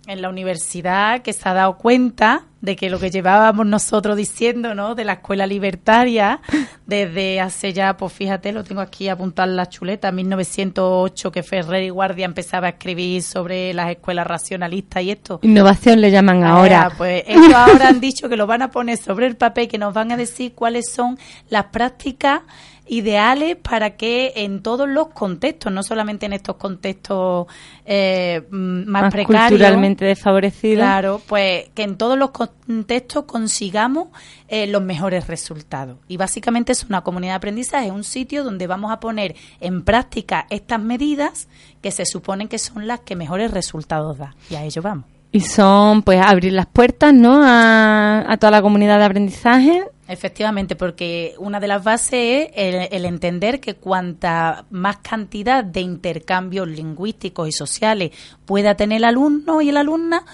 en 0.08 0.22
la 0.22 0.30
universidad 0.30 1.20
que 1.20 1.34
se 1.34 1.46
ha 1.48 1.52
dado 1.52 1.76
cuenta 1.76 2.46
de 2.62 2.76
que 2.76 2.88
lo 2.88 2.98
que 2.98 3.10
llevábamos 3.10 3.66
nosotros 3.66 4.16
diciendo, 4.16 4.74
¿no? 4.74 4.94
De 4.94 5.04
la 5.04 5.12
escuela 5.14 5.46
libertaria, 5.46 6.40
desde 6.86 7.40
hace 7.40 7.74
ya, 7.74 7.96
pues 7.96 8.14
fíjate, 8.14 8.50
lo 8.52 8.64
tengo 8.64 8.80
aquí 8.80 9.08
apuntado 9.08 9.50
en 9.50 9.56
la 9.56 9.68
chuleta, 9.68 10.10
1908, 10.10 11.30
que 11.30 11.42
Ferrer 11.42 11.84
y 11.84 11.90
Guardia 11.90 12.24
empezaba 12.24 12.68
a 12.68 12.70
escribir 12.70 13.22
sobre 13.22 13.74
las 13.74 13.90
escuelas 13.90 14.26
racionalistas 14.26 15.02
y 15.02 15.10
esto. 15.10 15.40
Innovación 15.42 16.00
le 16.00 16.10
llaman 16.10 16.42
ahora. 16.42 16.86
Ah, 16.86 16.94
pues 16.96 17.22
ellos 17.26 17.52
ahora 17.54 17.88
han 17.88 18.00
dicho 18.00 18.30
que 18.30 18.36
lo 18.36 18.46
van 18.46 18.62
a 18.62 18.70
poner 18.70 18.96
sobre 18.96 19.26
el 19.26 19.36
papel, 19.36 19.68
que 19.68 19.78
nos 19.78 19.92
van 19.92 20.10
a 20.10 20.16
decir 20.16 20.54
cuáles 20.54 20.90
son 20.90 21.18
las 21.50 21.66
prácticas 21.66 22.40
ideales 22.88 23.57
para 23.57 23.96
que 23.96 24.33
en 24.37 24.62
todos 24.62 24.88
los 24.88 25.09
contextos, 25.09 25.72
no 25.72 25.83
solamente 25.83 26.27
en 26.27 26.33
estos 26.33 26.57
contextos 26.57 27.46
eh, 27.85 28.42
más, 28.51 29.03
más 29.03 29.12
precarios, 29.12 29.51
culturalmente 29.51 30.05
desfavorecidos. 30.05 30.79
Claro, 30.79 31.22
pues 31.27 31.68
que 31.74 31.83
en 31.83 31.96
todos 31.96 32.18
los 32.18 32.31
contextos 32.31 33.24
consigamos 33.24 34.09
eh, 34.48 34.66
los 34.66 34.83
mejores 34.83 35.27
resultados. 35.27 35.98
Y 36.09 36.16
básicamente 36.16 36.72
es 36.72 36.85
una 36.85 37.03
comunidad 37.03 37.33
de 37.33 37.37
aprendizaje, 37.37 37.90
un 37.90 38.05
sitio 38.05 38.44
donde 38.44 38.66
vamos 38.66 38.92
a 38.92 39.01
poner 39.01 39.35
en 39.61 39.83
práctica 39.83 40.46
estas 40.51 40.81
medidas 40.81 41.48
que 41.83 41.90
se 41.90 42.07
suponen 42.07 42.48
que 42.48 42.59
son 42.59 42.87
las 42.87 43.01
que 43.01 43.16
mejores 43.16 43.51
resultados 43.51 44.18
da. 44.18 44.35
Y 44.51 44.55
a 44.55 44.64
ello 44.64 44.83
vamos. 44.83 45.05
Y 45.31 45.40
son, 45.40 46.03
pues, 46.03 46.20
abrir 46.24 46.55
las 46.55 46.66
puertas, 46.66 47.12
¿no? 47.12 47.42
A, 47.44 48.24
a 48.27 48.37
toda 48.38 48.51
la 48.51 48.62
comunidad 48.62 48.98
de 48.98 49.05
aprendizaje. 49.05 49.85
Efectivamente, 50.08 50.74
porque 50.74 51.34
una 51.38 51.60
de 51.60 51.68
las 51.68 51.84
bases 51.84 52.48
es 52.54 52.74
el, 52.74 52.88
el 52.90 53.04
entender 53.04 53.60
que 53.60 53.74
cuanta 53.74 54.64
más 54.70 54.96
cantidad 54.98 55.62
de 55.62 55.82
intercambios 55.82 56.66
lingüísticos 56.66 57.46
y 57.46 57.52
sociales 57.52 58.10
pueda 58.46 58.74
tener 58.74 58.96
el 58.96 59.04
alumno 59.04 59.60
y 59.60 59.68
el 59.68 59.76
alumna, 59.76 60.24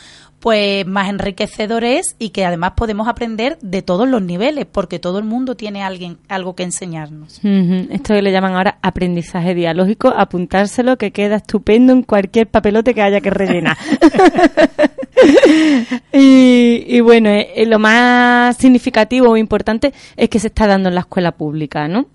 pues 0.45 0.87
más 0.87 1.09
enriquecedor 1.09 1.85
es 1.85 2.17
y 2.19 2.29
que 2.29 2.45
además 2.45 2.73
podemos 2.77 3.09
aprender 3.09 3.57
de 3.63 3.81
todos 3.81 4.07
los 4.07 4.21
niveles, 4.21 4.67
porque 4.71 4.99
todo 4.99 5.19
el 5.19 5.25
mundo 5.25 5.55
tiene 5.55 5.83
alguien, 5.83 6.19
algo 6.29 6.55
que 6.55 6.65
enseñarnos. 6.65 7.41
Esto 7.43 8.13
que 8.13 8.21
le 8.21 8.31
llaman 8.31 8.53
ahora 8.53 8.77
aprendizaje 8.83 9.55
dialógico, 9.55 10.13
apuntárselo 10.15 10.99
que 10.99 11.13
queda 11.13 11.37
estupendo 11.37 11.95
en 11.95 12.03
cualquier 12.03 12.49
papelote 12.49 12.93
que 12.93 13.01
haya 13.01 13.23
que 13.23 13.31
rellenar. 13.31 13.79
y, 16.13 16.85
y 16.89 17.01
bueno, 17.01 17.31
eh, 17.31 17.49
eh, 17.57 17.65
lo 17.65 17.79
más 17.79 18.55
significativo 18.59 19.31
o 19.31 19.39
importante 19.39 19.95
es 20.15 20.29
que 20.29 20.41
se 20.41 20.49
está 20.49 20.67
dando 20.67 20.91
en 20.91 20.97
la 20.97 21.01
escuela 21.01 21.33
pública, 21.33 21.89
¿no? 21.89 22.09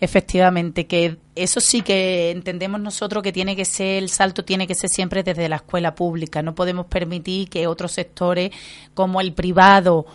Efectivamente, 0.00 0.86
que 0.86 1.16
eso 1.34 1.60
sí 1.60 1.82
que 1.82 2.30
entendemos 2.30 2.80
nosotros 2.80 3.22
que 3.22 3.32
tiene 3.32 3.56
que 3.56 3.64
ser, 3.64 4.02
el 4.02 4.08
salto 4.08 4.44
tiene 4.44 4.66
que 4.66 4.74
ser 4.74 4.90
siempre 4.90 5.22
desde 5.22 5.48
la 5.48 5.56
escuela 5.56 5.94
pública. 5.94 6.42
No 6.42 6.54
podemos 6.54 6.86
permitir 6.86 7.48
que 7.48 7.66
otros 7.66 7.92
sectores 7.92 8.50
como 8.94 9.20
el 9.20 9.32
privado 9.32 10.06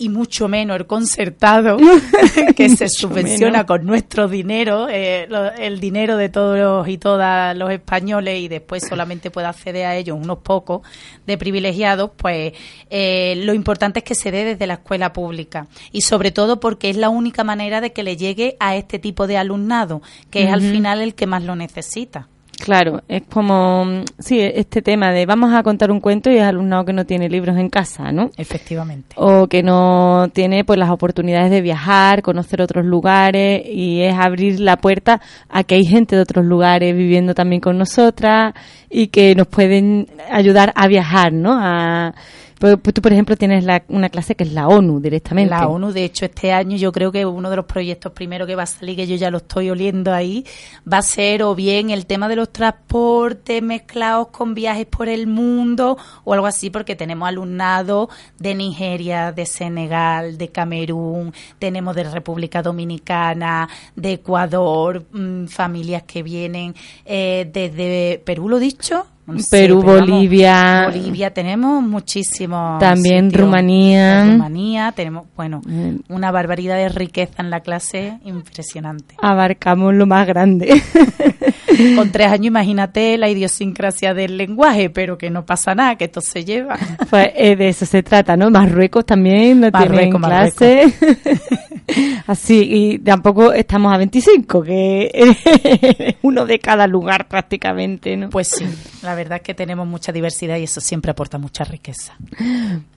y 0.00 0.08
mucho 0.08 0.48
menos 0.48 0.76
el 0.78 0.86
concertado, 0.86 1.76
que 2.56 2.68
se 2.70 2.88
subvenciona 2.88 3.52
menos. 3.58 3.66
con 3.66 3.86
nuestro 3.86 4.26
dinero, 4.28 4.88
eh, 4.90 5.26
lo- 5.28 5.52
el 5.52 5.78
dinero 5.78 6.16
de 6.16 6.28
todos 6.30 6.88
y 6.88 6.98
todas 6.98 7.56
los 7.56 7.70
españoles 7.70 8.40
y 8.40 8.48
después 8.48 8.82
solamente 8.88 9.30
puede 9.30 9.46
acceder 9.46 9.86
a 9.86 9.96
ellos 9.96 10.18
unos 10.20 10.38
pocos 10.38 10.80
de 11.26 11.36
privilegiados, 11.38 12.10
pues 12.16 12.54
eh, 12.88 13.34
lo 13.44 13.54
importante 13.54 14.00
es 14.00 14.04
que 14.04 14.14
se 14.14 14.30
dé 14.30 14.44
desde 14.44 14.66
la 14.66 14.74
escuela 14.74 15.12
pública 15.12 15.66
y 15.92 16.00
sobre 16.00 16.30
todo 16.32 16.58
porque 16.60 16.90
es 16.90 16.96
la 16.96 17.08
única 17.10 17.44
manera 17.44 17.80
de 17.80 17.92
que 17.92 18.02
le 18.02 18.16
llegue 18.16 18.56
a 18.58 18.76
este 18.76 18.98
tipo 18.98 19.26
de 19.26 19.36
alumnado, 19.36 20.02
que 20.30 20.44
es 20.44 20.52
al 20.52 20.62
final 20.62 21.00
el 21.02 21.14
que 21.14 21.26
más 21.26 21.44
lo 21.44 21.54
necesita. 21.56 22.28
Claro, 22.60 23.02
es 23.08 23.22
como, 23.22 23.86
mm, 23.86 24.04
sí, 24.18 24.38
este 24.40 24.82
tema 24.82 25.12
de 25.12 25.24
vamos 25.24 25.54
a 25.54 25.62
contar 25.62 25.90
un 25.90 25.98
cuento 25.98 26.30
y 26.30 26.36
es 26.36 26.42
alumnado 26.42 26.84
que 26.84 26.92
no 26.92 27.06
tiene 27.06 27.28
libros 27.30 27.56
en 27.56 27.70
casa, 27.70 28.12
¿no? 28.12 28.30
Efectivamente. 28.36 29.14
o 29.16 29.46
que 29.46 29.62
no 29.62 30.28
tiene 30.32 30.64
pues 30.64 30.78
las 30.78 30.90
oportunidades 30.90 31.50
de 31.50 31.62
viajar, 31.62 32.22
conocer 32.22 32.60
otros 32.60 32.84
lugares 32.84 33.62
y 33.66 34.02
es 34.02 34.14
abrir 34.14 34.60
la 34.60 34.76
puerta 34.76 35.20
a 35.48 35.64
que 35.64 35.76
hay 35.76 35.84
gente 35.84 36.16
de 36.16 36.22
otros 36.22 36.44
lugares 36.44 36.94
viviendo 36.94 37.34
también 37.34 37.60
con 37.60 37.78
nosotras 37.78 38.54
y 38.90 39.08
que 39.08 39.34
nos 39.34 39.46
pueden 39.46 40.08
ayudar 40.30 40.72
a 40.76 40.86
viajar, 40.86 41.32
¿no? 41.32 41.58
A, 41.58 42.14
pues, 42.60 42.94
tú 42.94 43.00
por 43.02 43.12
ejemplo 43.12 43.36
tienes 43.36 43.64
la- 43.64 43.82
una 43.88 44.10
clase 44.10 44.34
que 44.34 44.44
es 44.44 44.52
la 44.52 44.68
ONU 44.68 45.00
directamente. 45.00 45.50
La 45.50 45.66
ONU, 45.66 45.92
de 45.92 46.04
hecho, 46.04 46.26
este 46.26 46.52
año 46.52 46.76
yo 46.76 46.92
creo 46.92 47.10
que 47.10 47.24
uno 47.26 47.48
de 47.50 47.56
los 47.56 47.64
proyectos 47.64 48.12
primero 48.12 48.46
que 48.46 48.54
va 48.54 48.64
a 48.64 48.66
salir, 48.66 48.96
que 48.96 49.06
yo 49.06 49.16
ya 49.16 49.30
lo 49.30 49.38
estoy 49.38 49.70
oliendo 49.70 50.12
ahí, 50.12 50.44
va 50.90 50.98
a 50.98 51.02
ser 51.02 51.42
o 51.42 51.54
bien 51.54 51.90
el 51.90 52.04
tema 52.06 52.28
de 52.28 52.36
los 52.36 52.52
transportes 52.52 53.62
mezclados 53.62 54.28
con 54.28 54.54
viajes 54.54 54.86
por 54.86 55.08
el 55.08 55.26
mundo 55.26 55.96
o 56.24 56.34
algo 56.34 56.46
así, 56.46 56.70
porque 56.70 56.94
tenemos 56.96 57.26
alumnado 57.28 58.08
de 58.38 58.54
Nigeria, 58.54 59.32
de 59.32 59.46
Senegal, 59.46 60.36
de 60.38 60.48
Camerún, 60.48 61.32
tenemos 61.58 61.96
de 61.96 62.04
República 62.04 62.62
Dominicana, 62.62 63.68
de 63.96 64.12
Ecuador, 64.12 65.04
mm, 65.12 65.46
familias 65.46 66.02
que 66.02 66.22
vienen 66.22 66.74
eh, 67.06 67.48
desde 67.52 68.20
Perú, 68.24 68.48
lo 68.50 68.58
dicho. 68.58 69.06
No 69.26 69.38
sé, 69.38 69.48
Perú, 69.62 69.82
vamos, 69.82 70.00
Bolivia. 70.08 70.86
Bolivia, 70.92 71.30
tenemos 71.32 71.82
muchísimos. 71.82 72.80
También. 72.80 73.32
Rumanía. 73.32 74.24
Rumanía, 74.24 74.92
tenemos, 74.92 75.26
bueno, 75.36 75.60
Mm. 75.64 75.96
una 76.08 76.30
barbaridad 76.32 76.76
de 76.76 76.88
riqueza 76.88 77.34
en 77.38 77.50
la 77.50 77.60
clase 77.60 78.18
impresionante. 78.24 79.14
Abarcamos 79.22 79.94
lo 79.94 80.06
más 80.06 80.26
grande. 80.26 80.82
Con 81.96 82.10
tres 82.10 82.26
años, 82.32 82.46
imagínate 82.46 83.16
la 83.16 83.28
idiosincrasia 83.30 84.12
del 84.12 84.36
lenguaje, 84.36 84.90
pero 84.90 85.16
que 85.16 85.30
no 85.30 85.46
pasa 85.46 85.74
nada, 85.74 85.94
que 85.96 86.04
esto 86.06 86.20
se 86.20 86.44
lleva. 86.44 86.76
pues 87.08 87.30
eh, 87.34 87.56
de 87.56 87.68
eso 87.68 87.86
se 87.86 88.02
trata, 88.02 88.36
¿no? 88.36 88.50
Marruecos 88.50 89.06
también 89.06 89.60
no 89.60 89.70
tienen 89.70 90.10
Marruecos, 90.12 90.20
clase. 90.20 90.92
Así, 92.26 92.68
y 92.70 92.98
tampoco 92.98 93.52
estamos 93.52 93.92
a 93.92 93.96
25, 93.96 94.62
que 94.62 95.10
es 95.14 96.16
uno 96.22 96.46
de 96.46 96.58
cada 96.58 96.86
lugar 96.86 97.26
prácticamente, 97.28 98.16
¿no? 98.16 98.30
Pues 98.30 98.48
sí, 98.48 98.64
la 99.02 99.09
verdad 99.14 99.36
es 99.36 99.42
que 99.42 99.54
tenemos 99.54 99.86
mucha 99.86 100.12
diversidad 100.12 100.56
y 100.56 100.64
eso 100.64 100.80
siempre 100.80 101.10
aporta 101.10 101.38
mucha 101.38 101.64
riqueza. 101.64 102.14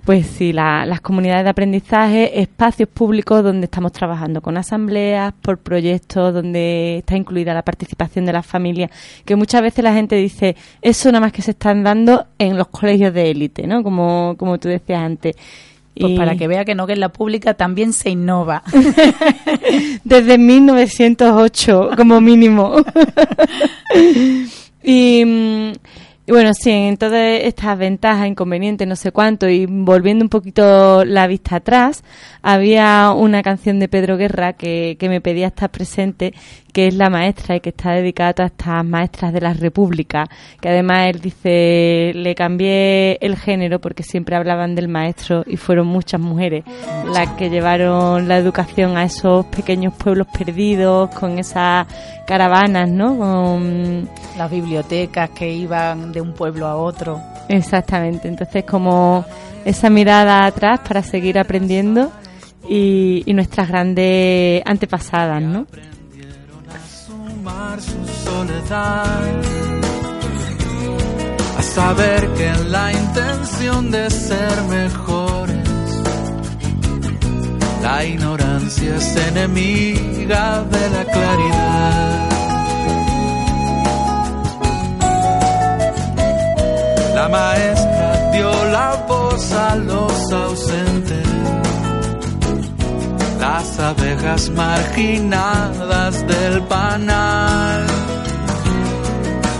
Pues 0.06 0.28
sí, 0.28 0.52
la- 0.54 0.86
las 0.86 1.02
comunidades 1.02 1.44
de 1.44 1.50
aprendizaje, 1.50 2.42
espacios 2.42 2.90
públicos 2.90 3.44
donde 3.44 3.66
estamos 3.66 3.92
trabajando 3.92 4.42
con 4.42 4.58
asambleas, 4.58 5.34
por 5.42 5.58
proyectos, 5.60 6.34
donde 6.34 6.98
está 7.00 7.16
incluida 7.16 7.54
la 7.54 7.62
participación 7.64 8.26
de 8.26 8.34
las 8.34 8.46
familias, 8.46 8.92
que 9.26 9.36
muchas 9.36 9.62
veces 9.62 9.84
la 9.84 9.94
gente 9.94 10.16
dice, 10.16 10.56
eso 10.82 11.10
nada 11.12 11.22
más 11.22 11.32
que 11.32 11.42
se 11.42 11.52
están 11.52 11.84
dando 11.84 12.26
en 12.38 12.58
los 12.58 12.68
colegios 12.68 13.14
de 13.14 13.32
élite, 13.32 13.66
¿no? 13.68 13.82
Como, 13.84 14.36
como 14.38 14.58
tú 14.58 14.68
decías 14.70 15.02
antes. 15.02 15.36
Pues 15.96 16.18
para 16.18 16.36
que 16.36 16.48
vea 16.48 16.66
que 16.66 16.74
no, 16.74 16.88
que 16.88 16.94
en 16.94 17.00
la 17.00 17.10
pública 17.10 17.54
también 17.54 17.94
se 17.94 18.10
innova. 18.10 18.64
Desde 20.04 20.40
1908, 20.40 21.92
como 21.96 22.20
mínimo. 22.20 22.78
y, 24.84 25.24
mm, 25.26 25.72
Y 26.26 26.32
bueno, 26.32 26.54
sí, 26.54 26.72
en 26.72 26.96
todas 26.96 27.42
estas 27.42 27.78
ventajas, 27.78 28.28
inconvenientes, 28.28 28.88
no 28.88 28.96
sé 28.96 29.12
cuánto, 29.12 29.50
y 29.50 29.66
volviendo 29.66 30.24
un 30.24 30.30
poquito 30.30 31.04
la 31.04 31.28
vista 31.28 31.58
atrás, 31.58 32.02
había 32.42 33.12
una 33.12 33.44
canción 33.44 33.78
de 33.78 33.90
Pedro 33.90 34.16
Guerra 34.16 34.54
que, 34.54 34.96
que 34.98 35.10
me 35.10 35.20
pedía 35.20 35.48
estar 35.48 35.70
presente, 35.70 36.34
que 36.72 36.88
es 36.88 36.96
La 36.96 37.10
Maestra 37.10 37.58
y 37.58 37.60
que 37.60 37.70
está 37.70 37.92
dedicada 37.92 38.46
a 38.46 38.48
estas 38.48 38.86
maestras 38.86 39.34
de 39.34 39.42
la 39.42 39.54
República, 39.54 40.30
que 40.62 40.70
además 40.70 41.08
él 41.10 41.20
dice, 41.20 42.14
le 42.16 42.36
cambié 42.36 43.18
el 43.22 43.36
género 43.36 43.80
porque 43.80 44.04
siempre 44.04 44.38
hablaban 44.38 44.76
del 44.76 44.88
maestro 44.88 45.44
y 45.46 45.58
fueron 45.58 45.88
muchas 45.88 46.22
mujeres 46.22 46.64
las 47.06 47.34
que 47.34 47.50
llevaron 47.50 48.30
la 48.30 48.38
educación 48.38 48.96
a 48.96 49.04
esos 49.04 49.46
pequeños 49.48 49.94
pueblos 49.94 50.28
perdidos, 50.36 51.10
con 51.12 51.38
esas 51.38 51.86
caravanas, 52.26 52.90
¿no? 52.90 53.18
Con 53.18 54.10
Las 54.38 54.50
bibliotecas 54.50 55.30
que 55.32 55.54
iban 55.54 56.13
de 56.14 56.22
un 56.22 56.34
pueblo 56.34 56.68
a 56.68 56.78
otro. 56.78 57.20
Exactamente, 57.50 58.28
entonces 58.28 58.64
como 58.64 59.26
esa 59.66 59.90
mirada 59.90 60.46
atrás 60.46 60.80
para 60.88 61.04
seguir 61.04 61.38
aprendiendo 61.38 62.12
y, 62.70 63.24
y 63.26 63.34
nuestras 63.34 63.68
grandes 63.68 64.62
antepasadas, 64.66 65.42
¿no? 65.42 65.66
sumar 67.44 67.82
su 67.82 68.06
soledad. 68.24 69.42
A 71.58 71.62
saber 71.62 72.28
que 72.34 72.48
en 72.48 72.72
la 72.72 72.92
intención 72.92 73.92
de 73.92 74.10
ser 74.10 74.62
mejores, 74.70 75.70
la 77.82 78.06
ignorancia 78.06 78.96
es 78.96 79.16
enemiga 79.28 80.64
de 80.64 80.90
la 80.90 81.04
claridad. 81.06 82.33
La 87.14 87.30
maestra 87.30 88.32
dio 88.32 88.52
la 88.72 89.06
voz 89.08 89.52
a 89.54 89.76
los 89.76 90.32
ausentes. 90.32 91.28
Las 93.40 93.80
abejas 93.80 94.50
marginadas 94.50 96.28
del 96.28 96.62
panal, 96.64 97.86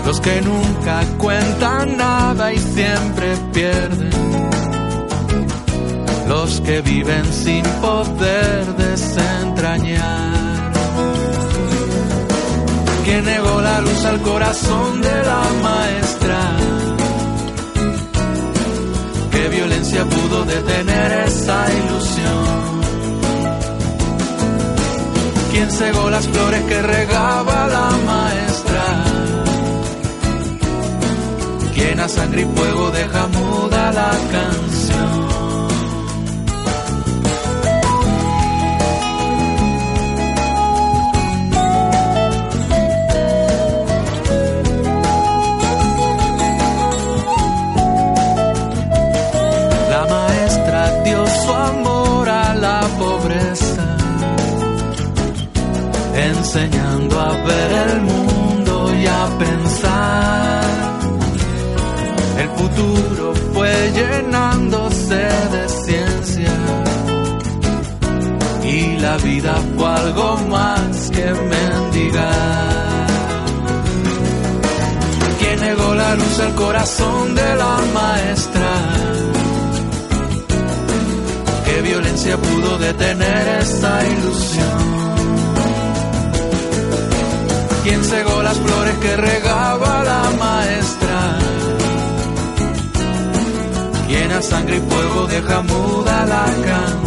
los 0.06 0.20
que 0.20 0.40
nunca 0.40 1.02
cuentan 1.18 1.96
nada 1.96 2.52
y 2.52 2.58
siempre 2.58 3.36
pierden, 3.52 4.10
los 6.28 6.60
que 6.62 6.80
viven 6.80 7.24
sin 7.32 7.62
poder 7.80 8.64
desentrañar. 8.76 10.72
Quien 13.04 13.24
negó 13.26 13.60
la 13.60 13.80
luz 13.80 14.04
al 14.06 14.20
corazón 14.22 15.02
de 15.02 15.22
la 15.22 15.42
maestra, 15.62 16.40
qué 19.44 19.50
violencia 19.50 20.04
pudo 20.06 20.44
detener 20.44 21.12
esa 21.26 21.66
ilusión 21.70 22.80
quien 25.52 25.70
cegó 25.70 26.08
las 26.10 26.26
flores 26.26 26.62
que 26.62 26.82
regaba 26.82 27.66
la 27.68 27.90
maestra, 28.06 29.04
quien 31.74 32.00
a 32.00 32.08
sangre 32.08 32.42
y 32.42 32.44
fuego 32.44 32.90
deja 32.90 33.28
muda 33.28 33.92
la 33.92 34.10
canción. 34.32 35.23
Enseñando 56.54 57.20
a 57.20 57.32
ver 57.42 57.72
el 57.90 58.00
mundo 58.02 58.94
y 58.94 59.06
a 59.06 59.38
pensar. 59.38 60.64
El 62.38 62.48
futuro 62.50 63.34
fue 63.52 63.92
llenándose 63.92 65.16
de 65.54 65.68
ciencia 65.68 66.54
y 68.62 68.98
la 68.98 69.16
vida 69.16 69.54
fue 69.76 69.88
algo 69.88 70.36
más 70.48 71.10
que 71.10 71.26
mendigar. 71.54 73.06
Quien 75.40 75.60
negó 75.60 75.94
la 75.94 76.14
luz 76.14 76.38
al 76.38 76.54
corazón 76.54 77.34
de 77.34 77.56
la 77.56 77.80
maestra. 77.92 78.70
¿Qué 81.64 81.82
violencia 81.82 82.36
pudo 82.36 82.78
detener 82.78 83.48
esta 83.60 84.06
ilusión? 84.06 85.03
Quien 87.84 88.02
cegó 88.02 88.42
las 88.42 88.58
flores 88.58 88.96
que 88.96 89.14
regaba 89.14 90.02
la 90.04 90.30
maestra, 90.38 91.38
quien 94.08 94.32
a 94.32 94.40
sangre 94.40 94.76
y 94.78 94.80
fuego 94.80 95.26
deja 95.26 95.60
muda 95.60 96.24
la 96.24 96.44
canción. 96.64 97.03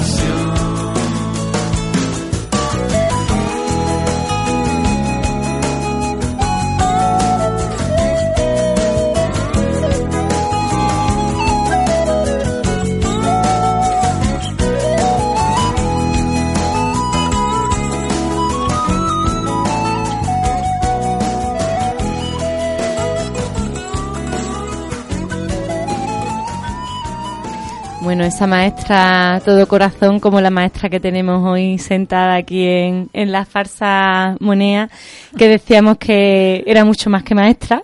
Esa 28.28 28.46
maestra 28.46 29.42
todo 29.44 29.68
corazón, 29.68 30.20
como 30.20 30.42
la 30.42 30.50
maestra 30.50 30.90
que 30.90 31.00
tenemos 31.00 31.44
hoy 31.48 31.78
sentada 31.78 32.36
aquí 32.36 32.66
en, 32.66 33.10
en 33.14 33.32
la 33.32 33.46
farsa 33.46 34.36
monea, 34.40 34.90
que 35.38 35.48
decíamos 35.48 35.98
que 35.98 36.64
era 36.68 36.84
mucho 36.84 37.10
más 37.10 37.24
que 37.24 37.34
maestra, 37.34 37.82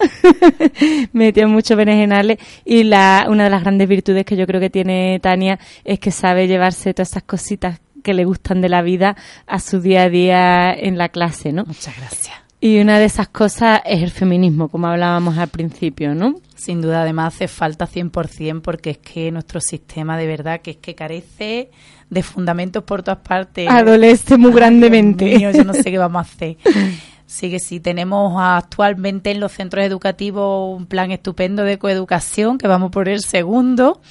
metió 1.13 1.47
muchos 1.47 1.77
berenjenales 1.77 2.37
y 2.65 2.83
la, 2.83 3.25
una 3.29 3.45
de 3.45 3.49
las 3.49 3.61
grandes 3.61 3.87
virtudes 3.87 4.25
que 4.25 4.35
yo 4.35 4.45
creo 4.45 4.59
que 4.59 4.69
tiene 4.69 5.19
Tania 5.21 5.59
es 5.83 5.99
que 5.99 6.11
sabe 6.11 6.47
llevarse 6.47 6.93
todas 6.93 7.11
esas 7.11 7.23
cositas 7.23 7.79
que 8.03 8.13
le 8.13 8.25
gustan 8.25 8.61
de 8.61 8.69
la 8.69 8.81
vida 8.81 9.15
a 9.47 9.59
su 9.59 9.79
día 9.79 10.03
a 10.03 10.09
día 10.09 10.73
en 10.73 10.97
la 10.97 11.09
clase, 11.09 11.53
¿no? 11.53 11.63
Muchas 11.65 11.97
gracias. 11.97 12.35
Y 12.59 12.79
una 12.79 12.99
de 12.99 13.05
esas 13.05 13.29
cosas 13.29 13.81
es 13.85 14.03
el 14.03 14.11
feminismo, 14.11 14.69
como 14.69 14.87
hablábamos 14.87 15.37
al 15.37 15.47
principio, 15.47 16.15
¿no? 16.15 16.35
Sin 16.55 16.81
duda, 16.81 17.01
además 17.01 17.35
hace 17.35 17.47
falta 17.47 17.87
100% 17.87 18.61
porque 18.61 18.91
es 18.91 18.97
que 18.99 19.31
nuestro 19.31 19.59
sistema 19.59 20.17
de 20.17 20.27
verdad 20.27 20.61
que 20.61 20.71
es 20.71 20.77
que 20.77 20.95
carece 20.95 21.71
de 22.09 22.23
fundamentos 22.23 22.83
por 22.83 23.03
todas 23.03 23.19
partes. 23.19 23.67
Adolece 23.69 24.37
muy 24.37 24.51
Ay, 24.51 24.55
grandemente. 24.55 25.25
Mío, 25.25 25.51
yo 25.51 25.63
no 25.63 25.73
sé 25.73 25.83
qué 25.83 25.97
vamos 25.97 26.19
a 26.19 26.29
hacer. 26.29 26.57
Sí 27.25 27.49
que 27.49 27.59
sí, 27.59 27.79
tenemos 27.79 28.35
actualmente 28.37 29.31
en 29.31 29.39
los 29.39 29.53
centros 29.53 29.83
educativos 29.83 30.77
un 30.77 30.85
plan 30.85 31.09
estupendo 31.09 31.63
de 31.63 31.79
coeducación, 31.79 32.59
que 32.59 32.67
vamos 32.67 32.91
por 32.91 33.09
el 33.09 33.21
segundo, 33.21 34.01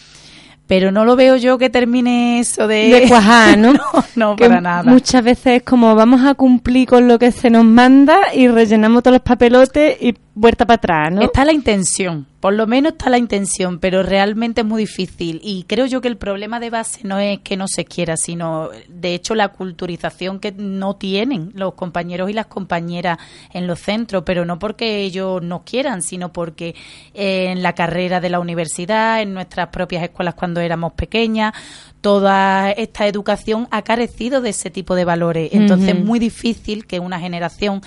pero 0.67 0.91
no 0.91 1.05
lo 1.05 1.15
veo 1.15 1.37
yo 1.37 1.57
que 1.57 1.71
termine 1.71 2.41
eso 2.41 2.67
de... 2.67 2.89
de 2.89 3.09
cuajar, 3.09 3.59
¿no? 3.59 3.73
no, 3.75 3.81
no, 4.17 4.35
Que 4.35 4.49
para 4.49 4.61
nada. 4.61 4.91
Muchas 4.91 5.23
veces 5.23 5.59
es 5.59 5.63
como 5.63 5.95
vamos 5.95 6.23
a 6.25 6.35
cumplir 6.35 6.89
con 6.89 7.07
lo 7.07 7.17
que 7.21 7.31
se 7.31 7.49
nos 7.49 7.65
manda 7.65 8.35
y 8.35 8.49
rellenamos 8.49 9.05
todos 9.05 9.17
los 9.17 9.23
papelotes 9.23 10.03
y 10.03 10.17
vuelta 10.35 10.67
para 10.67 10.79
atrás, 10.79 11.13
¿no? 11.13 11.23
Está 11.23 11.45
la 11.45 11.53
intención, 11.53 12.27
por 12.43 12.55
lo 12.55 12.67
menos 12.67 12.95
está 12.95 13.09
la 13.09 13.19
intención, 13.19 13.79
pero 13.79 14.03
realmente 14.03 14.63
es 14.63 14.67
muy 14.67 14.83
difícil. 14.83 15.41
Y 15.45 15.63
creo 15.63 15.87
yo 15.87 16.01
que 16.01 16.09
el 16.09 16.17
problema 16.17 16.59
de 16.59 16.71
base 16.71 17.07
no 17.07 17.21
es 17.21 17.39
que 17.39 17.57
no 17.57 17.69
se 17.69 17.85
quiera, 17.85 18.17
sino 18.17 18.69
de 18.89 19.15
hecho 19.15 19.37
la 19.37 19.51
culturización 19.51 20.41
que 20.41 20.51
no 20.51 20.97
tienen 20.97 21.53
los 21.55 21.75
compañeros 21.75 22.29
y 22.31 22.33
las 22.33 22.47
compañeras 22.47 23.19
en 23.53 23.69
los 23.69 23.79
centros, 23.79 24.25
pero 24.27 24.45
no 24.45 24.59
porque 24.59 25.03
ellos 25.03 25.41
no 25.41 25.63
quieran, 25.65 26.03
sino 26.03 26.33
porque 26.33 26.75
eh, 27.15 27.53
en 27.53 27.63
la 27.63 27.77
carrera 27.77 28.21
de 28.21 28.31
la 28.31 28.41
universidad, 28.41 29.23
en 29.23 29.35
nuestras 29.35 29.69
propias 29.69 30.03
escuelas 30.03 30.35
cuando 30.35 30.61
éramos 30.61 30.95
pequeñas, 30.95 31.55
toda 32.01 32.73
esta 32.73 33.07
educación 33.07 33.69
ha 33.71 33.83
carecido 33.83 34.41
de 34.41 34.51
ese 34.51 34.69
tipo 34.69 34.97
de 34.97 35.05
valores. 35.05 35.51
Entonces 35.53 35.91
es 35.91 36.05
muy 36.05 36.19
difícil 36.19 36.87
que 36.87 36.99
una 36.99 37.21
generación 37.21 37.83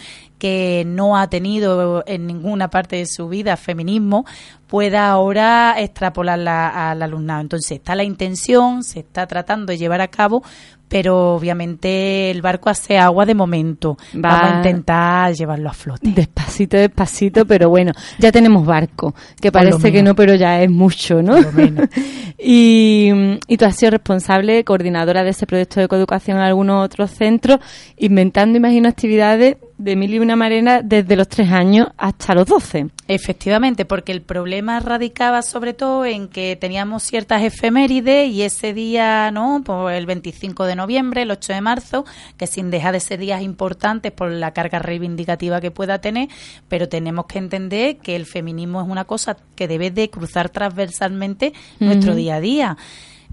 que 0.46 0.84
no 0.86 1.18
ha 1.18 1.28
tenido 1.28 2.04
en 2.06 2.28
ninguna 2.28 2.70
parte 2.70 2.98
de 2.98 3.08
su 3.08 3.28
vida 3.28 3.58
feminismo 3.58 4.26
pueda 4.68 5.10
ahora 5.10 5.76
extrapolarla 5.80 6.92
al 6.92 7.02
alumnado. 7.02 7.42
Entonces 7.42 7.72
está 7.72 7.96
la 7.96 8.04
intención, 8.04 8.84
se 8.84 9.00
está 9.00 9.26
tratando 9.26 9.72
de 9.72 9.78
llevar 9.80 10.02
a 10.02 10.08
cabo, 10.08 10.44
pero 10.88 11.34
obviamente 11.36 12.30
el 12.30 12.42
barco 12.44 12.70
hace 12.70 12.98
agua 13.00 13.26
de 13.26 13.34
momento. 13.34 13.98
Va- 14.16 14.30
Vamos 14.30 14.52
a 14.52 14.58
intentar 14.58 15.34
llevarlo 15.34 15.70
a 15.70 15.74
flote. 15.74 16.12
Despacito, 16.12 16.78
despacito, 16.78 17.46
pero 17.46 17.70
bueno, 17.70 17.92
ya 18.20 18.32
tenemos 18.32 18.66
barco, 18.66 19.16
que 19.42 19.52
parece 19.52 19.92
que 19.92 20.04
no, 20.04 20.16
pero 20.16 20.36
ya 20.36 20.62
es 20.62 20.70
mucho, 20.70 21.22
¿no? 21.24 21.34
Por 21.36 21.46
lo 21.46 21.52
menos. 21.54 21.90
y, 22.38 23.10
y 23.48 23.58
tú 23.58 23.66
has 23.66 23.76
sido 23.76 23.92
responsable, 23.92 24.64
coordinadora 24.64 25.24
de 25.24 25.32
ese 25.32 25.48
proyecto 25.48 25.80
de 25.80 25.88
coeducación 25.88 26.38
en 26.38 26.44
algunos 26.44 26.86
otros 26.86 27.12
centros, 27.12 27.60
inventando, 27.98 28.58
imagino, 28.58 28.88
actividades 28.90 29.58
de 29.78 29.96
mil 29.96 30.14
y 30.14 30.20
una 30.20 30.36
marena 30.36 30.82
desde 30.82 31.16
los 31.16 31.28
tres 31.28 31.52
años 31.52 31.90
hasta 31.98 32.34
los 32.34 32.48
doce. 32.48 32.88
Efectivamente, 33.08 33.86
porque 33.86 34.12
el 34.12 34.22
problema 34.22 34.80
radicaba 34.80 35.42
sobre 35.42 35.74
todo 35.74 36.06
en 36.06 36.28
que 36.28 36.56
teníamos 36.56 37.04
ciertas 37.04 37.44
efemérides 37.44 38.30
y 38.30 38.44
ese 38.44 38.74
día, 38.74 39.30
¿no? 39.32 39.62
Pues 39.66 39.98
el 39.98 40.06
25 40.06 40.66
de 40.66 40.76
noviembre, 40.76 41.24
el 41.24 41.32
8 41.32 41.54
de 41.54 41.62
marzo, 41.62 42.06
que 42.38 42.48
sin 42.48 42.72
dejar 42.72 42.94
de 42.94 43.00
ser 43.00 43.20
días 43.20 43.42
importantes 43.42 44.12
por 44.12 44.32
la 44.32 44.52
carga 44.52 44.80
reivindicativa 44.80 45.60
que 45.62 45.72
pueda 45.72 46.00
tener, 46.00 46.30
pero 46.70 46.88
tenemos 46.88 47.26
que 47.26 47.40
entender 47.40 47.98
que 47.98 48.16
el 48.16 48.26
feminismo 48.26 48.82
es 48.82 48.88
una 48.88 49.06
cosa 49.06 49.38
que 49.56 49.68
debe 49.68 49.92
de 49.92 50.10
cruzar 50.10 50.50
transversalmente 50.50 51.54
nuestro 51.80 52.16
día 52.16 52.36
a 52.36 52.40
día. 52.40 52.78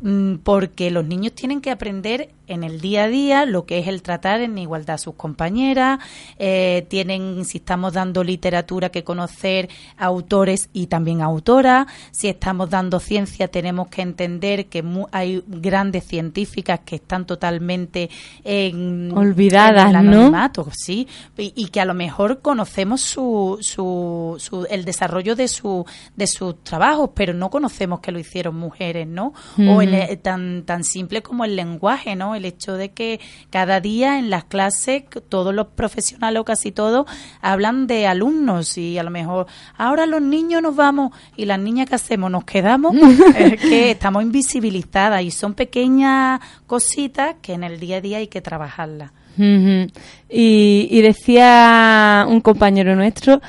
Mm, 0.03 0.39
Porque 0.43 0.91
los 0.91 1.07
niños 1.07 1.33
tienen 1.33 1.61
que 1.61 1.71
aprender 1.71 2.31
en 2.47 2.65
el 2.65 2.81
día 2.81 3.05
a 3.05 3.09
día 3.09 3.47
lo 3.47 3.65
que 3.67 3.79
es 3.79 3.89
el 3.89 4.03
tratar 4.03 4.41
en 4.41 4.59
igualdad 4.59 4.95
a 4.95 4.99
sus 4.99 5.15
compañeras, 5.15 5.99
eh, 6.39 6.87
tienen, 6.89 7.45
si 7.45 7.59
estamos 7.59 7.93
dando 7.93 8.23
literatura, 8.25 8.91
que 8.91 9.05
conocer 9.05 9.69
autores 9.97 10.69
y 10.73 10.87
también 10.87 11.23
autoras, 11.23 11.87
si 12.11 12.29
estamos 12.29 12.69
dando 12.71 12.99
ciencia, 13.01 13.49
tenemos 13.49 13.89
que 13.89 14.03
entender 14.03 14.67
que 14.67 14.83
mu- 14.83 15.07
hay 15.13 15.43
grandes 15.47 16.05
científicas 16.07 16.81
que 16.85 16.97
están 16.97 17.27
totalmente 17.27 18.11
en, 18.45 19.13
Olvidadas, 19.17 19.91
en 19.91 19.97
el 19.97 20.05
¿no? 20.07 20.11
anonimato, 20.19 20.69
sí, 20.73 21.07
y, 21.39 21.53
y 21.57 21.69
que 21.69 21.81
a 21.81 21.85
lo 21.85 21.95
mejor 21.95 22.41
conocemos 22.41 23.01
su, 23.01 23.59
su, 23.61 24.37
su- 24.39 24.67
el 24.71 24.85
desarrollo 24.85 25.37
de 25.37 25.49
su 25.49 25.85
de 26.17 26.27
sus 26.27 26.63
trabajos, 26.65 27.11
pero 27.15 27.33
no 27.35 27.51
conocemos 27.51 28.01
que 28.01 28.13
lo 28.13 28.19
hicieron 28.19 28.57
mujeres, 28.57 29.07
¿no? 29.07 29.33
O 29.59 29.83
el, 29.83 30.19
tan 30.19 30.65
tan 30.65 30.85
simple 30.85 31.23
como 31.23 31.45
el 31.45 31.57
lenguaje, 31.57 32.17
¿no? 32.17 32.32
El 32.37 32.45
hecho 32.45 32.75
de 32.75 32.91
que 32.91 33.21
cada 33.51 33.81
día 33.81 34.19
en 34.19 34.31
las 34.31 34.45
clases 34.45 35.05
todos 35.29 35.55
los 35.55 35.69
profesionales 35.69 36.41
o 36.41 36.45
casi 36.45 36.73
todos 36.73 37.07
hablan 37.41 37.87
de 37.87 38.07
alumnos 38.07 38.79
y 38.79 38.99
a 38.99 39.03
lo 39.03 39.11
mejor 39.11 39.47
ahora 39.77 40.07
los 40.07 40.23
niños 40.23 40.63
nos 40.63 40.77
vamos 40.77 41.13
y 41.37 41.45
las 41.45 41.59
niñas 41.59 41.89
que 41.89 41.95
hacemos 41.95 42.31
nos 42.31 42.45
quedamos, 42.45 42.95
es 43.37 43.61
que 43.61 43.91
estamos 43.91 44.23
invisibilizadas 44.23 45.23
y 45.23 45.31
son 45.31 45.55
pequeñas 45.55 46.41
cositas 46.67 47.37
que 47.43 47.55
en 47.55 47.65
el 47.65 47.81
día 47.81 47.97
a 47.97 48.01
día 48.01 48.19
hay 48.19 48.29
que 48.29 48.41
trabajarlas. 48.41 49.11
Y, 49.35 50.89
y 50.91 51.01
decía 51.01 52.27
un 52.29 52.43
compañero 52.43 52.95
nuestro 52.95 53.41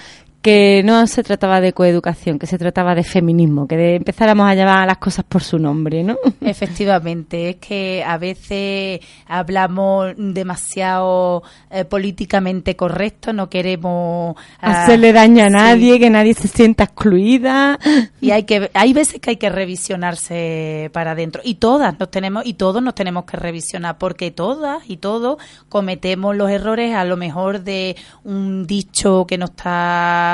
que 0.43 0.83
no 0.83 1.07
se 1.07 1.23
trataba 1.23 1.61
de 1.61 1.71
coeducación, 1.71 2.37
que 2.37 2.47
se 2.47 2.57
trataba 2.57 2.93
de 2.95 3.03
feminismo, 3.03 3.65
que 3.65 3.77
de 3.77 3.95
empezáramos 3.95 4.45
a 4.45 4.53
llamar 4.53 4.83
a 4.83 4.85
las 4.85 4.97
cosas 4.97 5.23
por 5.23 5.41
su 5.41 5.57
nombre, 5.57 6.03
¿no? 6.03 6.17
Efectivamente, 6.41 7.51
es 7.51 7.55
que 7.55 8.03
a 8.05 8.17
veces 8.17 8.99
hablamos 9.25 10.13
demasiado 10.17 11.43
eh, 11.71 11.85
políticamente 11.85 12.75
correcto, 12.75 13.31
no 13.31 13.49
queremos 13.49 14.35
ah, 14.59 14.83
Hacerle 14.83 15.13
daño 15.13 15.45
a 15.45 15.47
sí. 15.47 15.53
nadie, 15.53 15.97
que 15.99 16.09
nadie 16.09 16.33
se 16.33 16.49
sienta 16.49 16.83
excluida. 16.83 17.79
Y 18.19 18.31
hay 18.31 18.43
que 18.43 18.69
hay 18.73 18.91
veces 18.91 19.21
que 19.21 19.31
hay 19.31 19.37
que 19.37 19.49
revisionarse 19.49 20.89
para 20.91 21.11
adentro 21.11 21.41
y 21.45 21.55
todas 21.55 21.97
nos 21.97 22.11
tenemos 22.11 22.45
y 22.45 22.55
todos 22.55 22.83
nos 22.83 22.95
tenemos 22.95 23.23
que 23.23 23.37
revisionar 23.37 23.97
porque 23.97 24.31
todas 24.31 24.83
y 24.89 24.97
todos 24.97 25.37
cometemos 25.69 26.35
los 26.35 26.49
errores 26.49 26.95
a 26.95 27.05
lo 27.05 27.15
mejor 27.15 27.61
de 27.61 27.95
un 28.25 28.67
dicho 28.67 29.25
que 29.25 29.37
no 29.37 29.45
está 29.45 30.32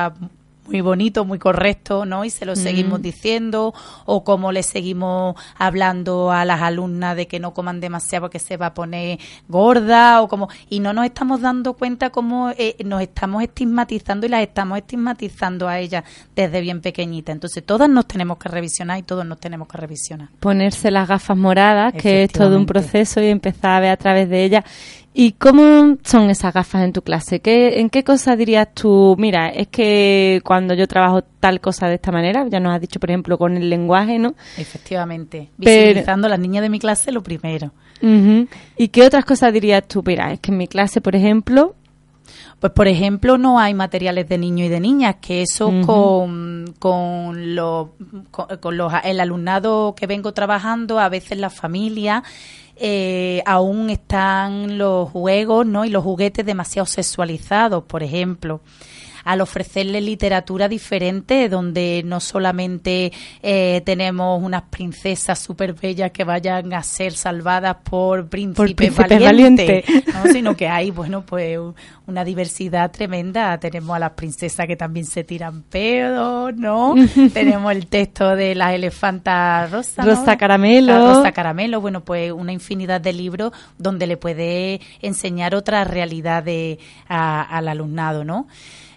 muy 0.70 0.82
bonito, 0.82 1.26
muy 1.26 1.39
correcto, 1.39 2.06
¿no? 2.06 2.24
Y 2.24 2.30
se 2.30 2.45
lo 2.45 2.56
seguimos 2.56 3.02
diciendo 3.02 3.74
o 4.06 4.24
como 4.24 4.52
le 4.52 4.64
seguimos 4.64 5.36
hablando 5.58 6.32
a 6.32 6.45
las 6.45 6.62
alumnas 6.62 7.16
de 7.16 7.28
que 7.28 7.39
no 7.39 7.54
coman 7.54 7.80
demasiado 7.80 8.26
porque 8.26 8.39
se 8.39 8.56
va 8.56 8.68
a 8.68 8.74
poner 8.74 9.20
gorda 9.47 10.22
o 10.22 10.28
como 10.28 10.47
y 10.70 10.80
no 10.80 10.93
nos 10.93 11.06
estamos 11.06 11.41
dando 11.41 11.74
cuenta 11.74 12.12
cómo 12.12 12.52
eh, 12.58 12.76
nos 12.86 13.02
estamos 13.02 13.43
estigmatizando 13.43 14.28
y 14.28 14.30
las 14.30 14.41
estamos 14.41 14.78
estigmatizando 14.78 15.68
a 15.68 15.80
ellas 15.80 16.04
desde 16.36 16.62
bien 16.62 16.82
pequeñita. 16.82 17.32
Entonces 17.32 17.66
todas 17.66 17.89
nos 17.89 18.08
tenemos 18.08 18.38
que 18.38 18.50
revisionar 18.50 19.00
y 19.00 19.04
todos 19.04 19.26
nos 19.26 19.39
tenemos 19.39 19.68
que 19.68 19.78
revisionar. 19.78 20.30
Ponerse 20.39 20.91
las 20.91 21.08
gafas 21.08 21.38
moradas, 21.38 21.93
que 21.93 22.24
es 22.24 22.32
todo 22.32 22.58
un 22.58 22.66
proceso, 22.66 23.22
y 23.22 23.28
empezar 23.28 23.72
a 23.72 23.80
ver 23.80 23.91
a 23.91 23.97
través 23.97 24.30
de 24.30 24.43
ellas. 24.43 24.64
¿Y 25.14 25.34
cómo 25.34 25.97
son 26.03 26.30
esas 26.30 26.53
gafas 26.53 26.84
en 26.84 26.93
tu 26.93 27.01
clase? 27.01 27.39
¿Qué, 27.39 27.80
¿En 27.80 27.89
qué 27.89 28.03
cosa 28.03 28.36
dirías 28.36 28.68
tú? 28.74 29.16
Mira, 29.18 29.49
es 29.49 29.68
que 29.68 30.39
cuando 30.45 30.76
yo 30.76 30.88
trabajo 30.88 31.24
tal 31.39 31.60
cosa 31.60 31.88
de 31.88 31.95
esta 31.95 32.12
manera, 32.12 32.45
ya 32.47 32.60
nos 32.60 32.74
has 32.76 32.80
dicho, 32.82 32.99
por 32.99 33.10
ejemplo, 33.10 33.38
con 33.38 33.57
el 33.57 33.70
lenguaje, 33.70 34.20
¿no? 34.20 34.36
Efectivamente. 34.57 35.49
Pero- 35.60 35.72
Visibilizando 35.82 36.28
a 36.28 36.30
las 36.30 36.39
niñas 36.39 36.62
de 36.62 36.70
mi 36.70 36.80
clase 36.80 37.12
lo 37.12 37.24
primero. 37.24 37.72
¿Y 38.78 38.88
qué 38.89 39.03
otras 39.05 39.26
cosas 39.26 39.51
dirías 39.51 39.86
tú? 39.88 40.01
Mira, 40.05 40.32
es 40.32 40.39
que 40.39 40.51
en 40.51 40.57
mi 40.57 40.68
clase, 40.68 41.01
por 41.01 41.16
ejemplo, 41.16 41.76
Pues, 42.60 42.74
por 42.74 42.88
ejemplo, 42.89 43.38
no 43.38 43.57
hay 43.60 43.74
materiales 43.74 44.28
de 44.30 44.38
niños 44.38 44.68
y 44.68 44.70
de 44.70 44.80
niñas, 44.82 45.16
que 45.22 45.41
eso 45.41 45.72
con, 45.86 46.76
con, 46.78 47.55
los, 47.55 47.88
con, 48.32 48.47
con 48.60 48.78
los, 48.78 48.91
el 49.05 49.20
alumnado 49.22 49.95
que 49.95 50.07
vengo 50.07 50.34
trabajando, 50.34 50.99
a 50.99 51.07
veces 51.10 51.38
la 51.38 51.49
familia, 51.49 52.22
eh, 52.80 53.43
aún 53.45 53.89
están 53.89 54.77
los 54.77 55.09
juegos 55.09 55.65
¿no? 55.65 55.86
y 55.86 55.89
los 55.89 56.03
juguetes 56.03 56.45
demasiado 56.45 56.86
sexualizados, 56.86 57.84
por 57.84 58.03
ejemplo 58.03 58.61
al 59.32 59.41
ofrecerle 59.41 60.01
literatura 60.01 60.67
diferente, 60.67 61.49
donde 61.49 62.01
no 62.03 62.19
solamente 62.19 63.11
eh, 63.43 63.82
tenemos 63.86 64.41
unas 64.41 64.63
princesas 64.63 65.38
súper 65.38 65.73
bellas 65.73 66.09
que 66.11 66.23
vayan 66.23 66.73
a 66.73 66.82
ser 66.82 67.13
salvadas 67.13 67.77
por 67.88 68.27
príncipes, 68.27 68.73
príncipes 68.73 69.07
valientes, 69.21 69.84
valientes. 69.86 70.13
¿no? 70.25 70.32
sino 70.34 70.55
que 70.57 70.67
hay, 70.67 70.89
bueno, 70.89 71.23
pues 71.25 71.59
una 72.07 72.23
diversidad 72.23 72.89
tremenda. 72.89 73.59
Tenemos 73.59 73.95
a 73.95 73.99
las 73.99 74.11
princesas 74.13 74.65
que 74.65 74.75
también 74.75 75.05
se 75.05 75.23
tiran 75.23 75.61
pedos, 75.61 76.55
¿no? 76.55 76.95
Tenemos 77.34 77.71
el 77.71 77.86
texto 77.86 78.36
de 78.36 78.55
las 78.55 78.73
elefantas 78.73 79.69
rosa, 79.71 80.03
¿no? 80.03 80.09
Rosa 80.15 80.38
Caramelo. 80.38 80.91
La 80.91 81.13
Rosa 81.13 81.32
Caramelo, 81.32 81.82
bueno, 81.82 82.03
pues 82.03 82.32
una 82.32 82.51
infinidad 82.51 82.99
de 82.99 83.13
libros 83.13 83.51
donde 83.77 84.07
le 84.07 84.17
puede 84.17 84.82
enseñar 85.01 85.53
otra 85.53 85.84
realidad 85.84 86.41
de, 86.41 86.80
a- 87.07 87.43
al 87.43 87.67
alumnado, 87.67 88.23
¿no? 88.23 88.47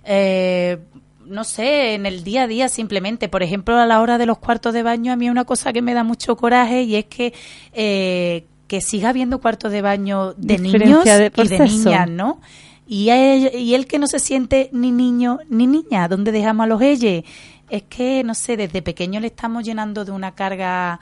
Eh, 0.05 0.79
no 1.27 1.45
sé, 1.45 1.95
en 1.95 2.05
el 2.07 2.25
día 2.25 2.43
a 2.43 2.47
día 2.47 2.69
simplemente, 2.69 3.29
por 3.29 3.43
ejemplo, 3.43 3.79
a 3.79 3.87
la 3.87 4.01
hora 4.01 4.19
de 4.19 4.27
los 4.27 4.39
cuartos 4.39 4.75
de 4.75 4.83
baño, 4.83 5.13
a 5.13 5.17
mí 5.17 5.31
una 5.31 5.45
cosa 5.45 5.73
que 5.73 5.81
me 5.83 5.95
da 5.95 6.03
mucho 6.05 6.37
coraje 6.37 6.83
y 6.83 6.97
es 6.97 7.05
que 7.07 7.33
eh, 7.73 8.45
que 8.67 8.81
siga 8.81 9.11
habiendo 9.11 9.39
cuartos 9.41 9.71
de 9.71 9.83
baño 9.83 10.33
de 10.37 10.59
niños 10.59 11.05
de- 11.19 11.31
y 11.45 11.49
de 11.49 11.59
niñas, 11.85 12.11
¿no? 12.11 12.41
Y 12.87 13.09
él, 13.11 13.51
y 13.55 13.75
él 13.75 13.87
que 13.87 13.99
no 13.99 14.07
se 14.07 14.19
siente 14.19 14.69
ni 14.73 14.91
niño 14.91 15.39
ni 15.49 15.67
niña, 15.67 16.09
¿dónde 16.09 16.33
dejamos 16.33 16.65
a 16.65 16.67
los 16.67 16.83
ellos? 16.83 17.23
Es 17.71 17.83
que, 17.85 18.23
no 18.25 18.35
sé, 18.35 18.57
desde 18.57 18.83
pequeño 18.83 19.21
le 19.21 19.29
estamos 19.29 19.63
llenando 19.65 20.05
de 20.05 20.11
una 20.13 20.35
carga 20.35 21.01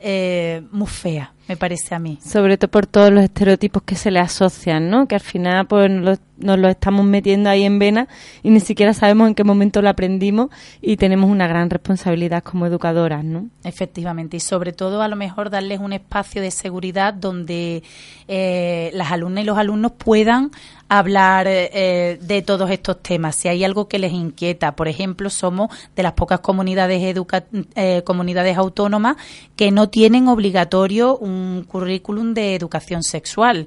eh, 0.00 0.62
muy 0.70 0.86
fea, 0.86 1.32
me 1.48 1.56
parece 1.56 1.94
a 1.94 1.98
mí. 1.98 2.18
sobre 2.24 2.56
todo 2.56 2.70
por 2.70 2.86
todos 2.86 3.10
los 3.10 3.24
estereotipos 3.24 3.82
que 3.82 3.96
se 3.96 4.10
le 4.10 4.20
asocian, 4.20 4.90
¿no? 4.90 5.08
Que 5.08 5.16
al 5.16 5.20
final 5.20 5.66
pues 5.66 5.90
nos 5.90 6.04
lo, 6.04 6.16
nos 6.38 6.58
lo 6.58 6.68
estamos 6.68 7.04
metiendo 7.04 7.50
ahí 7.50 7.64
en 7.64 7.78
vena 7.78 8.08
y 8.42 8.50
ni 8.50 8.60
siquiera 8.60 8.94
sabemos 8.94 9.28
en 9.28 9.34
qué 9.34 9.44
momento 9.44 9.82
lo 9.82 9.88
aprendimos 9.88 10.50
y 10.80 10.96
tenemos 10.96 11.30
una 11.30 11.48
gran 11.48 11.68
responsabilidad 11.68 12.42
como 12.42 12.66
educadoras, 12.66 13.24
¿no? 13.24 13.48
Efectivamente, 13.64 14.36
y 14.36 14.40
sobre 14.40 14.72
todo 14.72 15.02
a 15.02 15.08
lo 15.08 15.16
mejor 15.16 15.50
darles 15.50 15.80
un 15.80 15.92
espacio 15.92 16.40
de 16.42 16.50
seguridad 16.50 17.12
donde 17.12 17.82
eh, 18.28 18.90
las 18.94 19.10
alumnas 19.10 19.42
y 19.42 19.46
los 19.46 19.58
alumnos 19.58 19.92
puedan 19.92 20.50
hablar 20.88 21.46
eh, 21.48 22.18
de 22.20 22.42
todos 22.42 22.70
estos 22.70 23.02
temas. 23.02 23.36
Si 23.36 23.48
hay 23.48 23.64
algo 23.64 23.88
que 23.88 23.98
les 23.98 24.12
inquieta, 24.12 24.74
por 24.74 24.88
ejemplo, 24.88 25.30
somos 25.30 25.70
de 25.94 26.02
las 26.02 26.12
pocas 26.12 26.40
comunidades 26.40 27.02
educa 27.02 27.44
eh, 27.74 28.02
comunidades 28.04 28.56
autónomas 28.56 29.16
que 29.56 29.70
no 29.70 29.88
tienen 29.88 30.28
obligatorio 30.28 31.16
un 31.16 31.64
currículum 31.68 32.34
de 32.34 32.54
educación 32.54 33.02
sexual. 33.02 33.66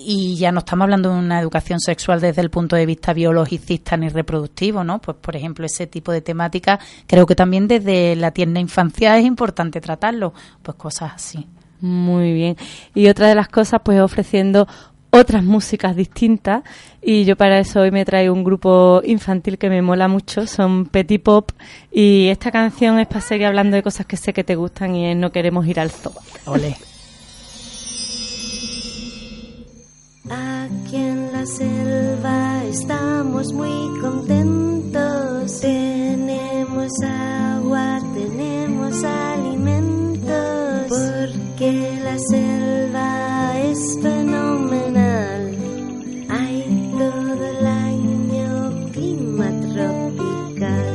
Y 0.00 0.36
ya 0.36 0.52
no 0.52 0.60
estamos 0.60 0.84
hablando 0.84 1.12
de 1.12 1.18
una 1.18 1.40
educación 1.40 1.80
sexual 1.80 2.20
desde 2.20 2.40
el 2.40 2.50
punto 2.50 2.76
de 2.76 2.86
vista 2.86 3.12
biologicista 3.12 3.96
ni 3.96 4.08
reproductivo, 4.08 4.84
¿no? 4.84 5.00
Pues, 5.00 5.16
por 5.16 5.34
ejemplo, 5.34 5.66
ese 5.66 5.88
tipo 5.88 6.12
de 6.12 6.20
temática 6.20 6.78
creo 7.08 7.26
que 7.26 7.34
también 7.34 7.66
desde 7.66 8.14
la 8.14 8.30
tierna 8.30 8.60
infancia 8.60 9.18
es 9.18 9.24
importante 9.24 9.80
tratarlo. 9.80 10.34
Pues 10.62 10.76
cosas 10.76 11.12
así. 11.16 11.48
Muy 11.80 12.32
bien. 12.32 12.56
Y 12.94 13.08
otra 13.08 13.28
de 13.28 13.34
las 13.34 13.48
cosas, 13.48 13.80
pues 13.84 14.00
ofreciendo 14.00 14.68
otras 15.18 15.42
músicas 15.42 15.96
distintas 15.96 16.62
y 17.02 17.24
yo 17.24 17.36
para 17.36 17.58
eso 17.58 17.80
hoy 17.80 17.90
me 17.90 18.04
traigo 18.04 18.32
un 18.32 18.44
grupo 18.44 19.02
infantil 19.04 19.58
que 19.58 19.68
me 19.68 19.82
mola 19.82 20.08
mucho, 20.08 20.46
son 20.46 20.86
Petit 20.86 21.22
Pop 21.22 21.50
y 21.92 22.28
esta 22.28 22.50
canción 22.50 22.98
es 22.98 23.06
para 23.06 23.20
seguir 23.20 23.46
hablando 23.46 23.76
de 23.76 23.82
cosas 23.82 24.06
que 24.06 24.16
sé 24.16 24.32
que 24.32 24.44
te 24.44 24.56
gustan 24.56 24.94
y 24.94 25.10
es 25.10 25.16
No 25.16 25.32
queremos 25.32 25.66
ir 25.66 25.80
al 25.80 25.90
zoo. 25.90 26.12
Ole. 26.46 26.76
Aquí 30.30 30.96
en 30.96 31.32
la 31.32 31.46
selva 31.46 32.64
estamos 32.64 33.52
muy 33.52 33.98
contentos. 34.00 35.60
Tenemos 35.60 36.92
agua, 37.02 38.00
tenemos 38.14 39.04
alimentos. 39.04 40.28
Porque 40.88 41.97
selva 42.18 43.58
es 43.58 43.98
fenomenal. 44.02 45.54
Hay 46.30 46.92
todo 46.98 47.46
el 47.46 47.66
año 47.66 48.90
clima 48.92 49.46
tropical. 49.72 50.88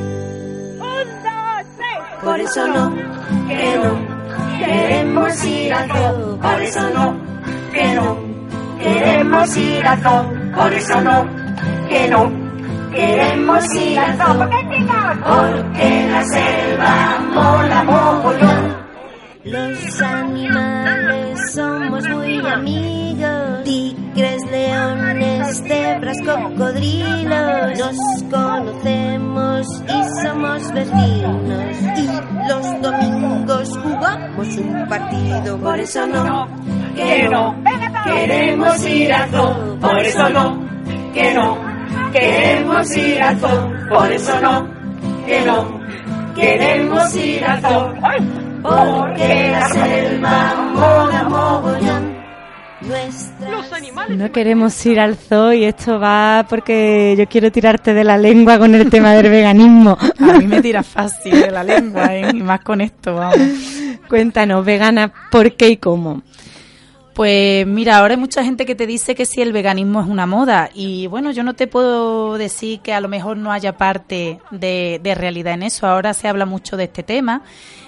Por 2.24 2.40
eso 2.40 2.68
no, 2.68 2.96
que 3.48 3.78
no, 3.84 4.58
queremos 4.60 5.46
ir 5.46 5.74
al 5.74 5.92
zoo. 5.92 6.40
Por 6.40 6.62
eso 6.62 6.90
no, 6.90 7.18
que 7.72 7.94
no. 7.96 8.34
Queremos 8.80 9.58
ir 9.58 9.88
al 9.88 10.04
zoo, 10.04 10.34
por 10.56 10.74
eso 10.74 11.02
no, 11.02 11.26
que 11.88 12.08
no. 12.10 12.32
Queremos 12.92 13.76
ir 13.76 14.00
al 14.00 14.18
zoo, 14.18 14.50
porque 15.26 16.08
la 16.12 16.24
selva 16.26 17.20
mola 17.34 17.84
mogollón. 17.84 18.83
Los 19.46 20.02
animales 20.02 21.54
somos 21.54 22.08
muy 22.08 22.40
amigos. 22.48 23.64
Tigres, 23.66 24.42
leones, 24.50 25.64
cebras, 25.68 26.18
cocodrilos. 26.26 27.78
Nos 27.78 28.24
conocemos 28.32 29.68
y 29.86 30.24
somos 30.24 30.74
vecinos. 30.74 31.78
Y 31.98 32.48
los 32.50 32.82
domingos 32.82 33.78
jugamos 33.80 34.48
un 34.58 34.88
partido. 34.88 35.58
Por 35.58 35.78
eso 35.78 36.08
no, 36.08 36.48
que 36.96 37.28
no. 37.28 37.56
Queremos 38.06 38.88
ir 38.88 39.12
al 39.12 39.30
zoo, 39.30 39.80
por 39.82 40.00
eso 40.00 40.30
no, 40.30 40.70
que 41.14 41.34
no. 41.34 41.58
Queremos 42.14 42.96
ir 42.96 43.22
al 43.22 43.38
zoo, 43.40 43.74
por 43.90 44.10
eso 44.10 44.40
no, 44.40 44.68
que 45.26 45.42
no. 45.42 45.84
Queremos 46.34 47.16
ir 47.16 47.44
al 47.44 47.62
zoo, 47.62 47.94
porque 48.64 49.50
la 49.52 49.70
selva 49.70 50.72
mola 50.74 51.24
mogollón. 51.30 52.24
Nuestra 52.82 54.10
No 54.10 54.32
queremos 54.32 54.86
ir 54.86 55.00
al 55.00 55.16
zoo 55.16 55.54
y 55.54 55.64
esto 55.64 56.00
va 56.00 56.46
porque 56.50 57.16
yo 57.18 57.28
quiero 57.28 57.52
tirarte 57.52 57.94
de 57.94 58.04
la 58.04 58.18
lengua 58.18 58.58
con 58.58 58.76
el 58.76 58.90
tema 58.90 59.14
del 59.14 59.30
veganismo. 59.30 59.98
A 60.20 60.34
mí 60.38 60.48
me 60.48 60.62
tira 60.62 60.84
fácil 60.84 61.40
de 61.40 61.52
la 61.52 61.64
lengua, 61.64 62.14
¿eh? 62.14 62.32
y 62.34 62.42
más 62.42 62.62
con 62.62 62.82
esto, 62.82 63.16
vamos. 63.16 63.38
Cuéntanos, 64.10 64.66
vegana, 64.66 65.14
¿por 65.32 65.54
qué 65.54 65.70
y 65.70 65.78
cómo? 65.78 66.24
Pues 67.14 67.68
mira, 67.68 67.98
ahora 67.98 68.16
hay 68.16 68.20
mucha 68.20 68.44
gente 68.44 68.66
que 68.66 68.74
te 68.74 68.88
dice 68.88 69.14
que 69.14 69.28
si 69.28 69.40
el 69.42 69.54
veganismo 69.54 70.02
es 70.02 70.08
una 70.08 70.26
moda 70.26 70.72
y 70.74 71.06
bueno, 71.06 71.30
yo 71.30 71.44
no 71.44 71.54
te 71.54 71.68
puedo 71.68 72.40
decir 72.40 72.80
que 72.80 72.92
a 72.92 73.02
lo 73.02 73.08
mejor 73.08 73.38
no 73.38 73.52
haya 73.52 73.78
parte 73.78 74.40
de, 74.50 75.00
de 75.04 75.14
realidad 75.14 75.54
en 75.54 75.62
eso. 75.62 75.86
Ahora 75.86 76.16
se 76.16 76.28
habla 76.28 76.48
mucho 76.48 76.76
de 76.76 76.86
este 76.86 77.04
tema 77.04 77.44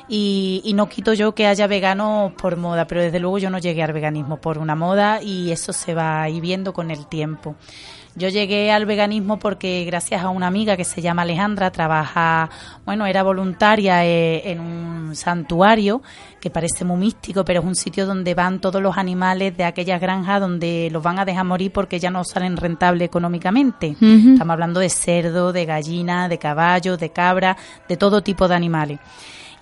y, 0.08 0.62
y 0.64 0.74
no 0.74 0.88
quito 0.90 1.14
yo 1.14 1.34
que 1.34 1.48
haya 1.48 1.66
veganos 1.66 2.34
por 2.34 2.56
moda, 2.56 2.86
pero 2.86 3.02
desde 3.02 3.20
luego 3.20 3.40
yo 3.40 3.50
no 3.50 3.58
llegué 3.58 3.82
al 3.82 3.94
veganismo 3.94 4.38
por 4.38 4.60
una 4.60 4.76
moda 4.76 5.24
y 5.24 5.52
eso 5.52 5.74
se 5.74 5.96
va 5.96 6.22
a 6.22 6.30
ir 6.30 6.42
viendo 6.42 6.72
con 6.72 6.92
el 6.92 7.08
tiempo. 7.08 7.56
Yo 8.18 8.30
llegué 8.30 8.72
al 8.72 8.86
veganismo 8.86 9.40
porque 9.40 9.84
gracias 9.84 10.24
a 10.24 10.30
una 10.30 10.48
amiga 10.48 10.78
que 10.78 10.86
se 10.86 11.02
llama 11.02 11.24
Alejandra, 11.24 11.70
trabaja, 11.70 12.50
bueno, 12.86 13.06
era 13.06 13.24
voluntaria 13.24 14.06
eh, 14.06 14.52
en 14.52 14.62
un 14.62 15.16
santuario 15.18 16.02
que 16.40 16.50
parece 16.50 16.86
muy 16.86 16.98
místico, 16.98 17.44
pero 17.44 17.60
es 17.60 17.66
un 17.66 17.76
sitio 17.76 18.06
donde 18.06 18.34
van 18.34 18.62
todos 18.62 18.82
los 18.82 18.98
animales 18.98 19.58
de 19.58 19.66
aquellas 19.66 20.00
granjas 20.00 20.40
donde 20.40 20.88
los 20.92 21.04
van 21.04 21.20
a 21.20 21.26
dejar 21.26 21.44
morir 21.44 21.74
porque 21.74 22.00
ya 22.00 22.10
no 22.10 22.24
salen 22.24 22.56
rentables 22.56 23.06
económicamente. 23.06 23.98
Estamos 24.00 24.54
hablando 24.54 24.80
de 24.80 24.90
cerdo, 24.90 25.52
de 25.52 25.66
gallina, 25.66 26.30
de 26.30 26.38
caballo, 26.38 26.96
de 26.96 27.10
cabra, 27.10 27.58
de 27.90 27.98
todo 27.98 28.24
tipo 28.24 28.48
de 28.48 28.56
animales. 28.56 29.00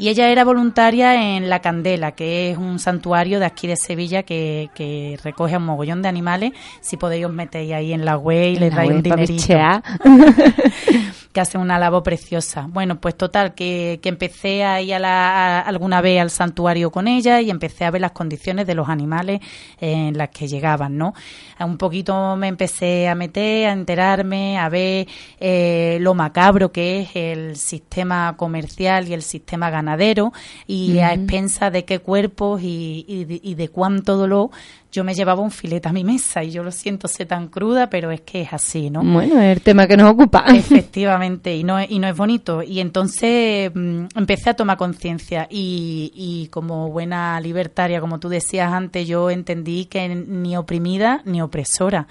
Y 0.03 0.09
ella 0.09 0.27
era 0.27 0.43
voluntaria 0.43 1.37
en 1.37 1.47
La 1.47 1.61
Candela, 1.61 2.11
que 2.11 2.51
es 2.51 2.57
un 2.57 2.77
santuario 2.77 3.39
de 3.39 3.45
aquí 3.45 3.67
de 3.67 3.77
Sevilla 3.77 4.23
que, 4.23 4.69
que 4.75 5.17
recoge 5.23 5.55
un 5.55 5.63
mogollón 5.63 6.01
de 6.01 6.09
animales. 6.09 6.51
Si 6.81 6.97
podéis 6.97 7.23
os 7.23 7.31
metéis 7.31 7.71
ahí 7.71 7.93
en 7.93 8.03
la 8.03 8.17
web 8.17 8.51
y 8.51 8.55
le 8.57 8.69
dais 8.69 8.91
un 8.91 9.01
dinerito. 9.01 9.53
que 11.33 11.41
hace 11.41 11.57
una 11.57 11.79
labor 11.79 12.03
preciosa. 12.03 12.67
Bueno, 12.69 13.01
pues 13.01 13.17
total, 13.17 13.55
que, 13.55 13.99
que 14.01 14.09
empecé 14.09 14.63
a 14.63 14.79
ir 14.81 14.93
a 14.93 14.99
la- 14.99 15.59
a- 15.59 15.61
alguna 15.61 15.99
vez 15.99 16.21
al 16.21 16.29
santuario 16.29 16.91
con 16.91 17.07
ella 17.07 17.41
y 17.41 17.49
empecé 17.49 17.85
a 17.85 17.91
ver 17.91 18.01
las 18.01 18.11
condiciones 18.11 18.67
de 18.67 18.75
los 18.75 18.87
animales 18.87 19.41
en 19.81 20.17
las 20.17 20.29
que 20.29 20.47
llegaban, 20.47 20.97
¿no? 20.97 21.13
Un 21.59 21.77
poquito 21.77 22.35
me 22.35 22.47
empecé 22.49 23.07
a 23.09 23.15
meter, 23.15 23.67
a 23.69 23.73
enterarme, 23.73 24.57
a 24.59 24.69
ver 24.69 25.07
eh, 25.39 25.97
lo 26.01 26.13
macabro 26.13 26.71
que 26.71 27.01
es 27.01 27.09
el 27.15 27.55
sistema 27.55 28.35
comercial 28.37 29.07
y 29.07 29.13
el 29.13 29.23
sistema 29.23 29.69
ganadero 29.69 30.33
y 30.67 30.99
a 30.99 31.13
expensas 31.13 31.73
de 31.73 31.83
qué 31.85 31.99
cuerpos 31.99 32.61
y, 32.61 33.05
y 33.07 33.41
y 33.43 33.55
de 33.55 33.69
cuánto 33.69 34.17
dolor 34.17 34.49
yo 34.93 35.03
me 35.03 35.15
llevaba 35.15 35.41
un 35.41 35.49
filete 35.49 35.89
a 35.89 35.91
mi 35.91 36.03
mesa 36.03 36.43
y 36.43 36.51
yo 36.51 36.61
lo 36.63 36.71
siento 36.71 37.07
ser 37.07 37.27
tan 37.27 37.47
cruda, 37.47 37.89
pero 37.89 38.11
es 38.11 38.21
que 38.21 38.41
es 38.43 38.53
así, 38.53 38.91
¿no? 38.91 39.03
Bueno, 39.03 39.41
es 39.41 39.57
el 39.57 39.61
tema 39.61 39.87
que 39.87 39.97
nos 39.97 40.11
ocupa. 40.11 40.45
Efectivamente, 40.55 41.55
y 41.57 41.63
no, 41.63 41.79
es- 41.79 41.89
y 41.89 41.97
no 41.97 42.07
es 42.07 42.15
bonito. 42.15 42.61
Y 42.61 42.79
entonces 42.79 43.71
mm, 43.73 44.05
empecé 44.15 44.51
a 44.51 44.53
tomar 44.53 44.77
conciencia 44.77 45.47
y, 45.49 46.11
y 46.15 46.47
como 46.49 46.89
buena 46.91 47.41
libertaria, 47.41 47.99
como 47.99 48.19
tú 48.19 48.29
decías 48.29 48.71
antes, 48.71 49.07
yo 49.07 49.29
entendí 49.31 49.85
que 49.85 50.07
ni 50.15 50.55
oprimida 50.55 51.21
ni 51.25 51.41
opresora. 51.41 52.07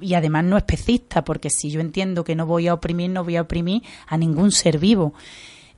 Y 0.00 0.14
además 0.14 0.44
no 0.44 0.56
especista, 0.56 1.22
porque 1.22 1.50
si 1.50 1.70
yo 1.70 1.80
entiendo 1.80 2.24
que 2.24 2.34
no 2.34 2.46
voy 2.46 2.66
a 2.66 2.74
oprimir, 2.74 3.10
no 3.10 3.22
voy 3.22 3.36
a 3.36 3.42
oprimir 3.42 3.82
a 4.08 4.16
ningún 4.16 4.50
ser 4.50 4.78
vivo. 4.78 5.12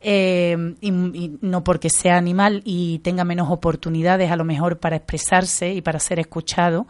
Eh, 0.06 0.74
y, 0.82 0.88
y 0.88 1.38
no 1.40 1.64
porque 1.64 1.88
sea 1.88 2.18
animal 2.18 2.60
y 2.66 2.98
tenga 2.98 3.24
menos 3.24 3.50
oportunidades 3.50 4.30
a 4.30 4.36
lo 4.36 4.44
mejor 4.44 4.78
para 4.78 4.96
expresarse 4.96 5.72
y 5.72 5.80
para 5.80 5.98
ser 5.98 6.18
escuchado, 6.18 6.86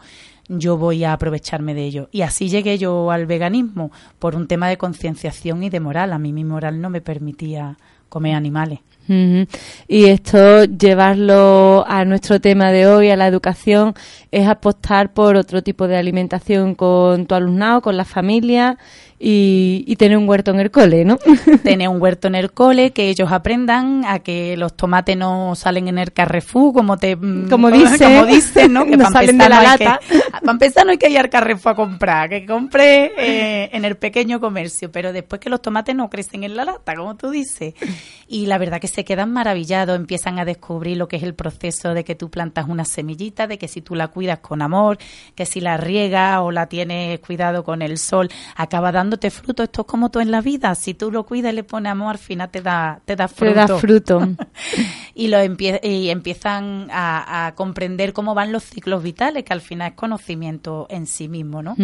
yo 0.47 0.77
voy 0.77 1.03
a 1.03 1.13
aprovecharme 1.13 1.73
de 1.73 1.85
ello. 1.85 2.09
Y 2.11 2.21
así 2.21 2.49
llegué 2.49 2.77
yo 2.77 3.11
al 3.11 3.25
veganismo 3.25 3.91
por 4.19 4.35
un 4.35 4.47
tema 4.47 4.67
de 4.67 4.77
concienciación 4.77 5.63
y 5.63 5.69
de 5.69 5.79
moral. 5.79 6.13
A 6.13 6.19
mí 6.19 6.33
mi 6.33 6.43
moral 6.43 6.81
no 6.81 6.89
me 6.89 7.01
permitía 7.01 7.77
comer 8.09 8.35
animales. 8.35 8.79
Y 9.07 10.05
esto, 10.05 10.63
llevarlo 10.63 11.85
a 11.87 12.05
nuestro 12.05 12.41
tema 12.41 12.71
de 12.71 12.87
hoy, 12.87 13.11
a 13.11 13.15
la 13.15 13.27
educación, 13.27 13.93
es 14.31 14.47
apostar 14.47 15.13
por 15.13 15.35
otro 15.35 15.61
tipo 15.61 15.87
de 15.87 15.95
alimentación 15.95 16.73
con 16.73 17.27
tu 17.27 17.35
alumnado, 17.35 17.81
con 17.81 17.97
la 17.97 18.05
familia 18.05 18.79
y, 19.17 19.83
y 19.87 19.95
tener 19.95 20.17
un 20.17 20.27
huerto 20.27 20.51
en 20.51 20.59
el 20.59 20.71
cole, 20.71 21.05
¿no? 21.05 21.17
Tener 21.63 21.87
un 21.87 22.01
huerto 22.01 22.27
en 22.27 22.35
el 22.35 22.51
cole, 22.51 22.91
que 22.91 23.09
ellos 23.09 23.31
aprendan 23.31 24.03
a 24.05 24.19
que 24.19 24.57
los 24.57 24.75
tomates 24.75 25.15
no 25.15 25.55
salen 25.55 25.87
en 25.87 25.97
el 25.97 26.11
Carrefour, 26.11 26.73
como 26.73 26.97
te 26.97 27.17
Como 27.49 27.71
dice, 27.71 28.03
como 28.03 28.25
dicen, 28.25 28.73
¿no? 28.73 28.85
Que 28.85 28.97
no 28.97 29.03
para 29.05 29.11
salen 29.13 29.29
empezar 29.41 29.49
de 29.51 29.55
la 29.55 29.61
no 29.63 29.69
hay 29.69 29.77
que- 29.77 29.83
lata. 29.85 29.99
para 30.41 30.51
empezar 30.51 30.85
no 30.85 30.91
hay 30.91 30.97
que 30.97 31.09
ir 31.09 31.17
al 31.19 31.29
Carrefour 31.29 31.71
a 31.71 31.75
comprar, 31.75 32.29
que 32.29 32.45
compre 32.45 33.11
eh, 33.17 33.69
en 33.71 33.85
el 33.85 33.95
pequeño 33.95 34.39
comercio, 34.39 34.91
pero 34.91 35.13
después 35.13 35.39
que 35.39 35.49
los 35.49 35.61
tomates 35.61 35.95
no 35.95 36.09
crecen 36.09 36.43
en 36.43 36.55
la 36.55 36.65
lata, 36.65 36.93
como 36.95 37.15
tú 37.15 37.29
dices. 37.29 37.73
Y 38.27 38.47
la 38.47 38.57
verdad 38.57 38.81
que 38.81 38.87
se 38.87 39.05
quedan 39.05 39.31
maravillados, 39.31 39.95
empiezan 39.95 40.39
a 40.39 40.45
descubrir 40.45 40.97
lo 40.97 41.07
que 41.07 41.15
es 41.17 41.23
el 41.23 41.35
proceso 41.35 41.93
de 41.93 42.03
que 42.03 42.15
tú 42.15 42.29
plantas 42.29 42.67
una 42.67 42.83
semillita, 42.83 43.47
de 43.47 43.57
que 43.57 43.67
si 43.67 43.81
tú 43.81 43.95
la 43.95 44.09
cuidas 44.09 44.39
con 44.39 44.61
amor, 44.61 44.97
que 45.35 45.45
si 45.45 45.61
la 45.61 45.77
riegas 45.77 46.39
o 46.41 46.51
la 46.51 46.67
tienes 46.67 47.19
cuidado 47.19 47.63
con 47.63 47.81
el 47.81 47.97
sol, 47.97 48.29
acaba 48.55 48.91
dándote 49.05 49.29
fruto. 49.31 49.63
Esto 49.63 49.81
es 49.81 49.87
como 49.87 50.09
todo 50.09 50.21
en 50.21 50.31
la 50.31 50.41
vida. 50.41 50.73
Si 50.75 50.93
tú 50.93 51.11
lo 51.11 51.25
cuidas 51.25 51.53
y 51.53 51.55
le 51.55 51.63
pones 51.63 51.91
amor, 51.91 52.11
al 52.11 52.17
final 52.17 52.49
te 52.49 52.61
da, 52.61 52.99
te 53.05 53.15
da 53.15 53.27
Te 53.27 53.33
fruto. 53.35 53.53
da 53.55 53.67
fruto. 53.77 54.27
y, 55.15 55.27
lo 55.27 55.37
empie- 55.37 55.79
y 55.83 56.09
empiezan 56.09 56.87
a, 56.91 57.47
a 57.47 57.55
comprender 57.55 58.13
cómo 58.13 58.33
van 58.33 58.51
los 58.51 58.63
ciclos 58.63 59.01
vitales, 59.03 59.43
que 59.43 59.53
al 59.53 59.61
final 59.61 59.91
es 59.91 59.95
conocimiento 59.95 60.87
en 60.89 61.05
sí 61.07 61.27
mismo, 61.27 61.61
¿no? 61.61 61.75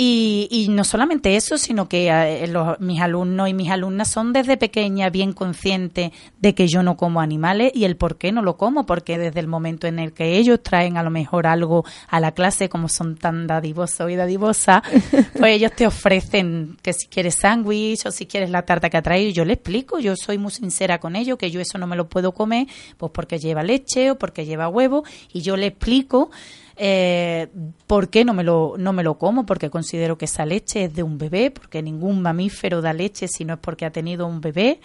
Y, 0.00 0.46
y 0.52 0.68
no 0.68 0.84
solamente 0.84 1.34
eso, 1.34 1.58
sino 1.58 1.88
que 1.88 2.06
eh, 2.08 2.46
los- 2.46 2.78
mis 2.78 3.00
alumnos 3.00 3.48
y 3.48 3.52
mis 3.52 3.68
alumnas 3.68 4.06
son 4.06 4.32
desde 4.32 4.56
pequeña 4.56 5.10
bien 5.10 5.32
conscientes 5.32 6.12
de 6.40 6.54
que 6.54 6.68
yo 6.68 6.84
no 6.84 6.96
como 6.96 7.20
animales 7.20 7.72
y 7.74 7.82
el 7.82 7.96
por 7.96 8.16
qué 8.16 8.30
no 8.30 8.42
lo 8.42 8.56
como, 8.56 8.86
porque 8.86 9.18
desde 9.18 9.40
el 9.40 9.48
momento 9.48 9.88
en 9.88 9.98
el 9.98 10.12
que 10.12 10.36
ellos 10.38 10.62
traen 10.62 10.96
a 10.98 11.02
lo 11.02 11.10
mejor 11.10 11.48
algo 11.48 11.84
a 12.08 12.20
la 12.20 12.30
clase, 12.30 12.68
como 12.68 12.88
son 12.88 13.16
tan 13.16 13.48
dadivosos 13.48 14.08
y 14.08 14.14
dadivosas, 14.14 14.82
pues 15.36 15.56
ellos 15.56 15.72
te 15.74 15.84
ofrecen 15.88 16.76
que 16.80 16.92
si 16.92 17.08
quieres 17.08 17.34
sándwich 17.34 18.06
o 18.06 18.12
si 18.12 18.26
quieres 18.26 18.50
la 18.50 18.62
tarta 18.62 18.90
que 18.90 18.98
ha 18.98 19.02
traído, 19.02 19.32
yo 19.32 19.44
le 19.44 19.54
explico, 19.54 19.98
yo 19.98 20.14
soy 20.14 20.38
muy 20.38 20.52
sincera 20.52 21.00
con 21.00 21.16
ellos, 21.16 21.38
que 21.38 21.50
yo 21.50 21.60
eso 21.60 21.76
no 21.76 21.88
me 21.88 21.96
lo 21.96 22.08
puedo 22.08 22.30
comer, 22.30 22.68
pues 22.98 23.10
porque 23.12 23.40
lleva 23.40 23.64
leche 23.64 24.12
o 24.12 24.14
porque 24.16 24.46
lleva 24.46 24.68
huevo, 24.68 25.02
y 25.32 25.40
yo 25.40 25.56
le 25.56 25.66
explico 25.66 26.30
eh, 26.78 27.48
¿por 27.86 28.08
qué 28.08 28.24
no 28.24 28.34
me, 28.34 28.44
lo, 28.44 28.74
no 28.78 28.92
me 28.92 29.02
lo 29.02 29.18
como? 29.18 29.44
Porque 29.44 29.68
considero 29.70 30.16
que 30.16 30.26
esa 30.26 30.46
leche 30.46 30.84
es 30.84 30.94
de 30.94 31.02
un 31.02 31.18
bebé, 31.18 31.50
porque 31.50 31.82
ningún 31.82 32.22
mamífero 32.22 32.80
da 32.80 32.92
leche 32.92 33.26
si 33.28 33.44
no 33.44 33.54
es 33.54 33.60
porque 33.60 33.84
ha 33.84 33.90
tenido 33.90 34.26
un 34.26 34.40
bebé 34.40 34.80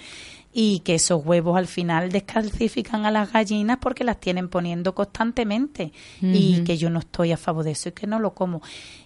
y 0.56 0.80
que 0.82 0.96
esos 0.96 1.26
huevos 1.26 1.58
al 1.58 1.66
final 1.68 2.12
descalcifican 2.12 3.06
a 3.08 3.12
las 3.12 3.32
gallinas 3.32 3.78
porque 3.82 4.04
las 4.04 4.20
tienen 4.20 4.50
poniendo 4.50 4.94
constantemente 4.94 5.92
y 6.22 6.64
que 6.64 6.78
yo 6.78 6.90
no 6.92 7.00
estoy 7.00 7.32
a 7.32 7.38
favor 7.38 7.64
de 7.64 7.72
eso 7.72 7.90
y 7.90 7.94
que 7.94 8.06
no 8.08 8.20
lo 8.20 8.34
como. 8.36 8.62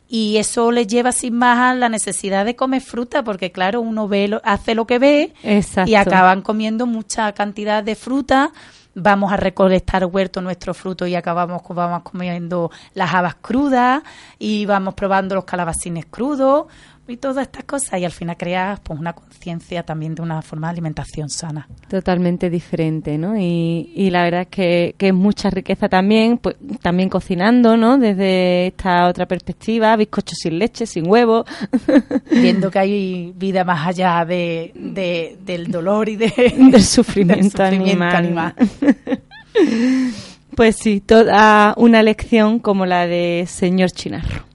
Y 0.09 0.37
eso 0.37 0.71
les 0.71 0.87
lleva 0.87 1.11
sin 1.13 1.35
más 1.35 1.57
a 1.59 1.73
la 1.73 1.87
necesidad 1.89 2.45
de 2.45 2.55
comer 2.57 2.81
fruta 2.81 3.23
porque 3.23 3.51
claro, 3.53 3.79
uno 3.81 4.07
ve 4.09 4.27
lo- 4.27 4.41
hace 4.43 4.75
lo 4.75 4.85
que 4.87 4.99
ve 4.99 5.33
Exacto. 5.43 5.89
y 5.89 5.95
acaban 5.95 6.41
comiendo 6.41 6.85
mucha 6.85 7.31
cantidad 7.33 7.81
de 7.83 7.95
fruta. 7.95 8.51
Vamos 8.99 9.31
a 9.31 9.37
recolectar 9.37 10.05
huerto 10.05 10.41
nuestro 10.41 10.73
fruto 10.73 11.05
y 11.05 11.13
acabamos 11.13 11.61
vamos 11.69 12.01
comiendo 12.01 12.71
las 12.95 13.13
habas 13.13 13.35
crudas 13.35 14.01
y 14.39 14.65
vamos 14.65 14.95
probando 14.95 15.35
los 15.35 15.43
calabacines 15.43 16.07
crudos 16.07 16.65
y 17.07 17.17
todas 17.17 17.43
estas 17.47 17.63
cosas 17.63 17.99
y 17.99 18.05
al 18.05 18.11
final 18.11 18.35
creas 18.37 18.79
pues 18.81 18.99
una 18.99 19.13
conciencia 19.13 19.83
también 19.83 20.13
de 20.15 20.21
una 20.21 20.41
forma 20.41 20.67
de 20.67 20.71
alimentación 20.71 21.29
sana. 21.29 21.67
Totalmente 21.89 22.49
diferente, 22.49 23.17
¿no? 23.17 23.37
Y, 23.37 23.91
y 23.95 24.09
la 24.09 24.23
verdad 24.23 24.41
es 24.41 24.47
que, 24.47 24.95
que 24.97 25.07
es 25.09 25.13
mucha 25.13 25.49
riqueza 25.49 25.87
también, 25.89 26.37
pues 26.37 26.55
también 26.81 27.09
cocinando, 27.09 27.77
¿no? 27.77 27.97
Desde 27.97 28.67
esta 28.67 29.07
otra 29.07 29.25
perspectiva, 29.25 29.95
bizcochos 29.95 30.37
sin 30.41 30.59
leche, 30.59 30.85
sin 30.85 31.07
huevo. 31.09 31.45
Viendo 32.31 32.69
que 32.71 32.79
hay 32.79 33.33
vida 33.35 33.63
más 33.63 33.87
allá 33.87 34.25
de, 34.25 34.71
de- 34.75 35.37
del 35.45 35.71
dolor 35.71 36.09
y 36.09 36.15
de, 36.17 36.27
del 36.71 36.83
sufrimiento, 36.83 37.63
del 37.63 37.71
sufrimiento 37.79 38.15
animal. 38.17 38.53
pues 40.55 40.75
sí, 40.75 40.99
toda 41.01 41.73
una 41.77 42.03
lección 42.03 42.59
como 42.59 42.85
la 42.85 43.07
de 43.07 43.45
señor 43.47 43.91
Chinarro. 43.91 44.45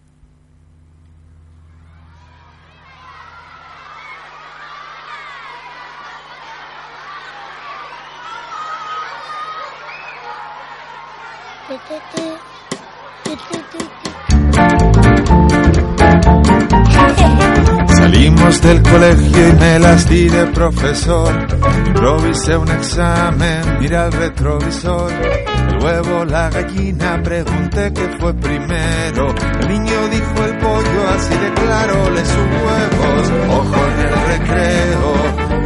Salimos 17.89 18.61
del 18.61 18.83
colegio 18.83 19.49
y 19.49 19.53
me 19.55 19.79
las 19.79 20.07
di 20.07 20.29
de 20.29 20.47
profesor. 20.49 21.47
Improvisé 21.87 22.57
un 22.59 22.68
examen, 22.68 23.79
mira 23.81 24.07
el 24.07 24.12
retrovisor. 24.12 25.12
El 25.12 25.83
huevo, 25.83 26.25
la 26.27 26.51
gallina, 26.51 27.23
pregunté 27.23 27.91
qué 27.95 28.09
fue 28.20 28.35
primero. 28.35 29.35
El 29.61 29.68
niño 29.68 30.09
dijo 30.11 30.45
el 30.45 30.59
pollo, 30.59 31.09
así 31.16 31.35
de 31.35 31.55
claro, 31.55 32.11
le 32.11 32.25
sus 32.27 32.37
huevos. 32.37 33.33
Ojo 33.49 33.87
en 33.87 34.01
el 34.01 34.14
recreo, 34.27 35.14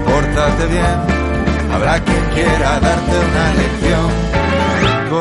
pórtate 0.04 0.66
bien. 0.68 1.72
Habrá 1.72 1.98
quien 1.98 2.24
quiera 2.32 2.78
darte 2.78 3.11
una 3.11 3.54
lección. 3.54 4.25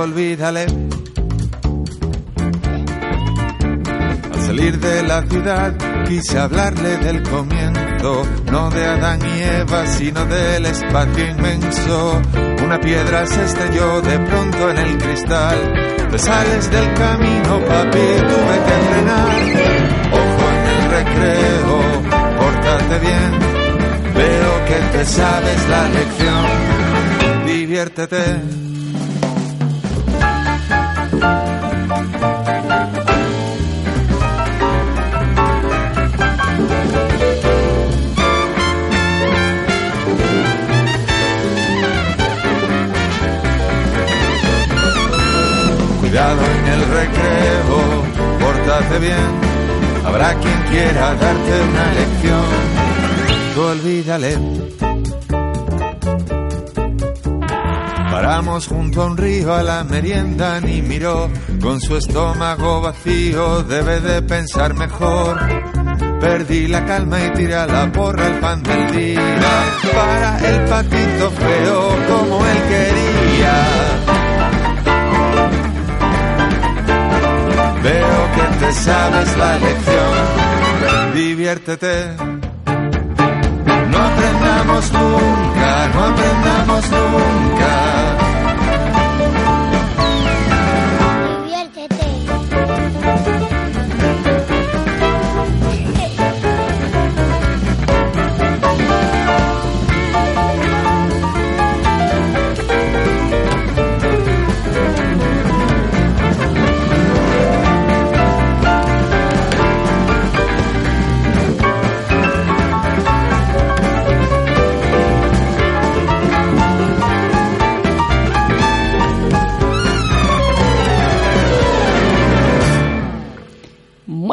Olvídale. 0.06 0.68
Al 4.34 4.42
salir 4.46 4.80
de 4.80 5.02
la 5.02 5.24
ciudad 5.24 5.74
quise 6.08 6.38
hablarle 6.38 6.98
del 6.98 7.24
comienzo, 7.24 8.24
no 8.52 8.70
de 8.70 8.86
Adán 8.86 9.20
y 9.26 9.42
Eva, 9.42 9.88
sino 9.88 10.24
del 10.28 10.68
espacio 10.68 11.28
inmenso. 11.28 12.22
Una 12.64 12.80
piedra 12.80 13.26
se 13.26 13.46
estrelló 13.46 14.00
de 14.02 14.20
pronto 14.20 14.70
en 14.70 14.78
el 14.78 14.98
cristal. 15.00 15.58
Te 16.12 16.20
sales 16.20 16.70
del 16.70 16.94
camino, 16.94 17.66
papi, 17.66 18.08
tuve 18.30 18.56
que 18.66 18.74
entrenar. 18.82 19.36
Ojo 20.22 20.46
en 20.56 20.66
el 20.76 20.84
recreo, 20.98 21.78
pórtate 22.38 23.00
bien. 23.00 23.32
Veo 24.14 24.66
que 24.68 24.98
te 24.98 25.06
sabes 25.06 25.68
la 25.68 25.90
lección. 25.90 26.46
Diviértete. 27.48 28.75
Cuidado 46.16 46.46
en 46.46 46.66
el 46.68 46.80
recreo, 46.80 48.04
pórtate 48.40 49.00
bien. 49.00 49.32
Habrá 50.06 50.34
quien 50.36 50.62
quiera 50.70 51.14
darte 51.14 51.62
una 51.62 51.94
lección. 51.94 52.46
Tú 53.54 53.62
olvídale. 53.62 54.38
Paramos 58.10 58.66
junto 58.66 59.02
a 59.02 59.06
un 59.08 59.18
río 59.18 59.54
a 59.54 59.62
la 59.62 59.84
merienda, 59.84 60.62
ni 60.62 60.82
miró 60.82 61.30
con 61.62 61.82
su 61.82 61.98
estómago 61.98 62.80
vacío, 62.80 63.64
debe 63.64 64.00
de 64.00 64.22
pensar 64.22 64.74
mejor. 64.74 65.38
Perdí 66.22 66.68
la 66.70 66.86
calma 66.86 67.26
y 67.26 67.30
tiré 67.32 67.56
a 67.56 67.68
la 67.68 67.92
porra 67.92 68.28
el 68.28 68.40
pan 68.40 68.64
del 68.64 68.90
día 68.96 69.20
para 69.94 70.38
el 70.50 70.64
patito 70.64 71.30
feo 71.30 71.90
como 72.08 72.46
él 72.46 72.62
quería. 72.70 73.85
Que 78.36 78.66
te 78.66 78.72
sabes 78.74 79.38
la 79.38 79.58
lección. 79.58 81.14
Diviértete. 81.14 81.94
No 83.92 83.98
aprendamos 83.98 84.92
nunca, 84.92 85.88
no 85.94 86.04
aprendamos 86.04 86.84
nunca. 86.92 88.25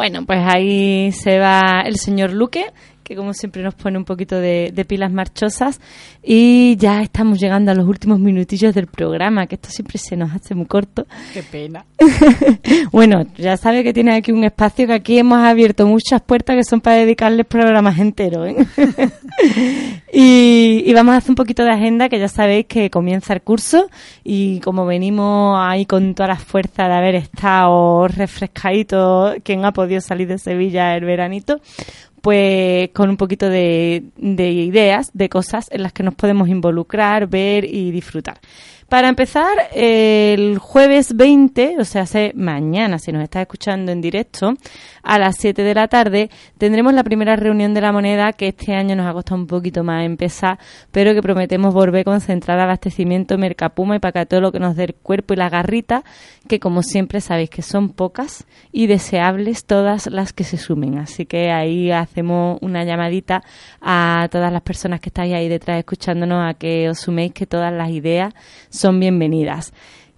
Bueno, 0.03 0.25
pues 0.25 0.41
ahí 0.45 1.13
se 1.13 1.39
va 1.39 1.81
el 1.85 1.95
señor 1.95 2.33
Luque, 2.33 2.65
que 3.03 3.15
como 3.15 3.33
siempre 3.33 3.61
nos 3.63 3.75
pone 3.75 3.97
un 3.97 4.05
poquito 4.05 4.37
de, 4.37 4.71
de 4.73 4.85
pilas 4.85 5.11
marchosas. 5.11 5.79
Y 6.23 6.75
ya 6.77 7.01
estamos 7.01 7.39
llegando 7.39 7.71
a 7.71 7.75
los 7.75 7.87
últimos 7.87 8.19
minutillos 8.19 8.73
del 8.73 8.87
programa, 8.87 9.47
que 9.47 9.55
esto 9.55 9.69
siempre 9.69 9.97
se 9.97 10.15
nos 10.15 10.31
hace 10.33 10.55
muy 10.55 10.65
corto. 10.65 11.05
Qué 11.33 11.43
pena. 11.43 11.85
Bueno, 12.91 13.25
ya 13.37 13.57
sabe 13.57 13.83
que 13.83 13.93
tiene 13.93 14.15
aquí 14.15 14.31
un 14.31 14.43
espacio 14.43 14.85
que 14.87 14.93
aquí 14.93 15.17
hemos 15.17 15.39
abierto 15.39 15.87
muchas 15.87 16.21
puertas 16.21 16.55
que 16.55 16.63
son 16.63 16.79
para 16.79 16.97
dedicarles 16.97 17.45
programas 17.45 17.97
enteros. 17.97 18.47
¿eh? 18.47 18.55
y, 20.13 20.83
y 20.85 20.93
vamos 20.93 21.15
a 21.15 21.17
hacer 21.17 21.31
un 21.31 21.35
poquito 21.35 21.63
de 21.63 21.71
agenda, 21.71 22.09
que 22.09 22.19
ya 22.19 22.27
sabéis 22.27 22.67
que 22.67 22.89
comienza 22.89 23.33
el 23.33 23.41
curso 23.41 23.89
y 24.23 24.59
como 24.59 24.85
venimos 24.85 25.57
ahí 25.59 25.85
con 25.85 26.13
todas 26.13 26.29
las 26.29 26.43
fuerzas 26.43 26.87
de 26.87 26.93
haber 26.93 27.15
estado 27.15 28.07
refrescaditos, 28.07 29.35
quien 29.43 29.65
ha 29.65 29.71
podido 29.71 30.01
salir 30.01 30.27
de 30.27 30.37
Sevilla 30.37 30.95
el 30.95 31.05
veranito, 31.05 31.61
pues 32.23 32.89
con 32.93 33.09
un 33.09 33.17
poquito 33.17 33.49
de, 33.49 34.05
de 34.15 34.49
ideas, 34.49 35.11
de 35.13 35.27
cosas 35.27 35.67
en 35.71 35.83
las 35.83 35.91
que 35.91 36.03
nos 36.03 36.15
podemos 36.15 36.47
involucrar, 36.47 37.27
ver 37.27 37.65
y 37.65 37.91
disfrutar. 37.91 38.39
Para 38.93 39.09
empezar, 39.09 39.57
el 39.73 40.59
jueves 40.59 41.15
20, 41.15 41.77
o 41.79 41.83
sea, 41.83 42.03
hace 42.03 42.31
mañana, 42.35 42.99
si 42.99 43.11
nos 43.11 43.23
estás 43.23 43.41
escuchando 43.41 43.91
en 43.91 44.01
directo, 44.01 44.53
a 45.01 45.17
las 45.17 45.37
7 45.37 45.63
de 45.63 45.73
la 45.73 45.87
tarde, 45.87 46.29
tendremos 46.59 46.93
la 46.93 47.03
primera 47.03 47.35
reunión 47.35 47.73
de 47.73 47.81
la 47.81 47.91
moneda 47.91 48.33
que 48.33 48.49
este 48.49 48.75
año 48.75 48.95
nos 48.95 49.07
ha 49.07 49.13
costado 49.13 49.41
un 49.41 49.47
poquito 49.47 49.83
más 49.83 50.05
empezar, 50.05 50.59
pero 50.91 51.15
que 51.15 51.23
prometemos 51.23 51.73
volver 51.73 52.05
con 52.05 52.21
central 52.21 52.59
abastecimiento 52.59 53.35
Mercapuma 53.39 53.95
y 53.95 53.99
para 53.99 54.27
todo 54.27 54.41
lo 54.41 54.51
que 54.51 54.59
nos 54.59 54.75
dé 54.75 54.83
el 54.83 54.93
cuerpo 54.93 55.33
y 55.33 55.37
la 55.37 55.49
garrita, 55.49 56.03
que 56.47 56.59
como 56.59 56.83
siempre 56.83 57.19
sabéis 57.19 57.49
que 57.49 57.63
son 57.63 57.89
pocas 57.89 58.45
y 58.71 58.85
deseables 58.85 59.65
todas 59.65 60.05
las 60.05 60.33
que 60.33 60.43
se 60.43 60.57
sumen. 60.57 60.99
Así 60.99 61.25
que 61.25 61.49
ahí 61.49 61.89
hacemos 61.89 62.59
una 62.61 62.83
llamadita 62.83 63.41
a 63.81 64.27
todas 64.29 64.53
las 64.53 64.61
personas 64.61 64.99
que 64.99 65.09
estáis 65.09 65.33
ahí 65.33 65.49
detrás 65.49 65.79
escuchándonos 65.79 66.47
a 66.47 66.53
que 66.53 66.89
os 66.89 66.99
suméis 66.99 67.33
que 67.33 67.47
todas 67.47 67.73
las 67.73 67.89
ideas 67.89 68.35
son 68.69 68.82
bienvenidas. 68.91 69.73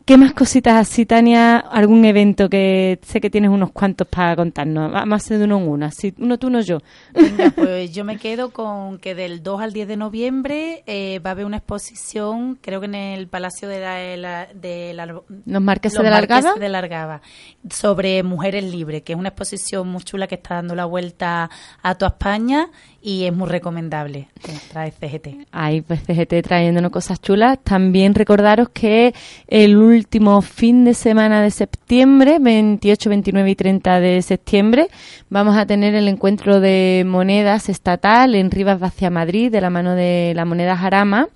¿Qué 0.06 0.18
más 0.18 0.34
cositas 0.34 0.76
así, 0.76 1.08
Tania? 1.08 1.58
¿Algún 1.58 2.06
evento 2.06 2.48
que 2.48 3.00
sé 3.02 3.20
que 3.20 3.32
tienes 3.32 3.50
unos 3.50 3.72
cuantos 3.72 4.08
para 4.08 4.36
contarnos? 4.36 4.92
Vamos 4.92 5.14
a 5.14 5.16
hacer 5.16 5.40
de 5.40 5.46
uno 5.46 5.58
en 5.58 5.68
uno, 5.68 5.86
así, 5.88 6.14
uno 6.20 6.38
tú, 6.38 6.46
uno 6.46 6.62
yo. 6.62 6.78
Venga, 7.12 7.50
pues 7.56 7.92
yo 7.92 8.06
me 8.06 8.18
quedo 8.18 8.52
con 8.52 9.00
que 9.00 9.16
del 9.16 9.42
2 9.42 9.62
al 9.62 9.74
10 9.74 9.88
de 9.88 9.98
noviembre 9.98 10.84
eh, 10.86 11.18
va 11.26 11.32
a 11.32 11.34
haber 11.34 11.48
una 11.48 11.58
exposición, 11.58 12.60
creo 12.62 12.82
que 12.82 12.86
en 12.86 12.94
el 12.94 13.28
Palacio 13.28 13.68
de 13.68 13.80
la... 14.18 14.48
De 14.54 14.94
la 14.94 15.08
¿Los 15.08 15.62
Marqueses 15.64 16.00
de 16.00 16.12
Largaba? 16.12 16.54
de 16.54 16.70
Largaba, 16.70 17.22
sobre 17.72 18.22
mujeres 18.22 18.64
libres, 18.64 19.02
que 19.02 19.14
es 19.14 19.18
una 19.18 19.30
exposición 19.30 19.88
muy 19.88 20.04
chula 20.04 20.28
que 20.28 20.36
está 20.36 20.54
dando 20.54 20.76
la 20.76 20.86
vuelta 20.86 21.50
a 21.82 21.96
toda 21.96 22.10
España 22.10 22.70
y 23.02 23.26
es 23.26 23.34
muy 23.36 23.48
recomendable. 23.48 24.30
Trae 24.72 24.92
CGT. 24.92 25.48
Ahí, 25.52 25.82
pues 25.82 26.02
CGT 26.02 26.42
trayéndonos 26.44 26.92
cosas 26.92 27.22
chulas. 27.22 27.60
También 27.64 28.16
recordaros 28.16 28.70
que 28.70 29.14
el 29.48 29.78
último 29.96 30.42
fin 30.42 30.86
de 30.86 30.94
semana 30.94 31.42
de 31.42 31.50
septiembre, 31.52 32.38
28, 32.40 33.10
29 33.10 33.50
y 33.50 33.56
30 33.56 34.00
de 34.00 34.22
septiembre, 34.22 34.90
vamos 35.30 35.58
a 35.58 35.66
tener 35.66 35.96
el 35.96 36.08
encuentro 36.08 36.60
de 36.60 37.04
monedas 37.08 37.70
estatal 37.70 38.36
en 38.36 38.52
Rivas 38.52 38.80
Vacia 38.80 39.10
Madrid, 39.10 39.52
de 39.52 39.62
la 39.62 39.70
mano 39.70 39.96
de 39.96 40.34
la 40.36 40.46
moneda 40.46 40.76
Jarama. 40.76 41.30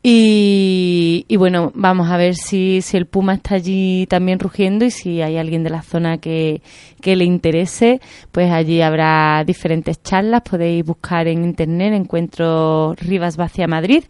Y, 0.00 1.36
bueno, 1.36 1.72
vamos 1.74 2.08
a 2.08 2.16
ver 2.16 2.36
si, 2.36 2.82
si 2.82 2.96
el 2.96 3.06
puma 3.06 3.34
está 3.34 3.56
allí 3.56 4.06
también 4.06 4.38
rugiendo 4.38 4.84
y 4.84 4.90
si 4.90 5.20
hay 5.22 5.36
alguien 5.36 5.64
de 5.64 5.70
la 5.70 5.82
zona 5.82 6.18
que, 6.18 6.62
que 7.00 7.16
le 7.16 7.24
interese, 7.24 8.00
pues 8.30 8.50
allí 8.52 8.80
habrá 8.80 9.42
diferentes 9.44 10.00
charlas. 10.02 10.42
Podéis 10.42 10.84
buscar 10.84 11.26
en 11.26 11.44
internet 11.44 11.94
Encuentro 11.94 12.94
Rivas 12.96 13.36
Vacia 13.36 13.66
Madrid 13.66 14.04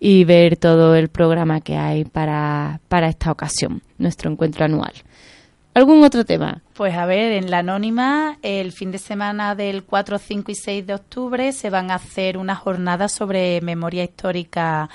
y 0.00 0.24
ver 0.24 0.56
todo 0.56 0.94
el 0.94 1.08
programa 1.08 1.60
que 1.60 1.76
hay 1.76 2.04
para, 2.04 2.80
para 2.88 3.08
esta 3.08 3.30
ocasión, 3.30 3.82
nuestro 3.98 4.30
encuentro 4.30 4.64
anual. 4.64 4.94
¿Algún 5.74 6.04
otro 6.04 6.24
tema? 6.24 6.62
Pues 6.74 6.94
a 6.94 7.04
ver, 7.04 7.32
en 7.32 7.50
la 7.50 7.58
anónima, 7.58 8.38
el 8.42 8.70
fin 8.70 8.92
de 8.92 8.98
semana 8.98 9.56
del 9.56 9.82
4, 9.82 10.18
5 10.18 10.52
y 10.52 10.54
6 10.54 10.86
de 10.86 10.94
octubre 10.94 11.52
se 11.52 11.68
van 11.68 11.90
a 11.90 11.96
hacer 11.96 12.38
unas 12.38 12.58
jornadas 12.58 13.10
sobre 13.10 13.60
memoria 13.60 14.04
histórica 14.04 14.88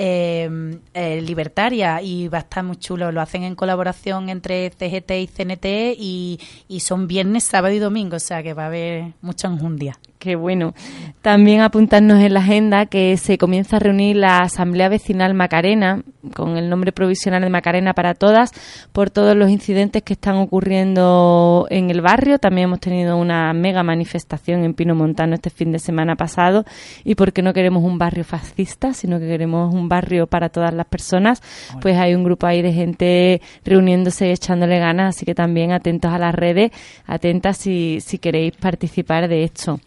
eh, 0.00 0.48
eh, 0.94 1.20
libertaria 1.22 2.00
y 2.00 2.28
va 2.28 2.38
a 2.38 2.42
estar 2.42 2.62
muy 2.62 2.76
chulo. 2.76 3.10
Lo 3.10 3.20
hacen 3.20 3.42
en 3.42 3.56
colaboración 3.56 4.28
entre 4.28 4.70
CGT 4.70 5.10
y 5.10 5.26
CNT 5.26 5.66
y, 5.98 6.40
y 6.68 6.80
son 6.80 7.08
viernes, 7.08 7.42
sábado 7.42 7.74
y 7.74 7.80
domingo, 7.80 8.14
o 8.16 8.20
sea 8.20 8.44
que 8.44 8.54
va 8.54 8.64
a 8.64 8.66
haber 8.66 9.14
mucha 9.22 9.48
enjundia. 9.48 9.98
Qué 10.18 10.34
bueno. 10.34 10.74
También 11.22 11.60
apuntarnos 11.60 12.20
en 12.20 12.34
la 12.34 12.40
agenda 12.40 12.86
que 12.86 13.16
se 13.16 13.38
comienza 13.38 13.76
a 13.76 13.78
reunir 13.78 14.16
la 14.16 14.38
Asamblea 14.38 14.88
Vecinal 14.88 15.32
Macarena, 15.34 16.02
con 16.34 16.56
el 16.56 16.68
nombre 16.68 16.90
provisional 16.90 17.42
de 17.42 17.50
Macarena 17.50 17.92
para 17.92 18.14
todas, 18.14 18.50
por 18.92 19.10
todos 19.10 19.36
los 19.36 19.48
incidentes 19.48 20.02
que 20.02 20.14
están 20.14 20.36
ocurriendo 20.36 21.68
en 21.70 21.90
el 21.90 22.00
barrio. 22.00 22.40
También 22.40 22.64
hemos 22.64 22.80
tenido 22.80 23.16
una 23.16 23.52
mega 23.52 23.84
manifestación 23.84 24.64
en 24.64 24.74
Pino 24.74 24.96
Montano 24.96 25.34
este 25.34 25.50
fin 25.50 25.70
de 25.70 25.78
semana 25.78 26.16
pasado 26.16 26.64
y 27.04 27.14
porque 27.14 27.40
no 27.42 27.52
queremos 27.52 27.84
un 27.84 27.98
barrio 27.98 28.24
fascista, 28.24 28.94
sino 28.94 29.20
que 29.20 29.28
queremos 29.28 29.72
un 29.72 29.88
barrio 29.88 30.26
para 30.26 30.48
todas 30.48 30.74
las 30.74 30.86
personas, 30.86 31.40
pues 31.80 31.96
hay 31.96 32.16
un 32.16 32.24
grupo 32.24 32.46
ahí 32.46 32.60
de 32.60 32.72
gente 32.72 33.40
reuniéndose 33.64 34.26
y 34.26 34.30
echándole 34.30 34.80
ganas, 34.80 35.16
así 35.16 35.24
que 35.24 35.36
también 35.36 35.70
atentos 35.70 36.12
a 36.12 36.18
las 36.18 36.34
redes, 36.34 36.72
atentas 37.06 37.56
si, 37.56 38.00
si 38.00 38.18
queréis 38.18 38.56
participar 38.56 39.28
de 39.28 39.44
esto. 39.44 39.78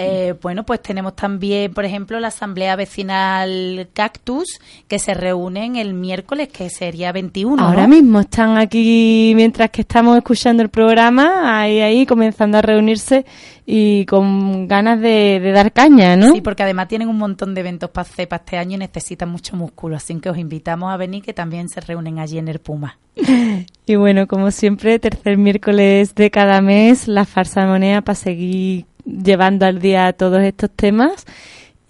Eh, 0.00 0.34
bueno, 0.40 0.64
pues 0.64 0.80
tenemos 0.80 1.16
también, 1.16 1.74
por 1.74 1.84
ejemplo, 1.84 2.20
la 2.20 2.28
Asamblea 2.28 2.76
Vecinal 2.76 3.88
Cactus, 3.92 4.60
que 4.86 5.00
se 5.00 5.12
reúnen 5.12 5.74
el 5.74 5.92
miércoles, 5.92 6.48
que 6.48 6.70
sería 6.70 7.10
21. 7.10 7.60
Ahora 7.60 7.88
mismo 7.88 8.20
están 8.20 8.58
aquí, 8.58 9.32
mientras 9.34 9.70
que 9.70 9.80
estamos 9.80 10.16
escuchando 10.16 10.62
el 10.62 10.68
programa, 10.68 11.60
ahí, 11.60 11.80
ahí, 11.80 12.06
comenzando 12.06 12.58
a 12.58 12.62
reunirse 12.62 13.26
y 13.66 14.06
con 14.06 14.68
ganas 14.68 15.00
de, 15.00 15.40
dar 15.52 15.72
caña, 15.72 16.16
¿no? 16.16 16.32
Sí, 16.32 16.42
porque 16.42 16.62
además 16.62 16.86
tienen 16.86 17.08
un 17.08 17.18
montón 17.18 17.54
de 17.54 17.60
eventos 17.60 17.90
para 17.90 18.08
hacer 18.08 18.28
para 18.28 18.44
este 18.44 18.56
año 18.56 18.76
y 18.76 18.78
necesitan 18.78 19.28
mucho 19.28 19.56
músculo, 19.56 19.96
así 19.96 20.14
que 20.20 20.30
os 20.30 20.38
invitamos 20.38 20.92
a 20.92 20.96
venir, 20.96 21.24
que 21.24 21.34
también 21.34 21.68
se 21.68 21.80
reúnen 21.80 22.20
allí 22.20 22.38
en 22.38 22.46
el 22.46 22.60
Puma. 22.60 22.98
Y 23.86 23.96
bueno, 23.96 24.26
como 24.26 24.50
siempre, 24.50 24.98
tercer 24.98 25.38
miércoles 25.38 26.14
de 26.14 26.30
cada 26.30 26.60
mes, 26.60 27.08
la 27.08 27.24
farsa 27.24 27.64
moneda 27.64 28.02
para 28.02 28.16
seguir 28.16 28.84
llevando 29.08 29.66
al 29.66 29.80
día 29.80 30.12
todos 30.12 30.42
estos 30.42 30.70
temas. 30.70 31.24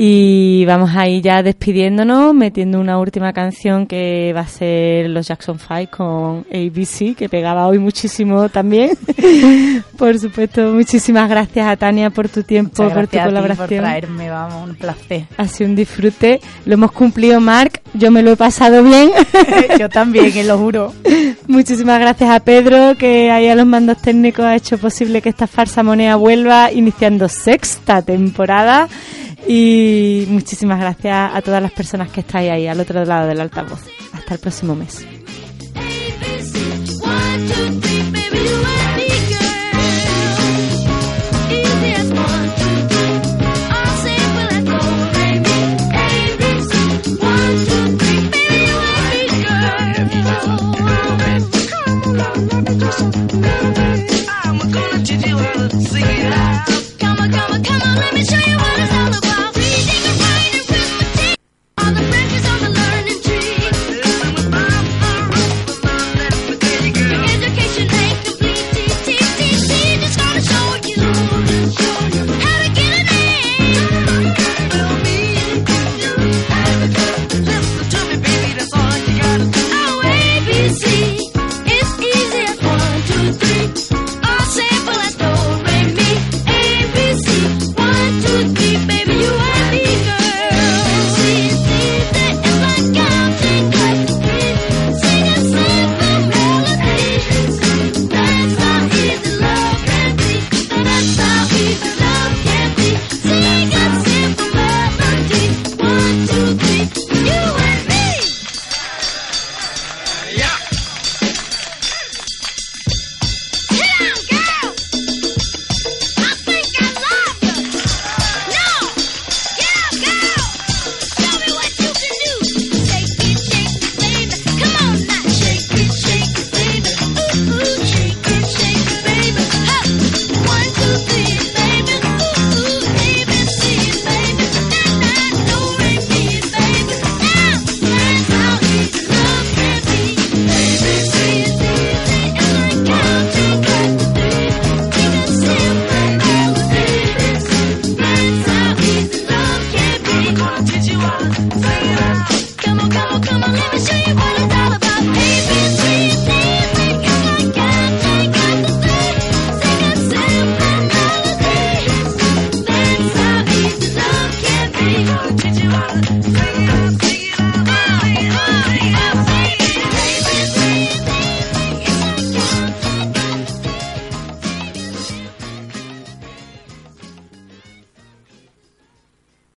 Y 0.00 0.64
vamos 0.64 0.94
a 0.94 1.08
ir 1.08 1.24
ya 1.24 1.42
despidiéndonos, 1.42 2.32
metiendo 2.32 2.78
una 2.78 3.00
última 3.00 3.32
canción 3.32 3.84
que 3.84 4.32
va 4.32 4.42
a 4.42 4.46
ser 4.46 5.10
los 5.10 5.26
Jackson 5.26 5.58
Five 5.58 5.88
con 5.88 6.46
ABC, 6.54 7.16
que 7.16 7.28
pegaba 7.28 7.66
hoy 7.66 7.80
muchísimo 7.80 8.48
también. 8.48 8.96
por 9.98 10.16
supuesto, 10.16 10.70
muchísimas 10.70 11.28
gracias 11.28 11.66
a 11.66 11.76
Tania 11.76 12.10
por 12.10 12.28
tu 12.28 12.44
tiempo, 12.44 12.88
por 12.88 13.08
tu 13.08 13.18
colaboración. 13.18 13.56
por 13.56 13.68
traerme, 13.68 14.30
vamos, 14.30 14.68
un 14.68 14.76
placer. 14.76 15.24
Ha 15.36 15.48
sido 15.48 15.70
un 15.70 15.74
disfrute. 15.74 16.38
Lo 16.64 16.74
hemos 16.74 16.92
cumplido, 16.92 17.40
Marc. 17.40 17.80
Yo 17.92 18.12
me 18.12 18.22
lo 18.22 18.30
he 18.30 18.36
pasado 18.36 18.84
bien. 18.84 19.10
Yo 19.80 19.88
también, 19.88 20.30
que 20.30 20.44
lo 20.44 20.58
juro. 20.58 20.94
Muchísimas 21.48 21.98
gracias 21.98 22.30
a 22.30 22.38
Pedro, 22.38 22.94
que 22.96 23.32
ahí 23.32 23.48
a 23.48 23.56
los 23.56 23.66
mandos 23.66 24.00
técnicos 24.00 24.44
ha 24.44 24.54
hecho 24.54 24.78
posible 24.78 25.22
que 25.22 25.30
esta 25.30 25.48
farsa 25.48 25.82
moneda 25.82 26.14
vuelva, 26.14 26.70
iniciando 26.70 27.28
sexta 27.28 28.00
temporada. 28.00 28.88
Y 29.46 30.26
muchísimas 30.28 30.80
gracias 30.80 31.30
a 31.34 31.40
todas 31.42 31.62
las 31.62 31.72
personas 31.72 32.10
que 32.10 32.20
estáis 32.20 32.50
ahí 32.50 32.66
al 32.66 32.80
otro 32.80 33.04
lado 33.04 33.28
del 33.28 33.40
altavoz. 33.40 33.80
Hasta 34.12 34.34
el 34.34 34.40
próximo 34.40 34.74
mes. 34.74 35.06